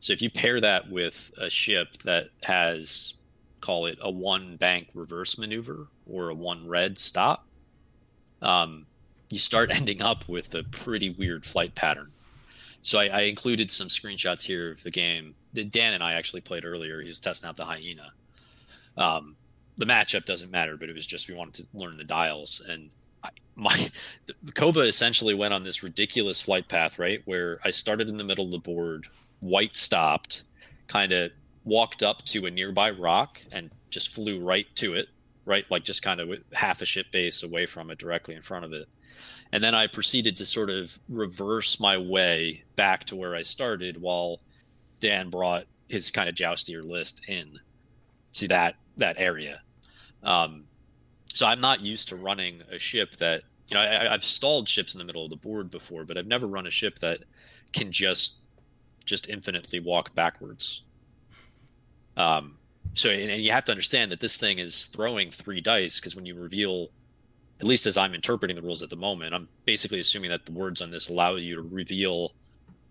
So, 0.00 0.12
if 0.12 0.22
you 0.22 0.30
pair 0.30 0.60
that 0.60 0.90
with 0.90 1.32
a 1.38 1.50
ship 1.50 1.98
that 2.04 2.28
has, 2.42 3.14
call 3.60 3.86
it 3.86 3.98
a 4.00 4.10
one 4.10 4.56
bank 4.56 4.88
reverse 4.94 5.38
maneuver 5.38 5.88
or 6.06 6.28
a 6.28 6.34
one 6.34 6.68
red 6.68 6.98
stop, 6.98 7.46
um, 8.40 8.86
you 9.30 9.38
start 9.38 9.70
ending 9.74 10.02
up 10.02 10.28
with 10.28 10.54
a 10.54 10.64
pretty 10.64 11.10
weird 11.10 11.44
flight 11.44 11.74
pattern. 11.74 12.12
So, 12.82 12.98
I, 12.98 13.06
I 13.06 13.20
included 13.22 13.70
some 13.70 13.88
screenshots 13.88 14.42
here 14.42 14.70
of 14.70 14.82
the 14.82 14.90
game 14.90 15.34
that 15.54 15.72
Dan 15.72 15.94
and 15.94 16.02
I 16.02 16.14
actually 16.14 16.42
played 16.42 16.64
earlier. 16.64 17.00
He 17.00 17.08
was 17.08 17.20
testing 17.20 17.48
out 17.48 17.56
the 17.56 17.64
hyena. 17.64 18.12
Um, 18.96 19.36
the 19.78 19.86
matchup 19.86 20.24
doesn't 20.24 20.50
matter, 20.50 20.76
but 20.76 20.88
it 20.88 20.94
was 20.94 21.06
just 21.06 21.28
we 21.28 21.34
wanted 21.34 21.54
to 21.54 21.78
learn 21.78 21.96
the 21.96 22.04
dials. 22.04 22.60
And 22.68 22.90
I, 23.22 23.30
my 23.54 23.90
Cova 24.50 24.86
essentially 24.86 25.34
went 25.34 25.54
on 25.54 25.64
this 25.64 25.82
ridiculous 25.82 26.42
flight 26.42 26.68
path, 26.68 26.98
right? 26.98 27.22
Where 27.24 27.60
I 27.64 27.70
started 27.70 28.08
in 28.08 28.16
the 28.16 28.24
middle 28.24 28.44
of 28.44 28.50
the 28.50 28.58
board, 28.58 29.06
white 29.40 29.76
stopped, 29.76 30.44
kind 30.86 31.12
of 31.12 31.30
walked 31.64 32.02
up 32.02 32.22
to 32.24 32.46
a 32.46 32.50
nearby 32.50 32.90
rock 32.90 33.40
and 33.52 33.70
just 33.90 34.14
flew 34.14 34.40
right 34.40 34.66
to 34.76 34.94
it, 34.94 35.08
right? 35.44 35.64
Like 35.70 35.84
just 35.84 36.02
kind 36.02 36.20
of 36.20 36.30
half 36.52 36.82
a 36.82 36.84
ship 36.84 37.06
base 37.12 37.42
away 37.42 37.66
from 37.66 37.90
it, 37.90 37.98
directly 37.98 38.34
in 38.34 38.42
front 38.42 38.64
of 38.64 38.72
it. 38.72 38.86
And 39.52 39.64
then 39.64 39.74
I 39.74 39.86
proceeded 39.86 40.36
to 40.38 40.46
sort 40.46 40.70
of 40.70 40.98
reverse 41.08 41.80
my 41.80 41.96
way 41.96 42.64
back 42.76 43.04
to 43.04 43.16
where 43.16 43.34
I 43.34 43.42
started 43.42 44.00
while 44.00 44.40
Dan 45.00 45.30
brought 45.30 45.64
his 45.88 46.10
kind 46.10 46.28
of 46.28 46.34
joustier 46.34 46.82
list 46.82 47.28
in 47.28 47.58
to 48.34 48.48
that 48.48 48.76
that 48.96 49.16
area. 49.18 49.62
Um, 50.22 50.64
so 51.32 51.46
I'm 51.46 51.60
not 51.60 51.80
used 51.80 52.08
to 52.08 52.16
running 52.16 52.62
a 52.70 52.78
ship 52.78 53.16
that 53.16 53.42
you 53.68 53.74
know 53.74 53.80
I, 53.80 54.12
I've 54.12 54.24
stalled 54.24 54.68
ships 54.68 54.94
in 54.94 54.98
the 54.98 55.04
middle 55.04 55.24
of 55.24 55.30
the 55.30 55.36
board 55.36 55.70
before, 55.70 56.04
but 56.04 56.16
I've 56.18 56.26
never 56.26 56.46
run 56.46 56.66
a 56.66 56.70
ship 56.70 56.98
that 56.98 57.20
can 57.72 57.90
just 57.90 58.40
just 59.08 59.28
infinitely 59.28 59.80
walk 59.80 60.14
backwards. 60.14 60.82
Um, 62.16 62.58
so 62.94 63.10
and, 63.10 63.30
and 63.30 63.42
you 63.42 63.52
have 63.52 63.64
to 63.66 63.72
understand 63.72 64.12
that 64.12 64.20
this 64.20 64.36
thing 64.36 64.58
is 64.58 64.86
throwing 64.86 65.30
three 65.30 65.60
dice 65.60 65.98
because 65.98 66.14
when 66.14 66.26
you 66.26 66.34
reveal, 66.34 66.88
at 67.60 67.66
least 67.66 67.86
as 67.86 67.96
I'm 67.96 68.14
interpreting 68.14 68.56
the 68.56 68.62
rules 68.62 68.82
at 68.82 68.90
the 68.90 68.96
moment, 68.96 69.34
I'm 69.34 69.48
basically 69.64 69.98
assuming 69.98 70.30
that 70.30 70.46
the 70.46 70.52
words 70.52 70.80
on 70.80 70.90
this 70.90 71.08
allow 71.08 71.34
you 71.34 71.56
to 71.56 71.62
reveal 71.62 72.32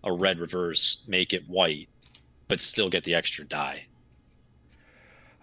a 0.04 0.12
red 0.12 0.38
reverse, 0.38 1.02
make 1.06 1.32
it 1.32 1.48
white, 1.48 1.88
but 2.46 2.60
still 2.60 2.88
get 2.88 3.04
the 3.04 3.14
extra 3.14 3.44
die. 3.44 3.86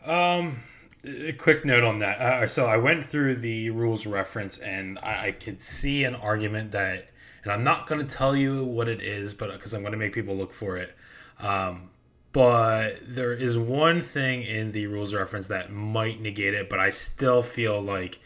Um, 0.05 0.59
a 1.03 1.33
quick 1.33 1.65
note 1.65 1.83
on 1.83 1.99
that. 1.99 2.19
Uh, 2.19 2.47
so 2.47 2.65
I 2.65 2.77
went 2.77 3.05
through 3.05 3.35
the 3.35 3.69
rules 3.71 4.05
reference, 4.05 4.57
and 4.59 4.99
I, 4.99 5.27
I 5.27 5.31
could 5.31 5.61
see 5.61 6.03
an 6.03 6.15
argument 6.15 6.71
that, 6.71 7.09
and 7.45 7.53
I'm 7.53 7.63
not 7.63 7.85
going 7.85 8.05
to 8.05 8.15
tell 8.15 8.35
you 8.35 8.65
what 8.65 8.89
it 8.89 9.01
is, 9.01 9.35
but 9.35 9.53
because 9.53 9.73
I'm 9.73 9.81
going 9.81 9.91
to 9.91 9.99
make 9.99 10.13
people 10.13 10.35
look 10.35 10.51
for 10.51 10.77
it. 10.77 10.95
Um, 11.39 11.91
but 12.33 12.97
there 13.03 13.33
is 13.33 13.55
one 13.55 14.01
thing 14.01 14.41
in 14.41 14.71
the 14.71 14.87
rules 14.87 15.13
reference 15.13 15.47
that 15.47 15.71
might 15.71 16.19
negate 16.19 16.55
it, 16.55 16.69
but 16.69 16.79
I 16.79 16.89
still 16.89 17.43
feel 17.43 17.79
like 17.79 18.19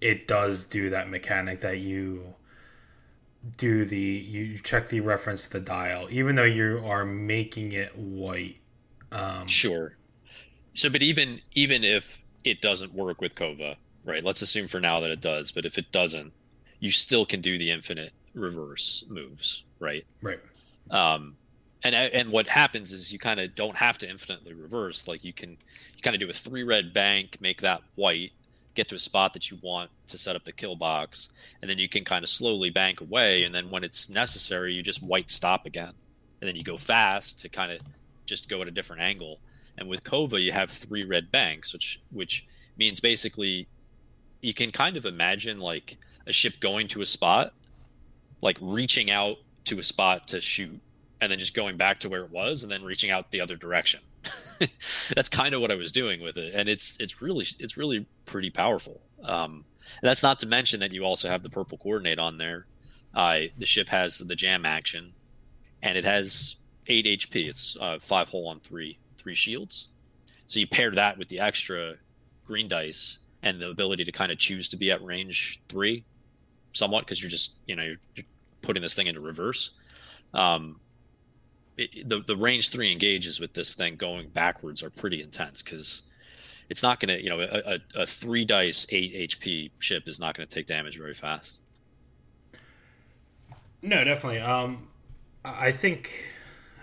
it 0.00 0.26
does 0.26 0.64
do 0.64 0.90
that 0.90 1.08
mechanic 1.08 1.60
that 1.60 1.78
you 1.78 2.34
do 3.56 3.84
the 3.84 3.96
you 3.96 4.58
check 4.58 4.88
the 4.88 5.00
reference 5.00 5.44
to 5.44 5.52
the 5.52 5.60
dial, 5.60 6.08
even 6.10 6.34
though 6.34 6.42
you 6.42 6.82
are 6.84 7.04
making 7.04 7.70
it 7.70 7.96
white. 7.96 8.56
Um, 9.12 9.46
sure. 9.46 9.96
So, 10.74 10.90
but 10.90 11.02
even 11.02 11.40
even 11.54 11.84
if 11.84 12.24
it 12.42 12.60
doesn't 12.60 12.92
work 12.92 13.20
with 13.20 13.36
Cova, 13.36 13.76
right? 14.04 14.24
Let's 14.24 14.42
assume 14.42 14.66
for 14.66 14.80
now 14.80 14.98
that 15.00 15.10
it 15.10 15.20
does, 15.20 15.52
but 15.52 15.64
if 15.64 15.78
it 15.78 15.92
doesn't, 15.92 16.32
you 16.80 16.90
still 16.90 17.24
can 17.24 17.40
do 17.40 17.56
the 17.56 17.70
infinite 17.70 18.12
reverse 18.36 19.04
moves, 19.08 19.64
right? 19.80 20.04
Right. 20.22 20.40
Um, 20.90 21.36
and 21.82 21.94
and 21.94 22.30
what 22.30 22.48
happens 22.48 22.92
is 22.92 23.12
you 23.12 23.18
kind 23.18 23.40
of 23.40 23.54
don't 23.54 23.76
have 23.76 23.98
to 23.98 24.08
infinitely 24.08 24.54
reverse. 24.54 25.08
Like 25.08 25.24
you 25.24 25.32
can 25.32 25.50
you 25.50 26.02
kind 26.02 26.14
of 26.14 26.20
do 26.20 26.28
a 26.28 26.32
three 26.32 26.62
red 26.62 26.92
bank, 26.92 27.38
make 27.40 27.62
that 27.62 27.80
white, 27.94 28.32
get 28.74 28.88
to 28.88 28.94
a 28.94 28.98
spot 28.98 29.32
that 29.34 29.50
you 29.50 29.58
want 29.62 29.90
to 30.08 30.18
set 30.18 30.36
up 30.36 30.44
the 30.44 30.52
kill 30.52 30.76
box, 30.76 31.28
and 31.60 31.70
then 31.70 31.78
you 31.78 31.88
can 31.88 32.04
kind 32.04 32.22
of 32.24 32.30
slowly 32.30 32.70
bank 32.70 33.00
away. 33.00 33.44
And 33.44 33.54
then 33.54 33.70
when 33.70 33.84
it's 33.84 34.08
necessary, 34.08 34.74
you 34.74 34.82
just 34.82 35.02
white 35.02 35.30
stop 35.30 35.66
again, 35.66 35.92
and 36.40 36.48
then 36.48 36.56
you 36.56 36.62
go 36.62 36.76
fast 36.76 37.40
to 37.40 37.48
kind 37.48 37.72
of 37.72 37.80
just 38.26 38.48
go 38.48 38.62
at 38.62 38.68
a 38.68 38.72
different 38.72 39.02
angle. 39.02 39.38
And 39.78 39.88
with 39.88 40.02
Cova, 40.04 40.42
you 40.42 40.52
have 40.52 40.70
three 40.70 41.04
red 41.04 41.30
banks, 41.30 41.72
which 41.72 42.00
which 42.10 42.46
means 42.76 43.00
basically 43.00 43.68
you 44.40 44.54
can 44.54 44.70
kind 44.70 44.96
of 44.96 45.06
imagine 45.06 45.60
like 45.60 45.96
a 46.26 46.32
ship 46.32 46.60
going 46.60 46.88
to 46.88 47.00
a 47.00 47.06
spot, 47.06 47.52
like 48.40 48.58
reaching 48.60 49.10
out 49.10 49.38
to 49.64 49.78
a 49.78 49.82
spot 49.82 50.28
to 50.28 50.40
shoot, 50.40 50.80
and 51.20 51.30
then 51.30 51.38
just 51.38 51.54
going 51.54 51.76
back 51.76 52.00
to 52.00 52.08
where 52.08 52.24
it 52.24 52.30
was, 52.30 52.62
and 52.62 52.70
then 52.70 52.82
reaching 52.82 53.10
out 53.10 53.30
the 53.30 53.40
other 53.40 53.56
direction. 53.56 54.00
that's 55.14 55.28
kind 55.28 55.54
of 55.54 55.60
what 55.60 55.70
I 55.70 55.74
was 55.74 55.92
doing 55.92 56.20
with 56.20 56.36
it, 56.36 56.54
and 56.54 56.68
it's 56.68 56.96
it's 57.00 57.20
really 57.22 57.46
it's 57.58 57.76
really 57.76 58.06
pretty 58.24 58.50
powerful. 58.50 59.00
Um, 59.22 59.64
that's 60.02 60.22
not 60.22 60.38
to 60.40 60.46
mention 60.46 60.80
that 60.80 60.92
you 60.92 61.04
also 61.04 61.28
have 61.28 61.42
the 61.42 61.50
purple 61.50 61.78
coordinate 61.78 62.18
on 62.18 62.38
there. 62.38 62.66
Uh, 63.14 63.42
the 63.56 63.66
ship 63.66 63.88
has 63.88 64.18
the 64.18 64.34
jam 64.34 64.66
action, 64.66 65.12
and 65.82 65.96
it 65.96 66.04
has 66.04 66.56
eight 66.86 67.06
HP. 67.06 67.48
It's 67.48 67.76
uh, 67.80 67.98
five 68.00 68.28
hole 68.28 68.48
on 68.48 68.60
three 68.60 68.98
three 69.16 69.34
shields. 69.34 69.88
So 70.46 70.60
you 70.60 70.66
pair 70.66 70.90
that 70.92 71.18
with 71.18 71.28
the 71.28 71.40
extra 71.40 71.94
green 72.44 72.68
dice 72.68 73.18
and 73.42 73.60
the 73.60 73.70
ability 73.70 74.04
to 74.04 74.12
kind 74.12 74.30
of 74.30 74.38
choose 74.38 74.68
to 74.68 74.76
be 74.76 74.90
at 74.90 75.02
range 75.02 75.60
three, 75.68 76.04
somewhat 76.76 77.04
because 77.04 77.20
you're 77.20 77.30
just 77.30 77.56
you 77.66 77.74
know 77.76 77.82
you're, 77.82 77.96
you're, 78.14 78.26
putting 78.62 78.82
this 78.82 78.94
thing 78.94 79.06
into 79.06 79.20
reverse. 79.20 79.70
Um, 80.34 80.80
it, 81.76 82.08
the 82.08 82.20
the 82.26 82.36
range 82.36 82.70
three 82.70 82.90
engages 82.90 83.38
with 83.38 83.52
this 83.52 83.74
thing 83.74 83.96
going 83.96 84.28
backwards 84.28 84.82
are 84.82 84.90
pretty 84.90 85.22
intense 85.22 85.62
because 85.62 86.02
it's 86.68 86.82
not 86.82 86.98
going 86.98 87.16
to 87.16 87.22
you 87.22 87.30
know 87.30 87.40
a, 87.40 87.74
a, 87.74 88.02
a, 88.02 88.06
three 88.06 88.44
dice 88.44 88.86
eight 88.90 89.30
HP 89.30 89.70
ship 89.78 90.08
is 90.08 90.18
not 90.18 90.36
going 90.36 90.46
to 90.48 90.54
take 90.54 90.66
damage 90.66 90.98
very 90.98 91.14
fast. 91.14 91.62
No, 93.82 94.02
definitely. 94.02 94.40
Um, 94.40 94.88
I 95.44 95.70
think 95.70 96.28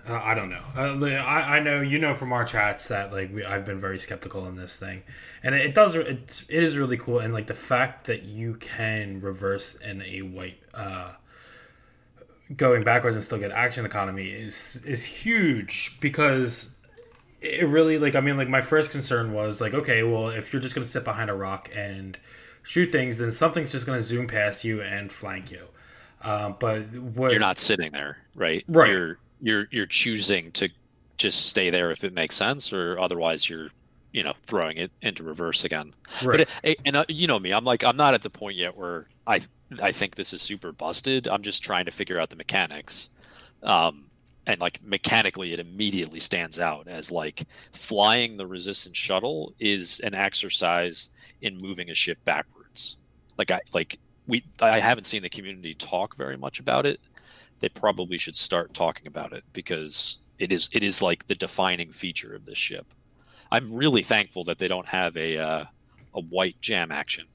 uh, 0.08 0.20
I 0.22 0.36
don't 0.36 0.50
know. 0.50 0.64
Uh, 0.76 1.06
I, 1.06 1.58
I 1.58 1.60
know 1.60 1.82
you 1.82 1.98
know 1.98 2.14
from 2.14 2.34
our 2.34 2.44
chats 2.44 2.88
that 2.90 3.14
like 3.14 3.34
we, 3.34 3.44
I've 3.46 3.66
been 3.66 3.80
very 3.80 4.00
skeptical 4.00 4.46
in 4.48 4.56
this 4.56 4.76
thing, 4.76 5.04
and 5.42 5.56
it, 5.56 5.68
it 5.68 5.76
does 5.76 5.96
it, 5.96 6.44
it 6.50 6.64
is 6.64 6.78
really 6.78 6.98
cool, 6.98 7.20
and 7.20 7.34
like 7.34 7.48
the 7.48 7.54
fact 7.54 8.08
that 8.08 8.24
you 8.24 8.56
can 8.56 9.22
reverse 9.22 9.76
in 9.76 10.02
a 10.02 10.22
white. 10.22 10.60
Uh, 10.74 11.14
going 12.58 12.84
backwards 12.84 13.16
and 13.16 13.24
still 13.24 13.40
get 13.40 13.52
action 13.52 13.86
economy 13.86 14.30
is 14.30 14.84
is 14.86 15.06
huge 15.06 15.98
because 16.02 16.76
it 17.42 17.68
really 17.68 17.98
like 17.98 18.16
I 18.16 18.20
mean 18.20 18.38
like 18.38 18.50
my 18.50 18.62
first 18.62 18.92
concern 18.92 19.34
was 19.34 19.60
like 19.60 19.74
okay 19.74 20.04
well 20.04 20.28
if 20.28 20.52
you're 20.54 20.62
just 20.62 20.76
gonna 20.76 20.86
sit 20.86 21.04
behind 21.04 21.30
a 21.30 21.34
rock 21.34 21.70
and 21.74 22.18
shoot 22.62 22.92
things 22.92 23.18
then 23.18 23.32
something's 23.32 23.72
just 23.72 23.88
gonna 23.88 24.02
zoom 24.02 24.28
past 24.28 24.64
you 24.64 24.82
and 24.82 25.12
flank 25.12 25.52
you. 25.52 25.68
Uh, 26.22 26.50
but 26.52 26.84
what, 26.92 27.32
you're 27.32 27.40
not 27.40 27.60
sitting 27.60 27.92
there, 27.92 28.18
right? 28.34 28.64
Right. 28.68 28.90
You're 28.90 29.18
you're 29.44 29.68
you're 29.72 29.88
choosing 29.88 30.52
to 30.54 30.70
just 31.18 31.48
stay 31.48 31.70
there 31.72 31.92
if 31.92 32.04
it 32.06 32.14
makes 32.14 32.36
sense, 32.36 32.74
or 32.74 33.00
otherwise 33.00 33.50
you're 33.50 33.70
you 34.14 34.24
know 34.24 34.34
throwing 34.48 34.78
it 34.78 34.92
into 35.04 35.24
reverse 35.24 35.66
again. 35.66 35.94
Right. 36.24 36.40
But 36.40 36.42
it, 36.42 36.50
it- 36.64 36.80
and 36.86 36.98
uh, 36.98 37.06
you 37.10 37.28
know 37.28 37.40
me, 37.40 37.52
I'm 37.54 37.66
like 37.66 37.84
I'm 37.86 37.98
not 37.98 38.16
at 38.16 38.24
the 38.24 38.32
point 38.32 38.58
yet 38.58 38.78
where 38.78 39.08
I 39.28 39.42
I 39.82 39.92
think 39.92 40.16
this 40.16 40.34
is 40.34 40.42
super 40.42 40.72
busted. 40.72 41.28
I'm 41.28 41.44
just 41.44 41.64
trying 41.64 41.86
to 41.86 41.92
figure 41.92 42.20
out 42.20 42.32
the 42.32 42.38
mechanics. 42.38 43.10
Um, 43.64 44.06
and 44.46 44.60
like 44.60 44.82
mechanically, 44.84 45.54
it 45.54 45.60
immediately 45.60 46.20
stands 46.20 46.60
out 46.60 46.88
as 46.88 47.12
like 47.12 47.48
flying 47.74 48.38
the 48.38 48.48
resistance 48.48 48.98
shuttle 48.98 49.54
is 49.60 50.00
an 50.02 50.16
exercise 50.16 51.10
in 51.42 51.58
moving 51.62 51.90
a 51.90 51.96
ship 51.96 52.18
backwards. 52.26 52.98
Like 53.38 53.52
I 53.52 53.62
like 53.74 54.00
we 54.28 54.44
I 54.62 54.80
haven't 54.80 55.06
seen 55.06 55.22
the 55.24 55.30
community 55.30 55.74
talk 55.76 56.18
very 56.18 56.38
much 56.38 56.60
about 56.60 56.86
it. 56.86 57.00
They 57.64 57.70
probably 57.70 58.18
should 58.18 58.36
start 58.36 58.74
talking 58.74 59.08
about 59.08 59.32
it 59.32 59.46
because 59.54 60.18
it 60.38 60.52
is 60.52 60.68
it 60.74 60.84
is 60.84 61.02
like 61.02 61.28
the 61.28 61.36
defining 61.36 61.94
feature 61.94 62.36
of 62.36 62.44
this 62.44 62.58
ship. 62.58 62.86
I'm 63.54 63.74
really 63.74 64.04
thankful 64.04 64.44
that 64.44 64.58
they 64.58 64.68
don't 64.68 64.90
have 64.90 65.16
a 65.16 65.38
uh, 65.38 65.66
a 66.14 66.20
white 66.20 66.60
jam 66.60 66.92
action 66.92 67.26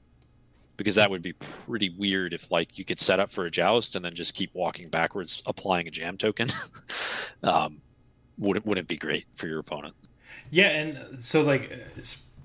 because 0.77 0.93
that 0.93 1.09
would 1.09 1.23
be 1.23 1.33
pretty 1.33 1.89
weird 1.89 2.35
if 2.35 2.51
like 2.51 2.77
you 2.77 2.85
could 2.85 2.99
set 2.99 3.19
up 3.19 3.31
for 3.31 3.47
a 3.47 3.49
joust 3.49 3.95
and 3.95 4.05
then 4.05 4.13
just 4.13 4.35
keep 4.35 4.53
walking 4.53 4.87
backwards 4.87 5.41
applying 5.47 5.87
a 5.87 5.91
jam 5.91 6.15
token. 6.15 6.49
um, 7.41 7.81
wouldn't 8.37 8.67
wouldn't 8.67 8.87
be 8.87 8.97
great 8.97 9.25
for 9.33 9.47
your 9.47 9.57
opponent. 9.57 9.95
Yeah, 10.51 10.67
and 10.67 11.23
so 11.23 11.41
like 11.41 11.75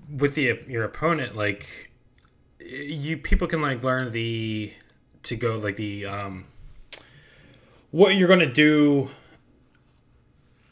with 0.09 0.33
the 0.33 0.59
your 0.67 0.85
opponent, 0.85 1.35
like 1.35 1.91
you 2.59 3.17
people 3.17 3.47
can 3.47 3.61
like 3.61 3.83
learn 3.83 4.11
the 4.11 4.73
to 5.21 5.35
go 5.35 5.57
like 5.57 5.75
the 5.75 6.07
um 6.07 6.45
what 7.95 8.13
you're 8.17 8.27
gonna 8.27 8.45
do 8.45 9.09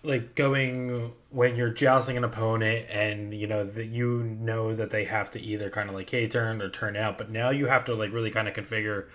like 0.03 0.35
going 0.35 1.13
when 1.29 1.55
you're 1.55 1.69
jousting 1.69 2.17
an 2.17 2.25
opponent 2.25 2.85
and 2.89 3.33
you 3.33 3.47
know 3.47 3.63
that 3.63 3.85
you 3.85 4.21
know 4.23 4.75
that 4.75 4.89
they 4.89 5.05
have 5.05 5.31
to 5.31 5.39
either 5.39 5.69
kind 5.69 5.87
of 5.87 5.95
like 5.95 6.07
K 6.07 6.27
turn 6.27 6.61
or 6.61 6.69
turn 6.69 6.97
out, 6.97 7.17
but 7.17 7.29
now 7.29 7.49
you 7.49 7.67
have 7.67 7.85
to 7.85 7.95
like 7.95 8.11
really 8.11 8.29
kind 8.29 8.49
of 8.49 8.53
configure 8.53 9.05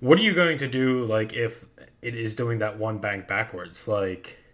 what 0.00 0.18
are 0.18 0.22
you 0.22 0.34
going 0.34 0.58
to 0.58 0.68
do 0.68 1.06
like 1.06 1.32
if 1.32 1.64
it 2.02 2.14
is 2.14 2.36
doing 2.36 2.58
that 2.58 2.78
one 2.78 2.98
bank 2.98 3.26
backwards? 3.26 3.88
Like 3.88 4.44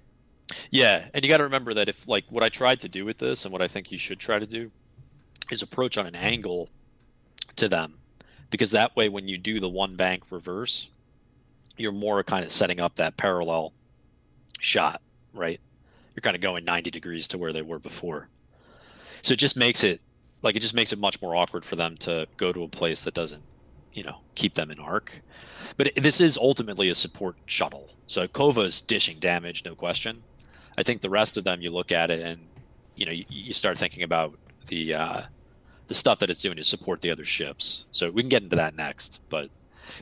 Yeah, 0.71 1.07
and 1.13 1.25
you 1.25 1.29
got 1.29 1.39
to 1.39 1.43
remember 1.43 1.75
that 1.75 1.89
if 1.89 2.07
like 2.07 2.27
what 2.31 2.45
I 2.45 2.49
tried 2.49 2.79
to 2.79 2.89
do 2.89 3.05
with 3.05 3.19
this 3.19 3.45
and 3.45 3.53
what 3.53 3.61
I 3.61 3.67
think 3.67 3.91
you 3.91 3.99
should 3.99 4.21
try 4.21 4.39
to 4.39 4.47
do 4.47 4.71
is 5.51 5.63
approach 5.63 5.99
on 5.99 6.07
an 6.07 6.15
angle 6.15 6.69
to 7.57 7.69
them 7.69 7.99
because 8.51 8.71
that 8.71 8.95
way 8.95 9.09
when 9.09 9.27
you 9.27 9.37
do 9.37 9.59
the 9.59 9.69
one 9.69 9.97
bank 9.97 10.31
reverse, 10.31 10.91
you're 11.77 11.93
more 11.93 12.23
kind 12.23 12.45
of 12.45 12.53
setting 12.53 12.81
up 12.81 12.97
that 12.97 13.17
parallel 13.17 13.73
shot, 14.59 15.01
right? 15.33 15.61
You're 16.15 16.23
kind 16.23 16.37
of 16.37 16.43
going 16.43 16.65
90 16.65 16.91
degrees 16.91 17.29
to 17.29 17.39
where 17.39 17.53
they 17.53 17.63
were 17.63 17.79
before. 17.79 18.29
So 19.23 19.33
it 19.33 19.39
just 19.39 19.57
makes 19.57 19.83
it 19.85 20.01
like 20.43 20.57
it 20.57 20.61
just 20.61 20.75
makes 20.75 20.93
it 20.93 20.99
much 20.99 21.21
more 21.23 21.35
awkward 21.35 21.65
for 21.65 21.77
them 21.77 21.97
to 21.99 22.27
go 22.37 22.53
to 22.53 22.63
a 22.63 22.69
place 22.69 23.03
that 23.05 23.15
doesn't, 23.15 23.43
you 23.93 24.03
know, 24.03 24.19
keep 24.35 24.55
them 24.55 24.71
in 24.71 24.79
arc. 24.79 25.23
But 25.77 25.89
it, 25.89 26.03
this 26.03 26.21
is 26.21 26.37
ultimately 26.37 26.91
a 26.91 26.95
support 26.95 27.37
shuttle. 27.47 27.91
So 28.07 28.29
Cova 28.29 28.65
is 28.65 28.81
dishing 28.81 29.19
damage, 29.19 29.65
no 29.65 29.75
question. 29.75 30.23
I 30.77 30.83
think 30.83 31.01
the 31.01 31.11
rest 31.11 31.39
of 31.39 31.45
them, 31.45 31.63
you 31.63 31.71
look 31.71 31.91
at 31.91 32.11
it 32.11 32.21
and 32.21 32.41
you 32.97 33.07
know 33.07 33.13
you, 33.13 33.25
you 33.29 33.55
start 33.55 33.79
thinking 33.79 34.03
about 34.03 34.39
the 34.67 34.95
uh, 34.95 35.23
the 35.87 35.95
stuff 35.95 36.19
that 36.19 36.31
it's 36.31 36.43
doing 36.43 36.57
to 36.57 36.65
support 36.65 37.01
the 37.01 37.11
other 37.11 37.25
ships. 37.25 37.87
So 37.91 38.11
we 38.11 38.23
can 38.23 38.29
get 38.29 38.43
into 38.43 38.57
that 38.57 38.77
next. 38.77 39.21
But 39.29 39.51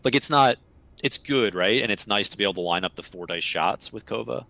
like 0.04 0.14
it's 0.14 0.30
not, 0.30 0.56
it's 1.02 1.18
good, 1.18 1.54
right? 1.54 1.82
And 1.82 1.92
it's 1.92 2.06
nice 2.06 2.28
to 2.30 2.36
be 2.36 2.44
able 2.44 2.54
to 2.54 2.60
line 2.60 2.84
up 2.84 2.94
the 2.94 3.02
four 3.02 3.26
dice 3.26 3.44
shots 3.44 3.92
with 3.92 4.06
Cova. 4.06 4.46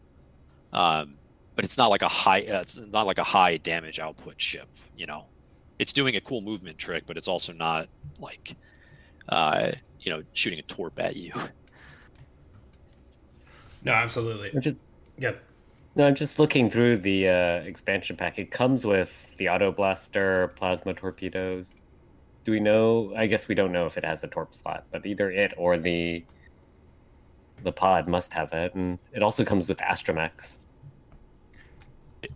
Um, 0.73 1.15
but 1.55 1.65
it's 1.65 1.77
not 1.77 1.91
like 1.91 2.03
a 2.03 2.09
high, 2.09 2.43
uh, 2.43 2.61
it's 2.61 2.79
not 2.79 3.07
like 3.07 3.19
a 3.19 3.25
high 3.25 3.57
damage 3.57 3.99
output 3.99 4.41
ship. 4.41 4.69
You 4.97 5.07
know, 5.07 5.27
it's 5.79 5.93
doing 5.93 6.17
a 6.17 6.21
cool 6.21 6.41
movement 6.41 6.79
trick, 6.79 7.05
but 7.07 7.17
it's 7.17 7.29
also 7.29 7.53
not 7.53 7.89
like, 8.21 8.57
uh, 9.29 9.73
you 10.01 10.11
know, 10.11 10.23
shooting 10.33 10.59
a 10.59 10.63
torp 10.63 10.99
at 11.01 11.17
you. 11.17 11.33
no 13.85 13.93
absolutely 13.93 14.49
Which 14.51 14.69
is, 14.69 14.77
yeah 15.19 15.33
no, 15.95 16.07
I'm 16.07 16.15
just 16.15 16.39
looking 16.39 16.71
through 16.71 16.99
the 16.99 17.29
uh, 17.29 17.57
expansion 17.65 18.17
pack. 18.17 18.39
It 18.39 18.51
comes 18.51 18.87
with 18.87 19.37
the 19.37 19.51
auto 19.51 19.71
blaster, 19.71 20.49
plasma 20.57 20.95
torpedoes. 20.95 21.75
Do 22.45 22.53
we 22.53 22.61
know? 22.61 23.13
I 23.15 23.27
guess 23.27 23.47
we 23.47 23.55
don't 23.55 23.73
know 23.73 23.87
if 23.87 23.99
it 23.99 24.05
has 24.05 24.25
a 24.25 24.29
torp 24.29 24.55
slot, 24.55 24.85
but 24.91 25.05
either 25.05 25.31
it 25.31 25.53
or 25.59 25.77
the 25.77 26.25
the 27.63 27.73
pod 27.73 28.09
must 28.09 28.33
have 28.35 28.53
it, 28.53 28.75
and 28.75 28.99
it 29.13 29.23
also 29.23 29.45
comes 29.45 29.69
with 29.69 29.79
astromechs. 29.79 30.57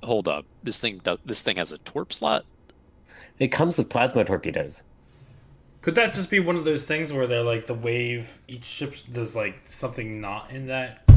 Hold 0.02 0.26
up, 0.28 0.46
this 0.62 0.80
thing 0.80 0.98
does, 0.98 1.18
this 1.24 1.42
thing 1.42 1.56
has 1.56 1.70
a 1.72 1.78
torp 1.78 2.12
slot. 2.12 2.44
It 3.38 3.48
comes 3.48 3.78
with 3.78 3.88
plasma 3.88 4.24
torpedoes. 4.24 4.82
Could 5.82 5.94
that 5.94 6.14
just 6.14 6.30
be 6.30 6.40
one 6.40 6.56
of 6.56 6.64
those 6.64 6.84
things 6.84 7.12
where 7.12 7.26
they're 7.26 7.42
like 7.44 7.66
the 7.66 7.74
wave 7.74 8.40
each 8.48 8.64
ship 8.64 8.94
does 9.12 9.36
like 9.36 9.62
something 9.66 10.20
not 10.20 10.50
in 10.50 10.66
that 10.66 11.08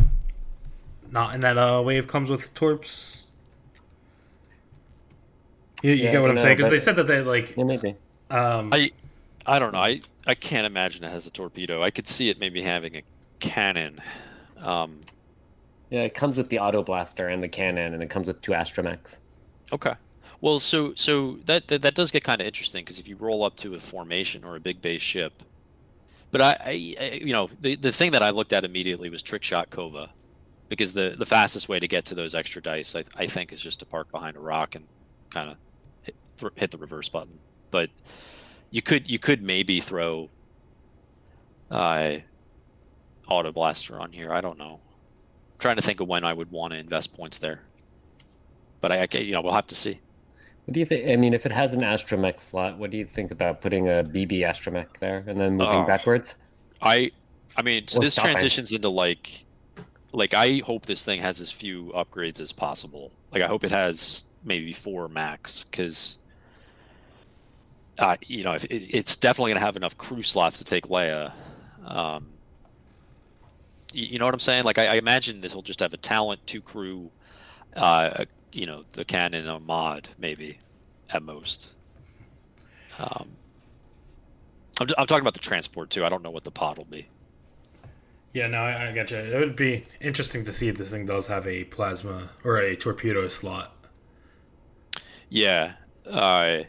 not 1.12 1.34
in 1.34 1.42
that 1.42 1.58
uh 1.58 1.82
wave 1.84 2.08
comes 2.08 2.30
with 2.30 2.54
torps? 2.54 3.26
You, 5.82 5.94
you 5.94 5.98
Yeah, 6.04 6.12
get 6.12 6.22
what 6.22 6.30
I 6.30 6.32
I'm 6.32 6.36
know, 6.36 6.42
saying? 6.42 6.58
Because 6.58 6.70
they 6.70 6.80
said 6.80 6.96
that 6.98 7.08
they 7.08 7.22
like 7.22 7.58
Yeah, 7.58 7.64
maybe. 7.64 7.96
um 8.30 8.72
I 8.72 8.92
I 9.46 9.60
don't 9.60 9.74
know. 9.74 9.80
I 9.80 10.02
I 10.28 10.36
can't 10.36 10.66
imagine 10.68 11.04
it 11.04 11.10
has 11.12 11.26
a 11.26 11.32
torpedo. 11.32 11.82
I 11.84 11.92
could 11.92 12.08
see 12.08 12.30
it 12.30 12.40
maybe 12.40 12.62
having 12.62 12.96
a 12.98 13.04
cannon. 13.40 14.00
Um, 14.58 15.06
Yeah, 15.90 16.02
it 16.04 16.14
comes 16.14 16.38
with 16.38 16.50
the 16.50 16.60
auto 16.60 16.84
blaster 16.84 17.28
and 17.30 17.42
the 17.44 17.50
cannon, 17.50 17.94
and 17.94 18.04
it 18.04 18.10
comes 18.10 18.28
with 18.28 18.42
two 18.42 18.52
astromechs. 18.54 19.20
okay. 19.72 19.94
Well, 20.42 20.60
so 20.62 20.94
so 20.96 21.40
that 21.46 21.68
that, 21.68 21.82
that 21.82 21.96
does 21.96 22.12
get 22.12 22.24
kind 22.24 22.40
of 22.42 22.48
interesting 22.48 22.84
because 22.86 23.00
if 23.00 23.08
you 23.08 23.18
roll 23.18 23.44
up 23.44 23.56
to 23.58 23.76
a 23.76 23.80
formation 23.80 24.44
or 24.46 24.56
a 24.56 24.60
big 24.60 24.82
base 24.82 25.02
ship, 25.02 25.44
but 26.32 26.42
I, 26.42 26.52
I, 26.66 26.96
I 27.02 27.06
you 27.24 27.34
know 27.34 27.50
the 27.60 27.76
the 27.76 27.92
thing 27.92 28.12
that 28.14 28.22
I 28.24 28.30
looked 28.32 28.54
at 28.54 28.64
immediately 28.64 29.10
was 29.10 29.22
trick 29.22 29.44
shot 29.44 29.70
Cova, 29.70 30.10
because 30.70 30.94
the 30.94 31.16
the 31.18 31.26
fastest 31.26 31.68
way 31.70 31.80
to 31.80 31.88
get 31.88 32.06
to 32.06 32.16
those 32.16 32.36
extra 32.36 32.62
dice 32.62 32.96
I 32.96 33.04
I 33.16 33.28
think 33.28 33.52
is 33.54 33.62
just 33.62 33.80
to 33.80 33.86
park 33.86 34.12
behind 34.12 34.38
a 34.38 34.40
rock 34.40 34.76
and 34.76 34.88
kind 35.30 35.50
of 35.52 35.58
hit, 36.04 36.16
th- 36.38 36.54
hit 36.56 36.72
the 36.72 36.78
reverse 36.78 37.10
button. 37.10 37.40
But 37.72 37.90
you 38.72 38.82
could 38.82 39.10
you 39.10 39.20
could 39.20 39.42
maybe 39.44 39.82
throw 39.82 40.30
uh 41.72 42.18
auto 43.30 43.52
blaster 43.52 44.00
on 44.00 44.12
here. 44.12 44.32
I 44.34 44.42
don't 44.42 44.58
know. 44.58 44.80
trying 45.60 45.76
to 45.76 45.82
think 45.82 46.00
of 46.00 46.08
when 46.08 46.24
I 46.24 46.34
would 46.34 46.52
want 46.52 46.74
to 46.74 46.80
invest 46.80 47.14
points 47.14 47.38
there. 47.38 47.62
But 48.82 48.92
I, 48.94 49.08
I 49.14 49.18
you 49.18 49.34
know, 49.34 49.42
we'll 49.42 49.54
have 49.54 49.68
to 49.68 49.76
see. 49.76 50.00
What 50.66 50.74
do 50.74 50.80
you 50.80 50.86
think? 50.86 51.10
I 51.10 51.16
mean, 51.16 51.34
if 51.34 51.46
it 51.46 51.52
has 51.52 51.74
an 51.74 51.82
astromech 51.82 52.40
slot, 52.40 52.78
what 52.78 52.92
do 52.92 52.98
you 52.98 53.06
think 53.06 53.32
about 53.32 53.60
putting 53.62 53.88
a 53.90 54.04
BB 54.04 54.40
astromech 54.42 54.88
there 55.00 55.24
and 55.28 55.40
then 55.40 55.58
moving 55.58 55.82
Oh. 55.82 55.86
backwards? 55.86 56.36
I, 56.82 57.12
I 57.58 57.62
mean, 57.62 57.88
so 57.88 58.00
this 58.00 58.14
stopping. 58.14 58.32
transitions 58.36 58.72
into 58.72 58.88
like, 58.90 59.46
like 60.14 60.34
I 60.34 60.62
hope 60.66 60.86
this 60.86 61.04
thing 61.04 61.20
has 61.22 61.42
as 61.42 61.52
few 61.52 61.92
upgrades 61.96 62.40
as 62.40 62.52
possible. 62.52 63.12
Like 63.32 63.42
I 63.42 63.48
hope 63.48 63.64
it 63.64 63.72
has 63.72 64.24
maybe 64.46 64.72
four 64.72 65.08
max 65.10 65.64
because, 65.70 66.18
uh, 67.98 68.16
you 68.26 68.44
know, 68.44 68.54
if 68.54 68.64
it, 68.66 68.96
it's 68.96 69.16
definitely 69.18 69.52
gonna 69.52 69.66
have 69.66 69.76
enough 69.76 69.98
crew 69.98 70.22
slots 70.22 70.60
to 70.60 70.64
take 70.64 70.88
Leia. 70.88 71.34
Um, 71.86 72.28
you, 73.94 74.06
you 74.06 74.20
know 74.20 74.26
what 74.26 74.34
I'm 74.34 74.40
saying? 74.40 74.64
Like 74.64 74.78
I, 74.78 74.88
I 74.88 74.94
imagine 74.96 75.42
this 75.42 75.56
will 75.56 75.62
just 75.62 75.80
have 75.80 75.94
a 75.94 75.98
talent, 75.98 76.46
two 76.46 76.62
crew, 76.62 77.10
uh, 77.76 78.26
you 78.52 78.66
know, 78.66 78.84
the 78.94 79.06
cannon, 79.06 79.48
a 79.48 79.60
mod 79.60 80.10
maybe 80.18 80.60
at 81.10 81.24
most. 81.24 81.74
Um, 82.98 83.30
I'm, 84.80 84.88
I'm 84.98 85.08
talking 85.08 85.22
about 85.22 85.34
the 85.34 85.40
transport 85.40 85.90
too. 85.90 86.06
I 86.06 86.10
don't 86.10 86.24
know 86.24 86.32
what 86.32 86.44
the 86.44 86.52
pod 86.52 86.78
will 86.78 86.86
be. 86.86 87.08
Yeah, 88.34 88.48
no, 88.48 88.60
I, 88.60 88.90
I 88.90 88.92
gotcha. 88.94 89.36
It 89.36 89.40
would 89.40 89.56
be 89.56 89.86
interesting 90.02 90.46
to 90.46 90.54
see 90.54 90.68
if 90.68 90.78
this 90.78 90.92
thing 90.92 91.06
does 91.06 91.28
have 91.28 91.48
a 91.48 91.64
plasma 91.66 92.30
or 92.44 92.58
a 92.58 92.76
torpedo 92.76 93.28
slot. 93.28 93.74
Yeah. 95.30 95.74
Uh, 96.06 96.64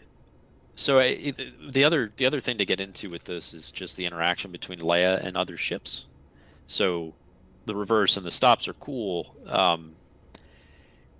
so 0.74 0.98
I, 1.00 1.34
the 1.70 1.84
other 1.84 2.12
the 2.16 2.24
other 2.24 2.40
thing 2.40 2.56
to 2.58 2.64
get 2.64 2.80
into 2.80 3.10
with 3.10 3.24
this 3.24 3.52
is 3.52 3.70
just 3.70 3.96
the 3.96 4.06
interaction 4.06 4.50
between 4.50 4.78
Leia 4.78 5.22
and 5.22 5.36
other 5.36 5.58
ships. 5.58 6.06
So 6.70 7.14
the 7.66 7.74
reverse 7.74 8.16
and 8.16 8.24
the 8.24 8.30
stops 8.30 8.68
are 8.68 8.74
cool. 8.74 9.34
Um, 9.46 9.96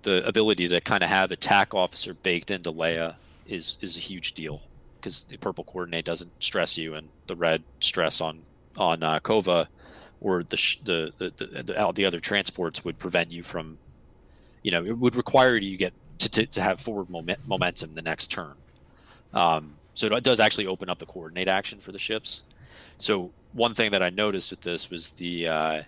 the 0.03 0.25
ability 0.25 0.69
to 0.69 0.79
kind 0.79 1.03
of 1.03 1.09
have 1.09 1.29
attack 1.31 1.73
officer 1.73 2.13
baked 2.13 2.51
into 2.51 2.71
Leia 2.71 3.15
is 3.45 3.77
is 3.81 3.97
a 3.97 3.99
huge 3.99 4.31
deal 4.31 4.61
because 4.95 5.25
the 5.25 5.35
purple 5.35 5.65
coordinate 5.65 6.05
doesn't 6.05 6.31
stress 6.39 6.77
you, 6.77 6.95
and 6.95 7.09
the 7.27 7.35
red 7.35 7.63
stress 7.81 8.21
on 8.21 8.43
on 8.77 9.03
uh, 9.03 9.19
Cova 9.19 9.67
or 10.21 10.43
the, 10.43 10.55
sh- 10.55 10.79
the, 10.85 11.11
the 11.17 11.33
the 11.35 11.63
the 11.63 11.91
the 11.95 12.05
other 12.05 12.21
transports 12.21 12.85
would 12.85 12.97
prevent 12.97 13.29
you 13.29 13.43
from, 13.43 13.77
you 14.63 14.71
know, 14.71 14.85
it 14.85 14.97
would 14.97 15.15
require 15.17 15.57
you 15.57 15.75
get 15.75 15.91
to, 16.19 16.29
to, 16.29 16.45
to 16.45 16.61
have 16.61 16.79
forward 16.79 17.09
moment, 17.09 17.39
momentum 17.45 17.93
the 17.93 18.01
next 18.01 18.27
turn. 18.27 18.53
Um, 19.33 19.73
so 19.95 20.07
it 20.07 20.23
does 20.23 20.39
actually 20.39 20.67
open 20.67 20.89
up 20.89 20.99
the 20.99 21.05
coordinate 21.05 21.49
action 21.49 21.81
for 21.81 21.91
the 21.91 21.99
ships. 21.99 22.41
So 23.01 23.31
one 23.53 23.73
thing 23.73 23.91
that 23.91 24.03
I 24.03 24.11
noticed 24.11 24.51
with 24.51 24.61
this 24.61 24.89
was 24.89 25.09
the 25.09 25.47
uh, 25.47 25.81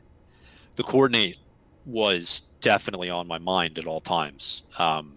the 0.76 0.84
coordinate 0.84 1.38
was 1.86 2.43
definitely 2.59 3.09
on 3.09 3.28
my 3.28 3.38
mind 3.38 3.78
at 3.78 3.86
all 3.86 4.01
times. 4.01 4.64
Um, 4.80 5.14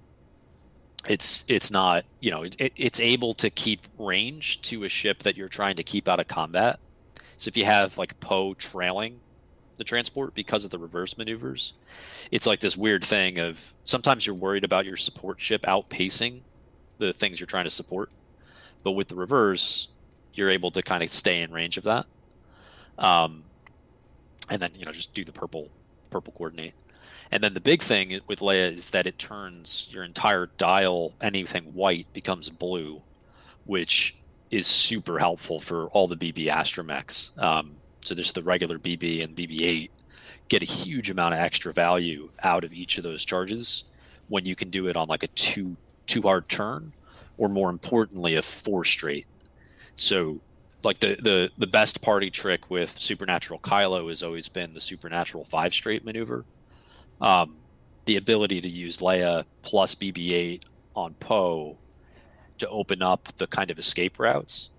it's 1.08 1.44
it's 1.48 1.70
not 1.70 2.04
you 2.20 2.30
know 2.30 2.42
it, 2.42 2.72
it's 2.76 3.00
able 3.00 3.32
to 3.34 3.48
keep 3.48 3.80
range 3.98 4.60
to 4.62 4.84
a 4.84 4.88
ship 4.88 5.22
that 5.22 5.36
you're 5.36 5.48
trying 5.48 5.76
to 5.76 5.82
keep 5.82 6.06
out 6.06 6.20
of 6.20 6.28
combat. 6.28 6.78
So 7.38 7.48
if 7.48 7.56
you 7.56 7.64
have 7.64 7.96
like 7.96 8.20
Poe 8.20 8.52
trailing 8.54 9.20
the 9.78 9.84
transport 9.84 10.34
because 10.34 10.64
of 10.64 10.70
the 10.70 10.78
reverse 10.78 11.16
maneuvers, 11.16 11.74
it's 12.30 12.46
like 12.46 12.60
this 12.60 12.76
weird 12.76 13.04
thing 13.04 13.38
of 13.38 13.72
sometimes 13.84 14.26
you're 14.26 14.34
worried 14.34 14.64
about 14.64 14.84
your 14.84 14.96
support 14.98 15.40
ship 15.40 15.62
outpacing 15.62 16.40
the 16.98 17.14
things 17.14 17.40
you're 17.40 17.46
trying 17.46 17.64
to 17.64 17.70
support, 17.70 18.10
but 18.82 18.92
with 18.92 19.08
the 19.08 19.14
reverse, 19.14 19.88
you're 20.36 20.50
able 20.50 20.70
to 20.72 20.82
kind 20.82 21.02
of 21.02 21.12
stay 21.12 21.42
in 21.42 21.52
range 21.52 21.76
of 21.76 21.84
that. 21.84 22.06
Um, 22.98 23.44
and 24.48 24.62
then 24.62 24.70
you 24.74 24.84
know 24.84 24.92
just 24.92 25.14
do 25.14 25.24
the 25.24 25.32
purple 25.32 25.70
purple 26.10 26.32
coordinate. 26.32 26.74
And 27.32 27.42
then 27.42 27.54
the 27.54 27.60
big 27.60 27.82
thing 27.82 28.20
with 28.28 28.38
Leia 28.38 28.72
is 28.72 28.90
that 28.90 29.06
it 29.06 29.18
turns 29.18 29.88
your 29.90 30.04
entire 30.04 30.46
dial, 30.58 31.12
anything 31.20 31.64
white 31.74 32.06
becomes 32.12 32.48
blue, 32.48 33.02
which 33.64 34.16
is 34.52 34.66
super 34.66 35.18
helpful 35.18 35.58
for 35.58 35.86
all 35.88 36.06
the 36.06 36.16
BB 36.16 36.46
astromechs. 36.46 37.36
Um, 37.42 37.72
so 38.04 38.14
there's 38.14 38.30
the 38.30 38.44
regular 38.44 38.78
BB 38.78 39.24
and 39.24 39.36
BB-8 39.36 39.90
get 40.48 40.62
a 40.62 40.66
huge 40.66 41.10
amount 41.10 41.34
of 41.34 41.40
extra 41.40 41.72
value 41.72 42.30
out 42.42 42.62
of 42.62 42.72
each 42.72 42.98
of 42.98 43.02
those 43.02 43.24
charges 43.24 43.84
when 44.28 44.46
you 44.46 44.54
can 44.54 44.70
do 44.70 44.86
it 44.86 44.96
on 44.96 45.08
like 45.08 45.24
a 45.24 45.28
two 45.28 45.76
two 46.06 46.22
hard 46.22 46.48
turn, 46.48 46.92
or 47.36 47.48
more 47.48 47.70
importantly, 47.70 48.36
a 48.36 48.42
four 48.42 48.84
straight. 48.84 49.26
So 49.96 50.40
like 50.82 51.00
the 51.00 51.16
the 51.20 51.50
the 51.58 51.66
best 51.66 52.02
party 52.02 52.30
trick 52.30 52.70
with 52.70 52.96
supernatural 53.00 53.58
Kylo 53.60 54.08
has 54.08 54.22
always 54.22 54.48
been 54.48 54.74
the 54.74 54.80
supernatural 54.80 55.44
five 55.44 55.74
straight 55.74 56.04
maneuver 56.04 56.44
um, 57.20 57.56
the 58.04 58.16
ability 58.16 58.60
to 58.60 58.68
use 58.68 58.98
Leia 58.98 59.44
plus 59.62 59.94
BB-8 59.94 60.62
on 60.94 61.14
Poe 61.14 61.76
to 62.58 62.68
open 62.68 63.02
up 63.02 63.28
the 63.36 63.46
kind 63.46 63.70
of 63.70 63.78
escape 63.78 64.18
routes 64.18 64.70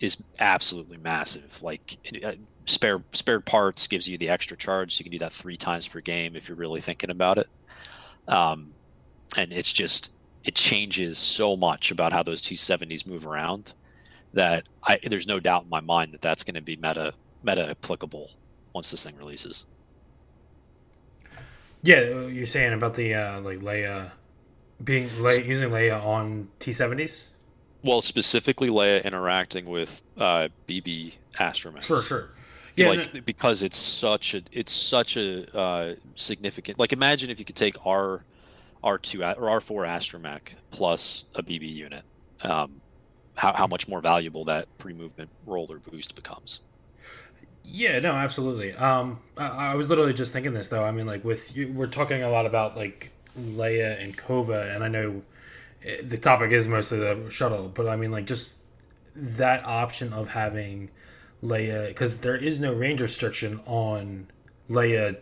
is 0.00 0.22
absolutely 0.38 0.96
massive. 0.96 1.62
Like 1.62 1.98
uh, 2.24 2.32
spare 2.66 3.02
spared 3.12 3.44
parts 3.44 3.86
gives 3.86 4.08
you 4.08 4.18
the 4.18 4.28
extra 4.28 4.56
charge. 4.56 4.96
So 4.96 5.00
you 5.00 5.04
can 5.04 5.12
do 5.12 5.18
that 5.18 5.32
three 5.32 5.56
times 5.56 5.86
per 5.86 6.00
game 6.00 6.36
if 6.36 6.48
you're 6.48 6.56
really 6.56 6.80
thinking 6.80 7.10
about 7.10 7.38
it. 7.38 7.48
Um, 8.26 8.72
and 9.36 9.52
it's 9.52 9.72
just 9.72 10.12
it 10.44 10.54
changes 10.54 11.18
so 11.18 11.56
much 11.56 11.90
about 11.90 12.12
how 12.12 12.22
those 12.22 12.42
T70s 12.42 13.06
move 13.06 13.26
around 13.26 13.72
that 14.34 14.68
I, 14.82 14.98
there's 15.06 15.26
no 15.26 15.40
doubt 15.40 15.64
in 15.64 15.70
my 15.70 15.80
mind 15.80 16.12
that 16.12 16.20
that's 16.20 16.42
going 16.44 16.54
to 16.54 16.60
be 16.60 16.76
meta 16.76 17.14
meta 17.42 17.70
applicable 17.70 18.30
once 18.72 18.90
this 18.90 19.02
thing 19.04 19.16
releases. 19.16 19.64
Yeah, 21.82 21.96
uh, 21.96 22.26
you're 22.26 22.46
saying 22.46 22.72
about 22.72 22.94
the 22.94 23.14
uh, 23.14 23.40
like 23.40 23.60
Leia 23.60 24.10
being 24.82 25.08
Leia, 25.10 25.44
using 25.44 25.70
Leia 25.70 26.02
on 26.02 26.48
T70s. 26.60 27.28
Well, 27.82 28.00
specifically 28.02 28.68
Leia 28.68 29.04
interacting 29.04 29.66
with 29.66 30.02
uh, 30.16 30.48
BB 30.66 31.14
Astromech. 31.38 31.84
For 31.84 32.02
sure. 32.02 32.30
Yeah, 32.76 32.88
like 32.88 33.14
no. 33.14 33.20
because 33.20 33.62
it's 33.62 33.76
such 33.76 34.34
a 34.34 34.42
it's 34.50 34.72
such 34.72 35.16
a 35.16 35.56
uh, 35.56 35.94
significant. 36.16 36.78
Like 36.78 36.92
imagine 36.92 37.30
if 37.30 37.38
you 37.38 37.44
could 37.44 37.56
take 37.56 37.76
R 37.86 38.24
R 38.82 38.98
two 38.98 39.22
or 39.22 39.48
R 39.48 39.60
four 39.60 39.84
Astromech 39.84 40.54
plus 40.70 41.24
a 41.34 41.42
BB 41.42 41.72
unit. 41.72 42.02
Um, 42.40 42.80
how 43.34 43.52
how 43.52 43.66
much 43.66 43.88
more 43.88 44.00
valuable 44.00 44.44
that 44.44 44.66
pre 44.78 44.92
movement 44.92 45.30
roll 45.46 45.70
or 45.70 45.78
boost 45.78 46.14
becomes. 46.14 46.60
Yeah, 47.64 47.98
no, 48.00 48.12
absolutely. 48.12 48.74
Um, 48.74 49.20
I, 49.38 49.46
I, 49.48 49.74
was 49.74 49.88
literally 49.88 50.12
just 50.12 50.32
thinking 50.32 50.52
this 50.52 50.68
though. 50.68 50.84
I 50.84 50.90
mean, 50.90 51.06
like 51.06 51.24
with 51.24 51.56
you, 51.56 51.72
we're 51.72 51.86
talking 51.86 52.22
a 52.22 52.28
lot 52.28 52.44
about 52.44 52.76
like 52.76 53.10
Leia 53.38 54.02
and 54.02 54.16
Cova, 54.16 54.74
and 54.74 54.84
I 54.84 54.88
know 54.88 55.22
eh, 55.82 56.02
the 56.02 56.18
topic 56.18 56.52
is 56.52 56.68
mostly 56.68 56.98
the 56.98 57.30
shuttle, 57.30 57.68
but 57.68 57.88
I 57.88 57.96
mean, 57.96 58.12
like 58.12 58.26
just 58.26 58.56
that 59.16 59.64
option 59.64 60.12
of 60.12 60.28
having 60.28 60.90
Leia 61.42 61.88
because 61.88 62.18
there 62.18 62.36
is 62.36 62.60
no 62.60 62.72
range 62.72 63.00
restriction 63.00 63.60
on 63.66 64.26
Leia 64.68 65.16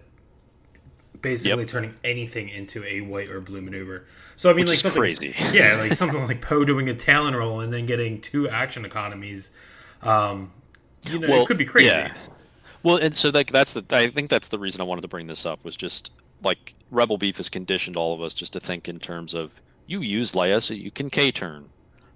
basically 1.23 1.63
yep. 1.63 1.69
turning 1.69 1.95
anything 2.05 2.49
into 2.49 2.85
a 2.85 3.01
white 3.01 3.31
or 3.31 3.41
blue 3.41 3.63
maneuver. 3.63 4.05
So 4.37 4.51
I 4.51 4.53
mean, 4.53 4.65
Which 4.65 4.71
like 4.71 4.79
something 4.79 5.01
crazy, 5.01 5.35
yeah, 5.53 5.77
like 5.81 5.95
something 5.95 6.27
like 6.27 6.41
Poe 6.41 6.65
doing 6.65 6.89
a 6.89 6.95
Talon 6.95 7.35
roll 7.35 7.61
and 7.61 7.73
then 7.73 7.87
getting 7.87 8.21
two 8.21 8.49
action 8.49 8.85
economies. 8.85 9.51
Um, 10.03 10.53
you 11.09 11.19
know, 11.19 11.29
well, 11.29 11.43
it 11.43 11.47
could 11.47 11.57
be 11.57 11.65
crazy. 11.65 11.89
Yeah. 11.89 12.13
Well, 12.83 12.97
and 12.97 13.17
so 13.17 13.31
like 13.31 13.53
that's 13.53 13.73
the 13.73 13.85
I 13.91 14.09
think 14.11 14.29
that's 14.29 14.49
the 14.49 14.59
reason 14.59 14.81
I 14.81 14.85
wanted 14.85 15.03
to 15.03 15.09
bring 15.09 15.29
this 15.29 15.47
up 15.47 15.65
was 15.65 15.77
just 15.77 16.11
like 16.43 16.75
Rebel 16.91 17.19
Beef 17.19 17.37
has 17.37 17.49
conditioned 17.49 17.97
all 17.97 18.15
of 18.15 18.21
us 18.21 18.35
just 18.35 18.53
to 18.55 18.61
think 18.61 18.89
in 18.89 18.99
terms 18.99 19.35
of 19.35 19.53
you 19.87 20.01
use 20.01 20.33
Leia 20.33 20.61
so 20.63 20.75
you 20.75 20.91
can 20.91 21.09
K 21.09 21.31
turn. 21.31 21.69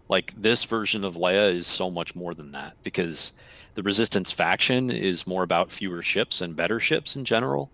Like 0.09 0.35
this 0.41 0.65
version 0.65 1.05
of 1.05 1.15
Leia 1.15 1.53
is 1.53 1.67
so 1.67 1.91
much 1.91 2.15
more 2.15 2.35
than 2.35 2.53
that 2.53 2.75
because 2.83 3.33
the 3.75 3.83
Resistance 3.83 4.33
faction 4.33 4.91
is 4.91 5.27
more 5.27 5.43
about 5.43 5.71
fewer 5.71 6.03
ships 6.03 6.41
and 6.41 6.57
better 6.57 6.81
ships 6.81 7.17
in 7.17 7.25
general. 7.25 7.71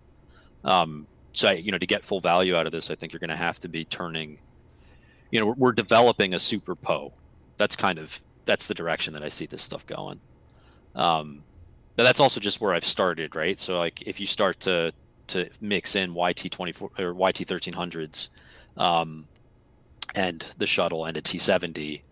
Um, 0.63 1.07
so 1.33 1.49
I, 1.49 1.53
you 1.53 1.71
know 1.71 1.77
to 1.77 1.85
get 1.85 2.05
full 2.05 2.21
value 2.21 2.55
out 2.55 2.65
of 2.65 2.71
this, 2.71 2.89
I 2.89 2.95
think 2.95 3.11
you're 3.11 3.19
going 3.19 3.29
to 3.29 3.35
have 3.35 3.59
to 3.59 3.67
be 3.67 3.85
turning. 3.85 4.37
You 5.31 5.39
know, 5.39 5.47
we're, 5.47 5.53
we're 5.53 5.71
developing 5.71 6.33
a 6.33 6.39
super 6.39 6.75
Poe. 6.75 7.11
That's 7.57 7.75
kind 7.75 7.99
of 7.99 8.21
that's 8.45 8.67
the 8.67 8.73
direction 8.73 9.13
that 9.13 9.23
I 9.23 9.29
see 9.29 9.45
this 9.45 9.61
stuff 9.61 9.85
going. 9.85 10.21
Um, 10.95 11.43
now 11.97 12.03
that's 12.03 12.19
also 12.19 12.39
just 12.39 12.61
where 12.61 12.73
I've 12.73 12.85
started, 12.85 13.35
right? 13.35 13.59
So 13.59 13.77
like 13.77 14.01
if 14.03 14.19
you 14.19 14.27
start 14.27 14.59
to 14.61 14.93
to 15.27 15.49
mix 15.61 15.95
in 15.95 16.15
YT 16.15 16.51
twenty 16.51 16.71
four 16.71 16.91
or 16.97 17.13
YT 17.13 17.47
thirteen 17.47 17.73
hundreds, 17.73 18.29
um, 18.77 19.27
and 20.15 20.45
the 20.57 20.67
shuttle 20.67 21.05
and 21.05 21.17
a 21.17 21.21
T 21.21 21.37
seventy, 21.37 22.03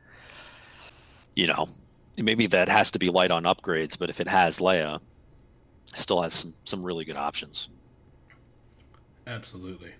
you 1.35 1.47
know, 1.47 1.67
maybe 2.17 2.47
that 2.47 2.69
has 2.69 2.91
to 2.91 2.99
be 2.99 3.09
light 3.09 3.31
on 3.31 3.43
upgrades, 3.43 3.97
but 3.97 4.09
if 4.09 4.19
it 4.19 4.27
has 4.27 4.59
Leia, 4.59 4.99
still 5.95 6.21
has 6.21 6.33
some 6.33 6.53
some 6.65 6.83
really 6.83 7.05
good 7.05 7.17
options. 7.17 7.69
Absolutely. 9.31 9.93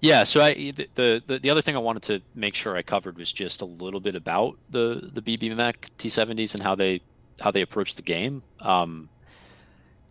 Yeah, 0.00 0.24
so 0.24 0.40
I 0.40 0.54
the, 0.54 1.22
the 1.26 1.38
the 1.38 1.50
other 1.50 1.60
thing 1.60 1.76
I 1.76 1.80
wanted 1.80 2.02
to 2.04 2.20
make 2.34 2.54
sure 2.54 2.74
I 2.74 2.82
covered 2.82 3.18
was 3.18 3.30
just 3.30 3.60
a 3.60 3.66
little 3.66 4.00
bit 4.00 4.14
about 4.14 4.56
the 4.70 5.10
the 5.12 5.20
BB 5.20 5.54
Mech 5.54 5.90
T70s 5.98 6.54
and 6.54 6.62
how 6.62 6.74
they 6.74 7.02
how 7.38 7.50
they 7.50 7.60
approach 7.60 7.96
the 7.96 8.02
game. 8.02 8.42
Um, 8.60 9.10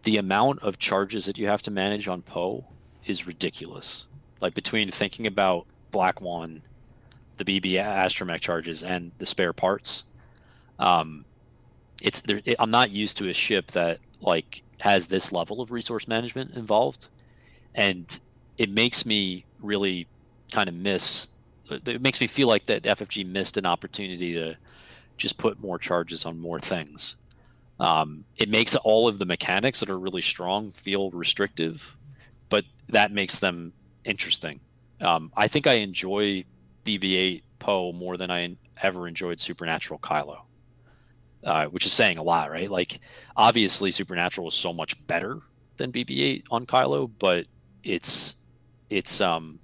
the 0.03 0.17
amount 0.17 0.61
of 0.61 0.77
charges 0.77 1.25
that 1.25 1.39
you 1.39 1.47
have 1.47 1.63
to 1.63 1.71
manage 1.71 2.07
on 2.07 2.21
Poe 2.21 2.65
is 3.05 3.25
ridiculous. 3.25 4.05
Like 4.39 4.53
between 4.53 4.91
thinking 4.91 5.25
about 5.25 5.65
Black 5.89 6.21
One, 6.21 6.61
the 7.37 7.43
BB 7.43 7.73
Astromech 7.73 8.41
charges, 8.41 8.83
and 8.83 9.11
the 9.17 9.25
spare 9.25 9.53
parts, 9.53 10.03
um, 10.77 11.25
it's 12.03 12.21
there. 12.21 12.41
It, 12.45 12.57
I'm 12.59 12.71
not 12.71 12.91
used 12.91 13.17
to 13.17 13.27
a 13.27 13.33
ship 13.33 13.71
that 13.71 13.99
like 14.21 14.63
has 14.79 15.07
this 15.07 15.31
level 15.31 15.61
of 15.61 15.71
resource 15.71 16.07
management 16.07 16.55
involved, 16.55 17.07
and 17.75 18.19
it 18.57 18.69
makes 18.69 19.05
me 19.05 19.45
really 19.61 20.07
kind 20.51 20.69
of 20.69 20.75
miss. 20.75 21.27
It 21.69 22.01
makes 22.01 22.19
me 22.19 22.27
feel 22.27 22.47
like 22.47 22.65
that 22.65 22.83
FFG 22.83 23.25
missed 23.25 23.57
an 23.57 23.65
opportunity 23.65 24.33
to 24.33 24.55
just 25.17 25.37
put 25.37 25.59
more 25.59 25.77
charges 25.77 26.25
on 26.25 26.39
more 26.39 26.59
things. 26.59 27.15
Um, 27.79 28.25
it 28.37 28.49
makes 28.49 28.75
all 28.75 29.07
of 29.07 29.19
the 29.19 29.25
mechanics 29.25 29.79
that 29.79 29.89
are 29.89 29.99
really 29.99 30.21
strong 30.21 30.71
feel 30.71 31.11
restrictive, 31.11 31.95
but 32.49 32.65
that 32.89 33.11
makes 33.11 33.39
them 33.39 33.71
interesting. 34.03 34.59
Um, 34.99 35.31
I 35.37 35.47
think 35.47 35.67
I 35.67 35.75
enjoy 35.75 36.43
BB-8 36.85 37.41
Poe 37.59 37.91
more 37.93 38.17
than 38.17 38.31
I 38.31 38.55
ever 38.81 39.07
enjoyed 39.07 39.39
Supernatural 39.39 39.99
Kylo, 39.99 40.39
uh, 41.43 41.65
which 41.65 41.85
is 41.85 41.93
saying 41.93 42.17
a 42.17 42.23
lot, 42.23 42.51
right? 42.51 42.69
Like, 42.69 42.99
obviously, 43.35 43.91
Supernatural 43.91 44.45
was 44.45 44.55
so 44.55 44.73
much 44.73 44.95
better 45.07 45.39
than 45.77 45.91
BB-8 45.91 46.43
on 46.51 46.65
Kylo, 46.65 47.09
but 47.19 47.45
it's 47.83 48.35
it's 48.89 49.21
um, 49.21 49.59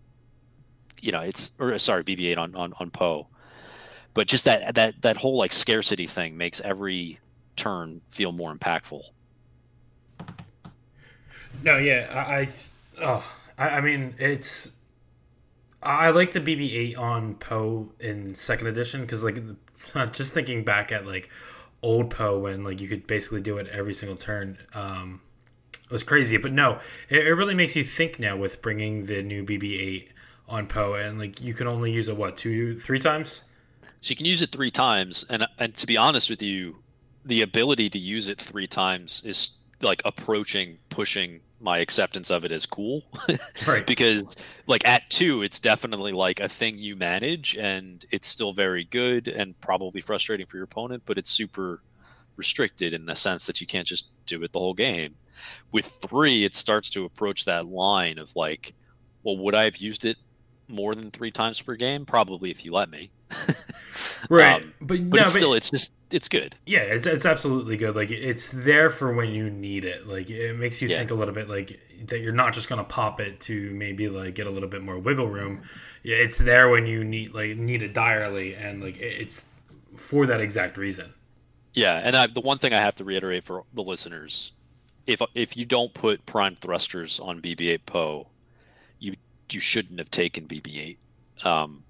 you 1.02 1.12
know, 1.12 1.22
it's 1.22 1.52
or 1.60 1.78
sorry, 1.80 2.04
BB-8 2.04 2.38
on 2.38 2.56
on, 2.56 2.74
on 2.80 2.92
Poe, 2.92 3.28
but 4.14 4.28
just 4.28 4.46
that 4.46 4.76
that 4.76 5.02
that 5.02 5.18
whole 5.18 5.38
like 5.38 5.54
scarcity 5.54 6.08
thing 6.08 6.38
makes 6.38 6.62
every 6.62 7.20
turn 7.56 8.02
feel 8.10 8.32
more 8.32 8.54
impactful. 8.54 9.02
No, 11.64 11.78
yeah, 11.78 12.08
I, 12.12 12.36
I 12.36 12.50
oh, 13.02 13.24
I, 13.58 13.70
I 13.70 13.82
mean, 13.82 14.16
it's 14.20 14.80
I 15.84 16.10
like 16.10 16.32
the 16.32 16.42
BB-8 16.42 16.98
on 16.98 17.36
Poe 17.36 17.90
in 18.00 18.34
second 18.34 18.68
edition 18.68 19.02
because, 19.02 19.24
like, 19.24 19.38
just 20.12 20.34
thinking 20.34 20.64
back 20.64 20.92
at 20.92 21.06
like 21.06 21.30
old 21.86 22.10
Poe 22.10 22.40
when 22.40 22.64
like 22.64 22.82
you 22.82 22.88
could 22.88 23.06
basically 23.08 23.42
do 23.42 23.58
it 23.60 23.68
every 23.68 23.94
single 23.94 24.18
turn, 24.18 24.58
um, 24.74 25.22
it 25.84 25.92
was 25.92 26.04
crazy. 26.04 26.38
But 26.38 26.52
no, 26.52 26.80
it, 27.10 27.28
it 27.28 27.34
really 27.34 27.54
makes 27.54 27.76
you 27.76 27.84
think 27.84 28.20
now 28.20 28.36
with 28.36 28.62
bringing 28.62 29.06
the 29.06 29.22
new 29.22 29.46
BB-8 29.46 30.08
on 30.48 30.68
Poe 30.68 30.96
and 30.96 31.20
like 31.20 31.42
you 31.42 31.54
can 31.54 31.68
only 31.68 31.92
use 31.92 32.10
it 32.10 32.18
what 32.18 32.38
two, 32.38 32.80
three 32.80 33.00
times. 33.00 33.46
So 34.02 34.10
you 34.12 34.16
can 34.16 34.26
use 34.26 34.42
it 34.42 34.52
three 34.52 34.72
times, 34.72 35.26
and 35.30 35.48
and 35.58 35.76
to 35.78 35.88
be 35.88 35.98
honest 35.98 36.30
with 36.30 36.42
you, 36.42 36.78
the 37.24 37.42
ability 37.42 37.90
to 37.92 38.00
use 38.00 38.28
it 38.28 38.40
three 38.40 38.68
times 38.68 39.22
is 39.26 39.52
like 39.82 40.02
approaching 40.06 40.78
pushing 40.90 41.42
my 41.66 41.80
acceptance 41.80 42.30
of 42.30 42.46
it 42.46 42.52
as 42.52 42.66
cool 42.68 43.02
Right. 43.68 43.86
because 43.88 44.24
like 44.68 44.88
at 44.88 45.10
two 45.10 45.42
it's 45.42 45.60
definitely 45.60 46.12
like 46.12 46.40
a 46.40 46.48
thing 46.48 46.78
you 46.78 46.96
manage 46.96 47.58
and 47.58 48.06
it's 48.12 48.28
still 48.28 48.54
very 48.54 48.84
good 48.84 49.28
and 49.28 49.60
probably 49.62 50.00
frustrating 50.00 50.46
for 50.46 50.58
your 50.58 50.66
opponent 50.66 51.02
but 51.08 51.18
it's 51.18 51.32
super 51.32 51.82
restricted 52.38 52.94
in 52.94 53.08
the 53.08 53.16
sense 53.16 53.48
that 53.48 53.60
you 53.60 53.66
can't 53.66 53.88
just 53.88 54.10
do 54.28 54.44
it 54.44 54.52
the 54.54 54.60
whole 54.60 54.76
game 54.76 55.16
with 55.72 55.88
three 55.88 56.46
it 56.46 56.54
starts 56.54 56.92
to 56.92 57.04
approach 57.04 57.46
that 57.46 57.66
line 57.66 58.20
of 58.20 58.34
like 58.36 58.76
well 59.24 59.36
would 59.38 59.56
i 59.56 59.64
have 59.64 59.78
used 59.78 60.06
it 60.06 60.18
more 60.68 60.96
than 60.96 61.12
three 61.12 61.32
times 61.32 61.62
per 61.62 61.76
game 61.76 62.06
probably 62.06 62.52
if 62.52 62.66
you 62.66 62.72
let 62.74 62.90
me 62.90 63.12
Right. 64.30 64.64
Um, 64.64 64.74
but 64.82 65.10
but 65.10 65.18
no, 65.18 65.24
it's 65.24 65.34
still 65.34 65.54
it's 65.54 65.70
just 65.70 65.92
it's 66.12 66.28
good 66.30 66.56
Yeah, 66.66 66.80
it's 66.82 67.06
it's 67.06 67.26
absolutely 67.26 67.78
good. 67.78 67.96
Like 67.96 68.10
it's 68.10 68.50
there 68.52 68.90
for 68.90 69.14
when 69.14 69.30
you 69.30 69.50
need 69.50 69.86
it. 69.86 70.08
Like 70.08 70.30
it 70.30 70.58
makes 70.58 70.82
you 70.82 70.88
Yeah. 70.88 70.98
think 70.98 71.12
a 71.12 71.14
little 71.14 71.34
bit 71.34 71.48
like 71.50 71.80
that 72.08 72.20
you're 72.20 72.34
not 72.34 72.54
just 72.54 72.68
gonna 72.70 72.84
pop 72.84 73.20
it 73.20 73.40
to 73.42 73.72
maybe 73.74 74.10
like 74.10 74.36
get 74.36 74.48
a 74.48 74.50
little 74.50 74.70
bit 74.70 74.82
more 74.82 74.98
wiggle 74.98 75.28
room. 75.28 75.62
Yeah, 76.04 76.16
it's 76.18 76.40
there 76.40 76.70
when 76.70 76.86
you 76.88 77.04
need 77.04 77.34
like 77.34 77.58
need 77.58 77.82
it 77.82 77.94
direly, 77.94 78.56
and 78.56 78.82
like 78.82 78.98
it's 78.98 79.48
for 79.96 80.26
that 80.26 80.42
exact 80.42 80.78
reason. 80.78 81.14
Yeah, 81.74 82.02
and 82.04 82.16
I, 82.16 82.28
the 82.28 82.42
one 82.42 82.58
thing 82.58 82.74
I 82.74 82.80
have 82.80 82.96
to 82.96 83.04
reiterate 83.04 83.44
for 83.44 83.64
the 83.74 83.82
listeners, 83.84 84.54
if 85.08 85.22
if 85.34 85.58
you 85.58 85.66
don't 85.66 85.94
put 85.94 86.26
prime 86.26 86.56
thrusters 86.56 87.20
on 87.20 87.42
BB-8 87.42 87.86
Poe, 87.86 88.28
you 89.00 89.16
you 89.52 89.60
shouldn't 89.60 90.00
have 90.00 90.12
taken 90.12 90.48
BB-8. 90.48 90.98
Um, 91.46 91.84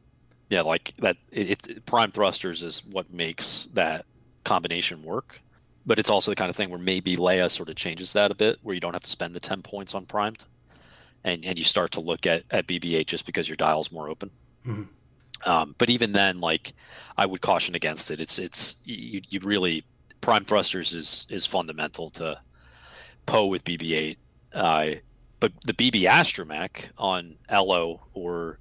yeah, 0.49 0.61
like 0.61 0.93
that. 0.99 1.17
It, 1.31 1.67
it, 1.67 1.85
prime 1.85 2.11
thrusters 2.11 2.63
is 2.63 2.83
what 2.85 3.11
makes 3.11 3.67
that 3.73 4.05
combination 4.43 5.03
work, 5.03 5.39
but 5.85 5.97
it's 5.99 6.09
also 6.09 6.31
the 6.31 6.35
kind 6.35 6.49
of 6.49 6.55
thing 6.55 6.69
where 6.69 6.79
maybe 6.79 7.15
Leia 7.17 7.49
sort 7.49 7.69
of 7.69 7.75
changes 7.75 8.13
that 8.13 8.31
a 8.31 8.35
bit, 8.35 8.59
where 8.61 8.75
you 8.75 8.81
don't 8.81 8.93
have 8.93 9.03
to 9.03 9.09
spend 9.09 9.35
the 9.35 9.39
ten 9.39 9.61
points 9.61 9.95
on 9.95 10.05
primed, 10.05 10.45
and 11.23 11.43
and 11.45 11.57
you 11.57 11.63
start 11.63 11.91
to 11.93 11.99
look 11.99 12.25
at 12.27 12.43
at 12.51 12.67
BB-8 12.67 13.07
just 13.07 13.25
because 13.25 13.49
your 13.49 13.55
dial's 13.55 13.91
more 13.91 14.09
open. 14.09 14.29
Mhm. 14.65 14.87
Um, 15.45 15.75
but 15.77 15.89
even 15.89 16.11
then, 16.11 16.39
like 16.39 16.73
I 17.17 17.25
would 17.25 17.41
caution 17.41 17.75
against 17.75 18.11
it. 18.11 18.21
It's 18.21 18.39
it's 18.39 18.75
you, 18.83 19.21
you 19.29 19.39
really 19.41 19.83
prime 20.21 20.45
thrusters 20.45 20.93
is 20.93 21.25
is 21.29 21.45
fundamental 21.45 22.09
to 22.11 22.39
Poe 23.25 23.47
with 23.47 23.63
BB-8. 23.63 24.17
Uh, 24.53 24.99
but 25.39 25.51
the 25.65 25.73
BB 25.73 26.03
Astromech 26.03 26.85
on 26.97 27.35
Ello 27.49 28.01
or 28.13 28.59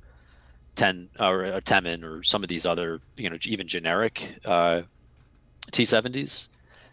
ten 0.74 1.08
or 1.18 1.44
uh, 1.44 1.60
Temmin 1.60 2.02
or 2.02 2.22
some 2.22 2.42
of 2.42 2.48
these 2.48 2.66
other 2.66 3.00
you 3.16 3.30
know 3.30 3.36
even 3.44 3.68
generic 3.68 4.38
uh, 4.44 4.82
T70s, 5.70 6.48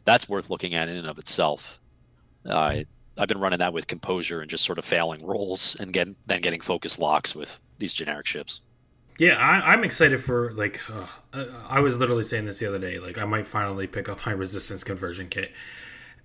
that's 0.05 0.27
worth 0.29 0.49
looking 0.49 0.75
at 0.75 0.89
in 0.89 0.97
and 0.97 1.07
of 1.07 1.17
itself. 1.17 1.79
Uh, 2.45 2.81
I've 3.17 3.27
been 3.27 3.39
running 3.39 3.59
that 3.59 3.73
with 3.73 3.87
composure 3.87 4.41
and 4.41 4.49
just 4.49 4.63
sort 4.63 4.79
of 4.79 4.85
failing 4.85 5.25
rolls 5.25 5.75
and 5.79 5.93
get, 5.93 6.07
then 6.25 6.41
getting 6.41 6.61
focus 6.61 6.97
locks 6.97 7.35
with 7.35 7.59
these 7.77 7.93
generic 7.93 8.25
ships. 8.25 8.61
Yeah, 9.19 9.35
I, 9.35 9.73
I'm 9.73 9.83
excited 9.83 10.23
for 10.23 10.53
like. 10.53 10.79
Uh, 10.89 11.45
I 11.69 11.79
was 11.79 11.97
literally 11.97 12.23
saying 12.23 12.45
this 12.45 12.59
the 12.59 12.67
other 12.67 12.79
day. 12.79 12.97
Like, 12.97 13.17
I 13.17 13.25
might 13.25 13.45
finally 13.45 13.85
pick 13.85 14.09
up 14.09 14.25
my 14.25 14.31
resistance 14.31 14.83
conversion 14.83 15.29
kit, 15.29 15.51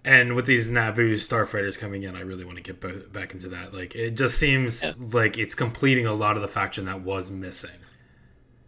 and 0.06 0.34
with 0.34 0.46
these 0.46 0.68
Naboo 0.70 1.12
starfighters 1.14 1.78
coming 1.78 2.04
in, 2.04 2.16
I 2.16 2.20
really 2.20 2.44
want 2.44 2.56
to 2.56 2.62
get 2.62 2.80
bo- 2.80 3.02
back 3.12 3.34
into 3.34 3.48
that. 3.48 3.74
Like, 3.74 3.94
it 3.94 4.12
just 4.16 4.38
seems 4.38 4.82
Yeah. 4.82 4.92
like 5.12 5.36
it's 5.36 5.54
completing 5.54 6.06
a 6.06 6.14
lot 6.14 6.36
of 6.36 6.42
the 6.42 6.48
faction 6.48 6.86
that 6.86 7.02
was 7.02 7.30
missing. 7.30 7.78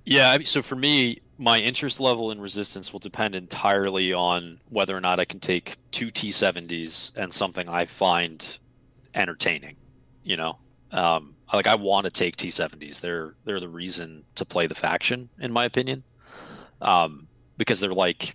Yeah, 0.04 0.30
I 0.30 0.38
mean, 0.38 0.46
so 0.46 0.62
for 0.62 0.76
me, 0.76 1.20
my 1.38 1.58
interest 1.60 2.00
level 2.00 2.30
in 2.32 2.40
resistance 2.40 2.92
will 2.92 2.98
depend 3.00 3.34
entirely 3.34 4.12
on 4.12 4.58
whether 4.68 4.96
or 4.96 5.00
not 5.00 5.20
I 5.20 5.24
can 5.24 5.38
take 5.38 5.76
two 5.92 6.08
T70s 6.10 7.12
and 7.16 7.32
something 7.32 7.68
I 7.68 7.84
find 7.84 8.44
entertaining. 9.14 9.76
You 10.24 10.36
know, 10.36 10.58
um, 10.92 11.36
like 11.52 11.66
I 11.66 11.74
want 11.76 12.04
to 12.06 12.10
take 12.10 12.36
T70s. 12.36 13.00
They're 13.00 13.34
they're 13.44 13.60
the 13.60 13.68
reason 13.68 14.24
to 14.34 14.44
play 14.44 14.66
the 14.66 14.74
faction, 14.74 15.28
in 15.40 15.52
my 15.52 15.64
opinion, 15.66 16.02
um, 16.80 17.28
because 17.56 17.80
they're 17.80 17.94
like 17.94 18.34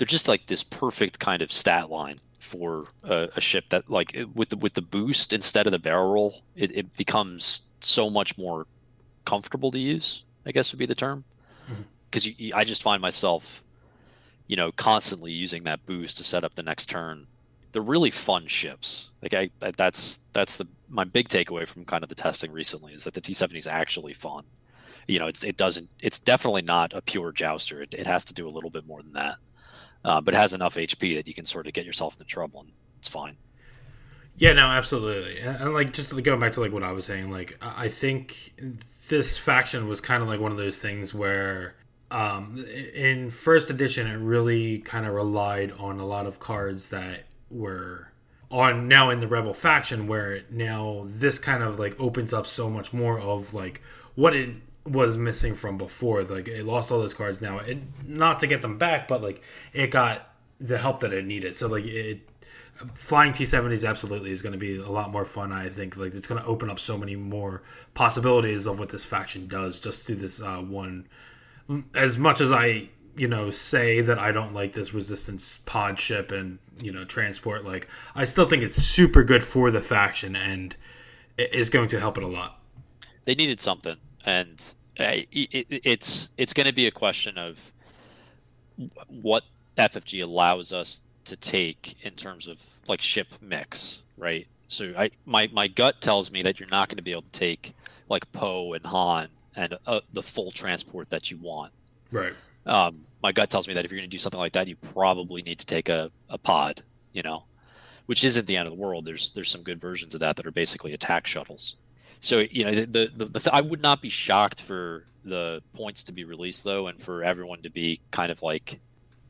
they're 0.00 0.06
just 0.06 0.28
like 0.28 0.46
this 0.46 0.62
perfect 0.62 1.18
kind 1.18 1.42
of 1.42 1.52
stat 1.52 1.90
line 1.90 2.16
for 2.38 2.86
a, 3.04 3.28
a 3.36 3.40
ship 3.40 3.66
that 3.68 3.90
like 3.90 4.14
it- 4.14 4.34
with 4.34 4.48
the 4.48 4.56
with 4.56 4.72
the 4.72 4.80
boost 4.80 5.30
instead 5.34 5.66
of 5.66 5.72
the 5.72 5.78
barrel 5.78 6.10
roll, 6.10 6.42
it, 6.56 6.74
it 6.74 6.96
becomes 6.96 7.66
so 7.80 8.08
much 8.08 8.38
more 8.38 8.66
comfortable 9.26 9.70
to 9.70 9.78
use. 9.78 10.22
I 10.46 10.52
guess 10.52 10.72
would 10.72 10.78
be 10.78 10.86
the 10.86 10.94
term 10.94 11.24
mm-hmm. 11.70 11.82
because 12.08 12.26
you, 12.26 12.34
you- 12.38 12.52
I 12.54 12.64
just 12.64 12.82
find 12.82 13.02
myself, 13.02 13.62
you 14.46 14.56
know, 14.56 14.72
constantly 14.72 15.32
using 15.32 15.64
that 15.64 15.84
boost 15.84 16.16
to 16.16 16.24
set 16.24 16.44
up 16.44 16.54
the 16.54 16.62
next 16.62 16.86
turn. 16.86 17.26
They're 17.72 17.82
really 17.82 18.10
fun 18.10 18.46
ships. 18.46 19.10
Like 19.20 19.34
I, 19.34 19.50
that, 19.60 19.76
that's 19.76 20.20
that's 20.32 20.56
the 20.56 20.66
my 20.88 21.04
big 21.04 21.28
takeaway 21.28 21.68
from 21.68 21.84
kind 21.84 22.02
of 22.02 22.08
the 22.08 22.14
testing 22.14 22.52
recently 22.52 22.94
is 22.94 23.04
that 23.04 23.12
the 23.12 23.20
T70 23.20 23.58
is 23.58 23.66
actually 23.66 24.14
fun. 24.14 24.44
You 25.08 25.18
know, 25.18 25.26
it's 25.26 25.44
it 25.44 25.58
doesn't 25.58 25.90
it's 26.00 26.18
definitely 26.18 26.62
not 26.62 26.94
a 26.94 27.02
pure 27.02 27.32
jouster. 27.32 27.82
It, 27.82 27.92
it 27.92 28.06
has 28.06 28.24
to 28.24 28.32
do 28.32 28.48
a 28.48 28.54
little 28.56 28.70
bit 28.70 28.86
more 28.86 29.02
than 29.02 29.12
that, 29.12 29.36
uh, 30.04 30.20
but 30.20 30.34
has 30.34 30.52
enough 30.52 30.74
HP 30.76 31.16
that 31.16 31.26
you 31.26 31.34
can 31.34 31.44
sort 31.44 31.66
of 31.66 31.72
get 31.72 31.84
yourself 31.84 32.14
into 32.14 32.24
trouble 32.24 32.60
and 32.60 32.70
it's 32.98 33.08
fine. 33.08 33.36
Yeah, 34.36 34.54
no, 34.54 34.66
absolutely. 34.66 35.38
And, 35.40 35.74
like 35.74 35.92
just 35.92 36.10
going 36.22 36.40
back 36.40 36.52
to 36.52 36.60
like 36.60 36.72
what 36.72 36.82
I 36.82 36.92
was 36.92 37.04
saying, 37.04 37.30
like 37.30 37.58
I 37.60 37.84
I 37.84 37.88
think 37.88 38.54
this 39.08 39.36
faction 39.36 39.88
was 39.88 40.00
kind 40.00 40.22
of 40.22 40.28
like 40.28 40.40
one 40.40 40.52
of 40.52 40.58
those 40.58 40.78
things 40.78 41.12
where 41.12 41.74
um 42.10 42.64
in 42.94 43.30
first 43.30 43.70
edition 43.70 44.06
it 44.06 44.16
really 44.16 44.78
kind 44.78 45.06
of 45.06 45.14
relied 45.14 45.72
on 45.72 46.00
a 46.00 46.06
lot 46.06 46.26
of 46.26 46.40
cards 46.40 46.88
that 46.88 47.24
were 47.50 48.08
on 48.50 48.88
now 48.88 49.10
in 49.10 49.20
the 49.20 49.28
rebel 49.28 49.52
faction 49.54 50.08
where 50.08 50.42
now 50.50 51.04
this 51.06 51.38
kind 51.38 51.62
of 51.62 51.78
like 51.78 51.98
opens 52.00 52.32
up 52.32 52.46
so 52.46 52.68
much 52.68 52.92
more 52.92 53.20
of 53.20 53.54
like 53.54 53.80
what 54.16 54.34
it 54.34 54.56
was 54.84 55.16
missing 55.16 55.54
from 55.54 55.76
before 55.76 56.22
like 56.24 56.48
it 56.48 56.64
lost 56.64 56.90
all 56.90 56.98
those 56.98 57.14
cards 57.14 57.40
now 57.40 57.58
it 57.58 57.78
not 58.06 58.38
to 58.38 58.46
get 58.46 58.62
them 58.62 58.78
back 58.78 59.06
but 59.06 59.22
like 59.22 59.42
it 59.72 59.90
got 59.90 60.30
the 60.58 60.78
help 60.78 61.00
that 61.00 61.12
it 61.12 61.24
needed 61.24 61.54
so 61.54 61.68
like 61.68 61.84
it 61.84 62.20
flying 62.94 63.32
T70s 63.32 63.88
absolutely 63.88 64.30
is 64.30 64.42
going 64.42 64.52
to 64.52 64.58
be 64.58 64.76
a 64.76 64.88
lot 64.88 65.10
more 65.10 65.24
fun. 65.24 65.52
I 65.52 65.68
think 65.68 65.96
like 65.96 66.14
it's 66.14 66.26
going 66.26 66.40
to 66.40 66.46
open 66.46 66.70
up 66.70 66.78
so 66.78 66.96
many 66.96 67.16
more 67.16 67.62
possibilities 67.94 68.66
of 68.66 68.78
what 68.78 68.88
this 68.88 69.04
faction 69.04 69.46
does 69.46 69.78
just 69.78 70.06
through 70.06 70.16
this 70.16 70.42
uh, 70.42 70.58
one. 70.58 71.06
As 71.94 72.18
much 72.18 72.40
as 72.40 72.50
I 72.52 72.88
you 73.16 73.28
know 73.28 73.50
say 73.50 74.00
that 74.00 74.18
I 74.18 74.32
don't 74.32 74.54
like 74.54 74.72
this 74.72 74.94
resistance 74.94 75.58
pod 75.58 75.98
ship 75.98 76.32
and 76.32 76.58
you 76.80 76.92
know 76.92 77.04
transport, 77.04 77.64
like 77.64 77.88
I 78.14 78.24
still 78.24 78.46
think 78.46 78.62
it's 78.62 78.76
super 78.76 79.22
good 79.24 79.44
for 79.44 79.70
the 79.70 79.80
faction 79.80 80.34
and 80.34 80.74
it 81.36 81.54
is 81.54 81.70
going 81.70 81.88
to 81.88 82.00
help 82.00 82.16
it 82.16 82.24
a 82.24 82.28
lot. 82.28 82.60
they 83.24 83.34
needed 83.34 83.60
something, 83.60 83.96
and 84.24 84.60
uh, 84.98 85.04
it, 85.32 85.48
it, 85.52 85.66
it's 85.84 86.30
it's 86.36 86.52
going 86.52 86.66
to 86.66 86.72
be 86.72 86.86
a 86.86 86.90
question 86.90 87.38
of 87.38 87.58
what 89.08 89.44
FFG 89.78 90.22
allows 90.22 90.72
us 90.72 91.00
to 91.24 91.36
take 91.36 91.96
in 92.04 92.12
terms 92.12 92.48
of 92.48 92.58
like 92.88 93.00
ship 93.00 93.28
mix, 93.40 94.02
right? 94.16 94.46
So 94.68 94.92
I 94.96 95.10
my 95.26 95.48
my 95.52 95.68
gut 95.68 96.00
tells 96.00 96.30
me 96.30 96.42
that 96.42 96.60
you're 96.60 96.68
not 96.68 96.88
going 96.88 96.96
to 96.96 97.02
be 97.02 97.12
able 97.12 97.22
to 97.22 97.38
take 97.38 97.74
like 98.08 98.30
Poe 98.32 98.72
and 98.74 98.84
Han 98.86 99.28
and 99.56 99.78
uh, 99.86 100.00
the 100.12 100.22
full 100.22 100.50
transport 100.50 101.10
that 101.10 101.30
you 101.30 101.38
want. 101.38 101.72
Right. 102.10 102.32
Um, 102.66 103.04
my 103.22 103.32
gut 103.32 103.50
tells 103.50 103.68
me 103.68 103.74
that 103.74 103.84
if 103.84 103.90
you're 103.90 103.98
going 103.98 104.08
to 104.08 104.14
do 104.14 104.18
something 104.18 104.38
like 104.38 104.52
that, 104.52 104.68
you 104.68 104.76
probably 104.76 105.42
need 105.42 105.58
to 105.58 105.66
take 105.66 105.88
a, 105.88 106.10
a 106.28 106.38
pod, 106.38 106.82
you 107.12 107.22
know, 107.22 107.44
which 108.06 108.24
isn't 108.24 108.46
the 108.46 108.56
end 108.56 108.66
of 108.66 108.74
the 108.74 108.80
world. 108.80 109.04
There's 109.04 109.30
there's 109.32 109.50
some 109.50 109.62
good 109.62 109.80
versions 109.80 110.14
of 110.14 110.20
that 110.20 110.36
that 110.36 110.46
are 110.46 110.52
basically 110.52 110.92
attack 110.92 111.26
shuttles. 111.26 111.76
So 112.20 112.44
you 112.50 112.64
know, 112.64 112.84
the 112.84 113.10
the, 113.14 113.26
the, 113.26 113.50
I 113.52 113.60
would 113.60 113.82
not 113.82 114.02
be 114.02 114.10
shocked 114.10 114.62
for 114.62 115.06
the 115.24 115.62
points 115.74 116.04
to 116.04 116.12
be 116.12 116.24
released 116.24 116.64
though, 116.64 116.86
and 116.86 117.00
for 117.00 117.22
everyone 117.22 117.62
to 117.62 117.70
be 117.70 118.00
kind 118.10 118.30
of 118.30 118.42
like, 118.42 118.80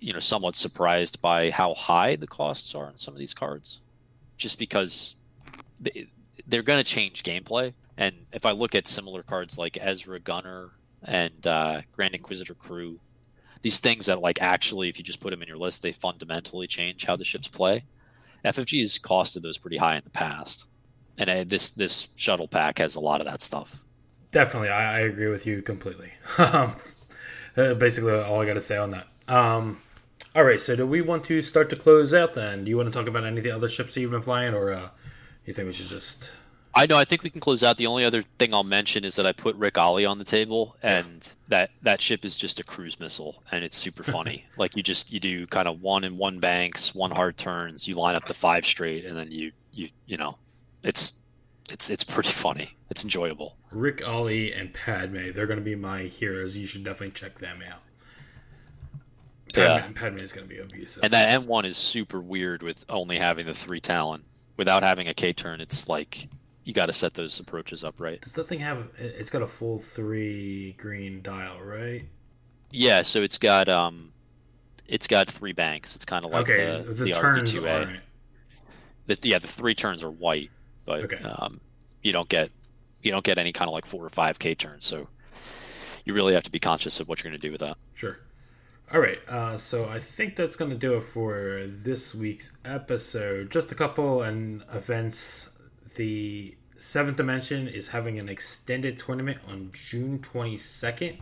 you 0.01 0.12
know, 0.12 0.18
somewhat 0.18 0.57
surprised 0.57 1.20
by 1.20 1.51
how 1.51 1.74
high 1.74 2.16
the 2.16 2.26
costs 2.26 2.74
are 2.74 2.86
on 2.86 2.97
some 2.97 3.14
of 3.14 3.18
these 3.18 3.34
cards, 3.34 3.80
just 4.36 4.59
because 4.59 5.16
they, 5.80 6.09
they're 6.47 6.62
going 6.62 6.82
to 6.82 6.91
change 6.91 7.22
gameplay. 7.22 7.72
And 7.97 8.14
if 8.32 8.47
I 8.47 8.53
look 8.53 8.74
at 8.74 8.86
similar 8.86 9.22
cards 9.22 9.59
like 9.59 9.78
Ezra 9.80 10.18
Gunner 10.20 10.70
and 11.03 11.47
uh, 11.47 11.82
Grand 11.93 12.14
Inquisitor 12.14 12.55
Crew, 12.55 12.99
these 13.62 13.78
things 13.78 14.07
that 14.07 14.20
like 14.20 14.41
actually, 14.41 14.88
if 14.88 14.99
you 14.99 15.05
just 15.05 15.20
put 15.20 15.30
them 15.30 15.43
in 15.43 15.49
your 15.49 15.59
list, 15.59 15.82
they 15.82 15.93
fundamentally 15.93 16.66
change 16.66 17.05
how 17.05 17.16
the 17.16 17.24
ships 17.24 17.47
play. 17.47 17.84
FFG 18.45 18.80
has 18.80 18.99
costed 18.99 19.43
those 19.43 19.59
pretty 19.59 19.76
high 19.76 19.97
in 19.97 20.03
the 20.05 20.11
past, 20.11 20.66
and 21.19 21.31
uh, 21.31 21.45
this 21.47 21.71
this 21.71 22.09
shuttle 22.17 22.49
pack 22.49 22.79
has 22.79 22.95
a 22.95 23.01
lot 23.01 23.21
of 23.21 23.27
that 23.27 23.43
stuff. 23.43 23.81
Definitely, 24.33 24.69
I, 24.69 24.97
I 24.97 25.01
agree 25.01 25.29
with 25.29 25.47
you 25.47 25.63
completely. 25.63 26.13
Um, 26.39 26.77
uh, 27.57 27.75
Basically, 27.75 28.13
all 28.13 28.41
I 28.41 28.47
got 28.47 28.55
to 28.55 28.61
say 28.61 28.77
on 28.77 28.93
that. 28.93 29.09
Um, 29.27 29.83
all 30.37 30.45
right, 30.45 30.61
so 30.61 30.77
do 30.77 30.87
we 30.87 31.01
want 31.01 31.25
to 31.25 31.43
start 31.43 31.69
to 31.71 31.77
close 31.77 32.15
out 32.15 32.35
then? 32.35 32.65
Do 32.65 32.71
you 32.71 32.77
want 32.77 32.91
to 32.91 32.97
talk 32.97 33.09
about 33.09 33.25
any 33.25 33.39
of 33.39 33.43
the 33.43 33.51
other 33.51 33.69
ships 33.69 33.95
that 33.95 34.01
you've 34.01 34.13
been 34.13 34.23
flying, 34.23 34.55
or 34.55 34.73
uh, 34.73 34.89
you 35.45 35.53
think 35.53 35.67
we 35.67 35.73
should 35.73 35.87
just 35.87 36.33
I 36.75 36.87
know. 36.87 36.97
I 36.97 37.05
think 37.05 37.23
we 37.23 37.31
can 37.31 37.41
close 37.41 37.63
out. 37.63 37.77
The 37.77 37.87
only 37.87 38.05
other 38.05 38.25
thing 38.39 38.55
I'll 38.55 38.63
mention 38.63 39.05
is 39.05 39.17
that 39.17 39.27
I 39.27 39.33
put 39.33 39.57
Ric 39.57 39.75
Olié 39.75 40.09
on 40.09 40.19
the 40.19 40.25
table, 40.25 40.77
and 40.83 41.29
that 41.49 41.71
that 41.83 42.01
ship 42.01 42.25
is 42.25 42.37
just 42.37 42.61
a 42.61 42.65
cruise 42.65 43.01
missile, 43.01 43.43
and 43.51 43.65
it's 43.65 43.77
super 43.77 44.03
funny. 44.05 44.45
like 44.57 44.77
you 44.77 44.83
just 44.83 45.13
you 45.13 45.19
do 45.19 45.47
kind 45.49 45.67
of 45.67 45.83
one 45.83 46.05
and 46.05 46.17
one 46.17 46.39
banks, 46.39 46.95
one 46.95 47.11
hard 47.11 47.37
turns. 47.37 47.89
You 47.89 47.95
line 47.95 48.15
up 48.15 48.27
the 48.27 48.35
five 48.35 48.65
straight, 48.65 49.05
and 49.05 49.17
then 49.17 49.31
you 49.33 49.51
you 49.73 49.89
you 50.07 50.17
know, 50.17 50.39
it's 50.83 51.12
it's 51.72 51.89
it's 51.91 52.05
pretty 52.05 52.31
funny. 52.31 52.76
It's 52.91 53.05
enjoyable. 53.05 53.57
Ric 53.72 53.99
Olié 53.99 54.59
and 54.59 54.72
Padme, 54.74 55.31
they're 55.33 55.47
going 55.47 55.59
to 55.59 55.64
be 55.64 55.76
my 55.76 56.03
heroes. 56.03 56.57
You 56.57 56.66
should 56.66 56.83
definitely 56.85 57.12
check 57.12 57.39
them 57.39 57.62
out. 57.62 57.81
Padme, 59.53 59.61
Yeah. 59.61 59.93
Padme 59.95 60.18
is 60.18 60.33
going 60.33 60.49
to 60.49 60.53
be 60.55 60.61
abusive. 60.61 61.03
And 61.05 61.12
that 61.12 61.31
M 61.31 61.47
one 61.47 61.64
is 61.64 61.76
super 61.76 62.20
weird 62.20 62.62
with 62.62 62.85
only 62.89 63.18
having 63.18 63.47
the 63.47 63.55
three 63.55 63.81
talent. 63.81 64.24
Without 64.57 64.83
having 64.83 65.09
a 65.09 65.14
K 65.14 65.33
turn, 65.33 65.61
it's 65.61 65.89
like 65.89 66.28
you 66.64 66.74
got 66.74 66.87
to 66.87 66.93
set 66.93 67.14
those 67.14 67.41
approaches 67.41 67.83
up 67.83 68.01
right. 68.01 68.20
Does 68.20 68.35
that 68.35 68.49
thing 68.49 68.61
have? 68.61 68.89
it- 68.99 69.16
It's 69.18 69.31
got 69.31 69.43
a 69.43 69.47
full 69.47 69.78
three 69.78 70.72
green 70.72 71.22
dial, 71.22 71.61
right? 71.62 72.05
Yeah, 72.70 73.03
so 73.03 73.22
it's 73.22 73.39
got 73.39 73.68
um, 73.68 74.12
it's 74.87 75.07
got 75.07 75.28
three 75.28 75.53
banks. 75.53 75.97
It's 75.97 76.05
kind 76.05 76.24
of 76.24 76.31
like 76.31 76.43
okay, 76.43 76.83
the, 76.87 76.93
the, 76.93 77.05
the, 77.05 77.12
turns 77.12 77.57
RB2A. 77.57 77.74
aren't. 77.87 78.01
The, 79.07 79.18
yeah, 79.22 79.39
the 79.39 79.49
three 79.49 79.74
turns 79.74 80.03
are 80.05 80.11
white, 80.11 80.51
but 80.91 81.05
Okay. 81.12 81.22
um, 81.24 81.61
you 82.03 82.12
don't 82.12 82.28
get 82.28 82.51
you 83.03 83.11
don't 83.11 83.24
get 83.24 83.38
any 83.38 83.53
kind 83.53 83.68
of 83.68 83.72
like 83.72 83.86
four 83.86 84.05
or 84.05 84.11
five 84.11 84.38
K 84.38 84.55
turns. 84.55 84.84
So 84.86 85.09
you 86.05 86.12
really 86.14 86.34
have 86.34 86.43
to 86.45 86.51
be 86.51 86.59
conscious 86.59 87.01
of 87.01 87.09
what 87.09 87.22
you're 87.22 87.30
going 87.30 87.41
to 87.41 87.47
do 87.47 87.53
with 87.53 87.61
that. 87.61 87.76
Sure. 87.95 88.18
All 88.93 89.01
right. 89.01 89.20
Uh, 89.28 89.57
so 89.57 89.88
I 89.88 89.99
think 89.99 90.34
that's 90.36 90.57
going 90.57 90.70
to 90.70 90.76
do 90.76 90.95
it 90.95 91.03
for 91.03 91.62
this 91.66 92.14
week's 92.14 92.57
episode. 92.64 93.51
Just 93.51 93.70
a 93.72 93.74
couple 93.74 94.22
and 94.22 94.62
events. 94.72 95.53
The 95.97 96.57
Seventh 96.78 97.16
Dimension 97.16 97.68
is 97.68 97.88
having 97.88 98.18
an 98.18 98.28
extended 98.28 98.99
tournament 98.99 99.38
on 99.49 99.70
June 99.72 100.18
22nd. 100.18 101.18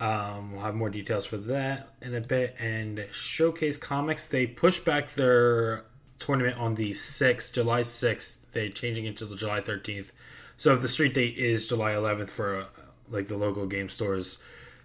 Um, 0.00 0.52
we'll 0.52 0.62
have 0.62 0.74
more 0.74 0.88
details 0.88 1.26
for 1.26 1.36
that 1.36 1.90
in 2.00 2.14
a 2.14 2.20
bit. 2.20 2.56
And 2.58 3.06
Showcase 3.12 3.76
Comics, 3.76 4.26
they 4.26 4.46
pushed 4.46 4.84
back 4.84 5.10
their 5.10 5.84
tournament 6.20 6.56
on 6.58 6.76
the 6.76 6.90
6th, 6.90 7.52
July 7.52 7.80
6th. 7.80 8.36
They're 8.52 8.68
changing 8.68 9.06
it 9.06 9.16
to 9.16 9.26
the 9.26 9.34
July 9.34 9.60
13th. 9.60 10.12
So 10.56 10.72
if 10.72 10.82
the 10.82 10.88
street 10.88 11.14
date 11.14 11.36
is 11.36 11.66
July 11.66 11.92
11th 11.92 12.28
for 12.28 12.56
uh, 12.56 12.64
like 13.10 13.26
the 13.26 13.36
local 13.36 13.66
game 13.66 13.88
stores, 13.88 14.42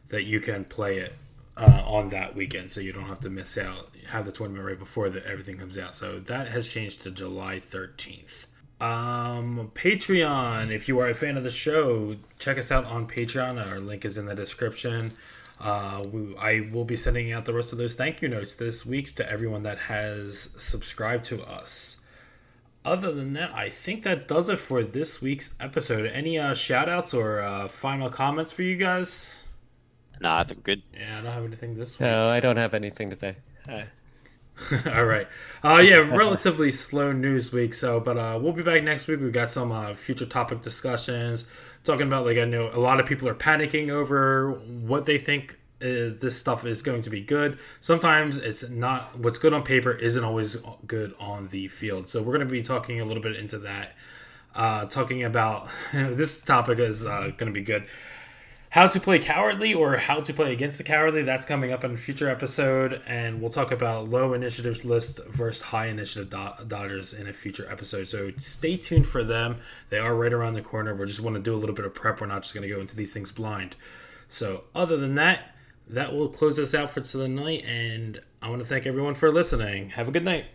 that 0.07 0.23
you 0.23 0.39
can 0.39 0.63
play 0.65 0.97
it 0.97 1.13
uh, 1.57 1.83
on 1.85 2.09
that 2.09 2.35
weekend, 2.35 2.71
so 2.71 2.81
you 2.81 2.91
don't 2.91 3.07
have 3.07 3.19
to 3.21 3.29
miss 3.29 3.57
out. 3.57 3.93
Have 4.07 4.25
the 4.25 4.31
tournament 4.31 4.65
right 4.65 4.79
before 4.79 5.09
the, 5.09 5.25
everything 5.27 5.57
comes 5.57 5.77
out. 5.77 5.95
So 5.95 6.19
that 6.19 6.47
has 6.47 6.67
changed 6.67 7.03
to 7.03 7.11
July 7.11 7.57
13th. 7.57 8.47
Um, 8.79 9.71
Patreon. 9.73 10.71
If 10.71 10.87
you 10.87 10.99
are 10.99 11.09
a 11.09 11.13
fan 11.13 11.37
of 11.37 11.43
the 11.43 11.51
show, 11.51 12.17
check 12.39 12.57
us 12.57 12.71
out 12.71 12.85
on 12.85 13.07
Patreon. 13.07 13.65
Our 13.65 13.79
link 13.79 14.03
is 14.05 14.17
in 14.17 14.25
the 14.25 14.35
description. 14.35 15.13
Uh, 15.59 16.03
we, 16.11 16.35
I 16.37 16.69
will 16.71 16.83
be 16.85 16.95
sending 16.95 17.31
out 17.31 17.45
the 17.45 17.53
rest 17.53 17.71
of 17.71 17.77
those 17.77 17.93
thank 17.93 18.21
you 18.21 18.27
notes 18.27 18.55
this 18.55 18.85
week 18.85 19.15
to 19.15 19.29
everyone 19.29 19.63
that 19.63 19.77
has 19.77 20.53
subscribed 20.57 21.25
to 21.25 21.43
us. 21.43 22.05
Other 22.83 23.11
than 23.11 23.33
that, 23.33 23.51
I 23.53 23.69
think 23.69 24.03
that 24.03 24.27
does 24.27 24.47
it 24.49 24.59
for 24.59 24.83
this 24.83 25.21
week's 25.21 25.55
episode. 25.59 26.05
Any 26.05 26.37
uh, 26.37 26.53
shout 26.53 26.87
outs 26.87 27.13
or 27.13 27.39
uh, 27.39 27.67
final 27.67 28.09
comments 28.09 28.51
for 28.51 28.61
you 28.61 28.75
guys? 28.75 29.39
Nah, 30.21 30.39
I 30.39 30.43
think 30.43 30.63
good. 30.63 30.83
Yeah, 30.93 31.19
I 31.19 31.21
don't 31.21 31.33
have 31.33 31.45
anything 31.45 31.75
this 31.75 31.93
week. 31.93 32.01
No, 32.01 32.29
I 32.29 32.39
don't 32.39 32.57
have 32.57 32.73
anything 32.73 33.09
to 33.09 33.15
say. 33.15 33.35
Uh, 33.67 33.83
All 34.93 35.05
right. 35.05 35.27
Uh, 35.63 35.77
yeah, 35.77 35.95
relatively 35.97 36.71
slow 36.71 37.11
news 37.11 37.51
week. 37.51 37.73
So, 37.73 37.99
but 37.99 38.17
uh, 38.17 38.39
we'll 38.41 38.53
be 38.53 38.63
back 38.63 38.83
next 38.83 39.07
week. 39.07 39.19
We've 39.19 39.31
got 39.31 39.49
some 39.49 39.71
uh, 39.71 39.93
future 39.93 40.25
topic 40.25 40.61
discussions 40.61 41.45
talking 41.85 42.07
about 42.07 42.25
like 42.25 42.37
I 42.37 42.45
know 42.45 42.69
a 42.73 42.79
lot 42.79 42.99
of 42.99 43.05
people 43.05 43.27
are 43.27 43.35
panicking 43.35 43.89
over 43.89 44.51
what 44.51 45.05
they 45.05 45.17
think 45.17 45.57
uh, 45.81 46.15
this 46.19 46.37
stuff 46.37 46.65
is 46.65 46.81
going 46.81 47.01
to 47.01 47.09
be 47.09 47.21
good. 47.21 47.59
Sometimes 47.79 48.37
it's 48.37 48.67
not. 48.69 49.17
What's 49.19 49.37
good 49.37 49.53
on 49.53 49.63
paper 49.63 49.91
isn't 49.91 50.23
always 50.23 50.57
good 50.87 51.13
on 51.19 51.49
the 51.49 51.67
field. 51.67 52.09
So 52.09 52.21
we're 52.21 52.33
going 52.33 52.47
to 52.47 52.51
be 52.51 52.61
talking 52.61 53.01
a 53.01 53.05
little 53.05 53.23
bit 53.23 53.35
into 53.35 53.59
that. 53.59 53.95
Uh, 54.55 54.85
talking 54.85 55.23
about 55.23 55.69
this 55.93 56.41
topic 56.41 56.79
is 56.79 57.05
uh, 57.05 57.31
going 57.37 57.47
to 57.47 57.51
be 57.51 57.61
good 57.61 57.85
how 58.75 58.85
to 58.85 58.99
play 58.99 59.17
cowardly 59.17 59.73
or 59.73 59.95
how 59.95 60.19
to 60.19 60.33
play 60.33 60.51
against 60.51 60.77
the 60.77 60.83
cowardly 60.83 61.23
that's 61.23 61.45
coming 61.45 61.71
up 61.71 61.85
in 61.85 61.93
a 61.93 61.97
future 61.97 62.27
episode 62.27 63.01
and 63.07 63.39
we'll 63.39 63.49
talk 63.49 63.71
about 63.71 64.09
low 64.09 64.33
initiatives 64.33 64.83
list 64.83 65.21
versus 65.29 65.61
high 65.61 65.85
initiative 65.85 66.29
do- 66.29 66.65
dodgers 66.67 67.13
in 67.13 67.25
a 67.25 67.31
future 67.31 67.65
episode. 67.71 68.05
So 68.09 68.33
stay 68.35 68.75
tuned 68.75 69.07
for 69.07 69.23
them. 69.23 69.59
They 69.91 69.97
are 69.97 70.13
right 70.13 70.33
around 70.33 70.55
the 70.55 70.61
corner. 70.61 70.93
We 70.93 71.05
just 71.05 71.21
want 71.21 71.37
to 71.37 71.41
do 71.41 71.55
a 71.55 71.57
little 71.57 71.73
bit 71.73 71.85
of 71.85 71.93
prep. 71.93 72.19
We're 72.19 72.27
not 72.27 72.43
just 72.43 72.53
going 72.53 72.67
to 72.67 72.75
go 72.75 72.81
into 72.81 72.97
these 72.97 73.13
things 73.13 73.31
blind. 73.31 73.77
So 74.27 74.65
other 74.75 74.97
than 74.97 75.15
that 75.15 75.55
that 75.87 76.13
will 76.13 76.27
close 76.27 76.59
us 76.59 76.75
out 76.75 76.89
for 76.89 76.99
tonight 76.99 77.63
and 77.63 78.19
i 78.41 78.49
want 78.49 78.61
to 78.61 78.67
thank 78.67 78.85
everyone 78.85 79.15
for 79.15 79.31
listening. 79.31 79.91
Have 79.91 80.09
a 80.09 80.11
good 80.11 80.25
night 80.25 80.47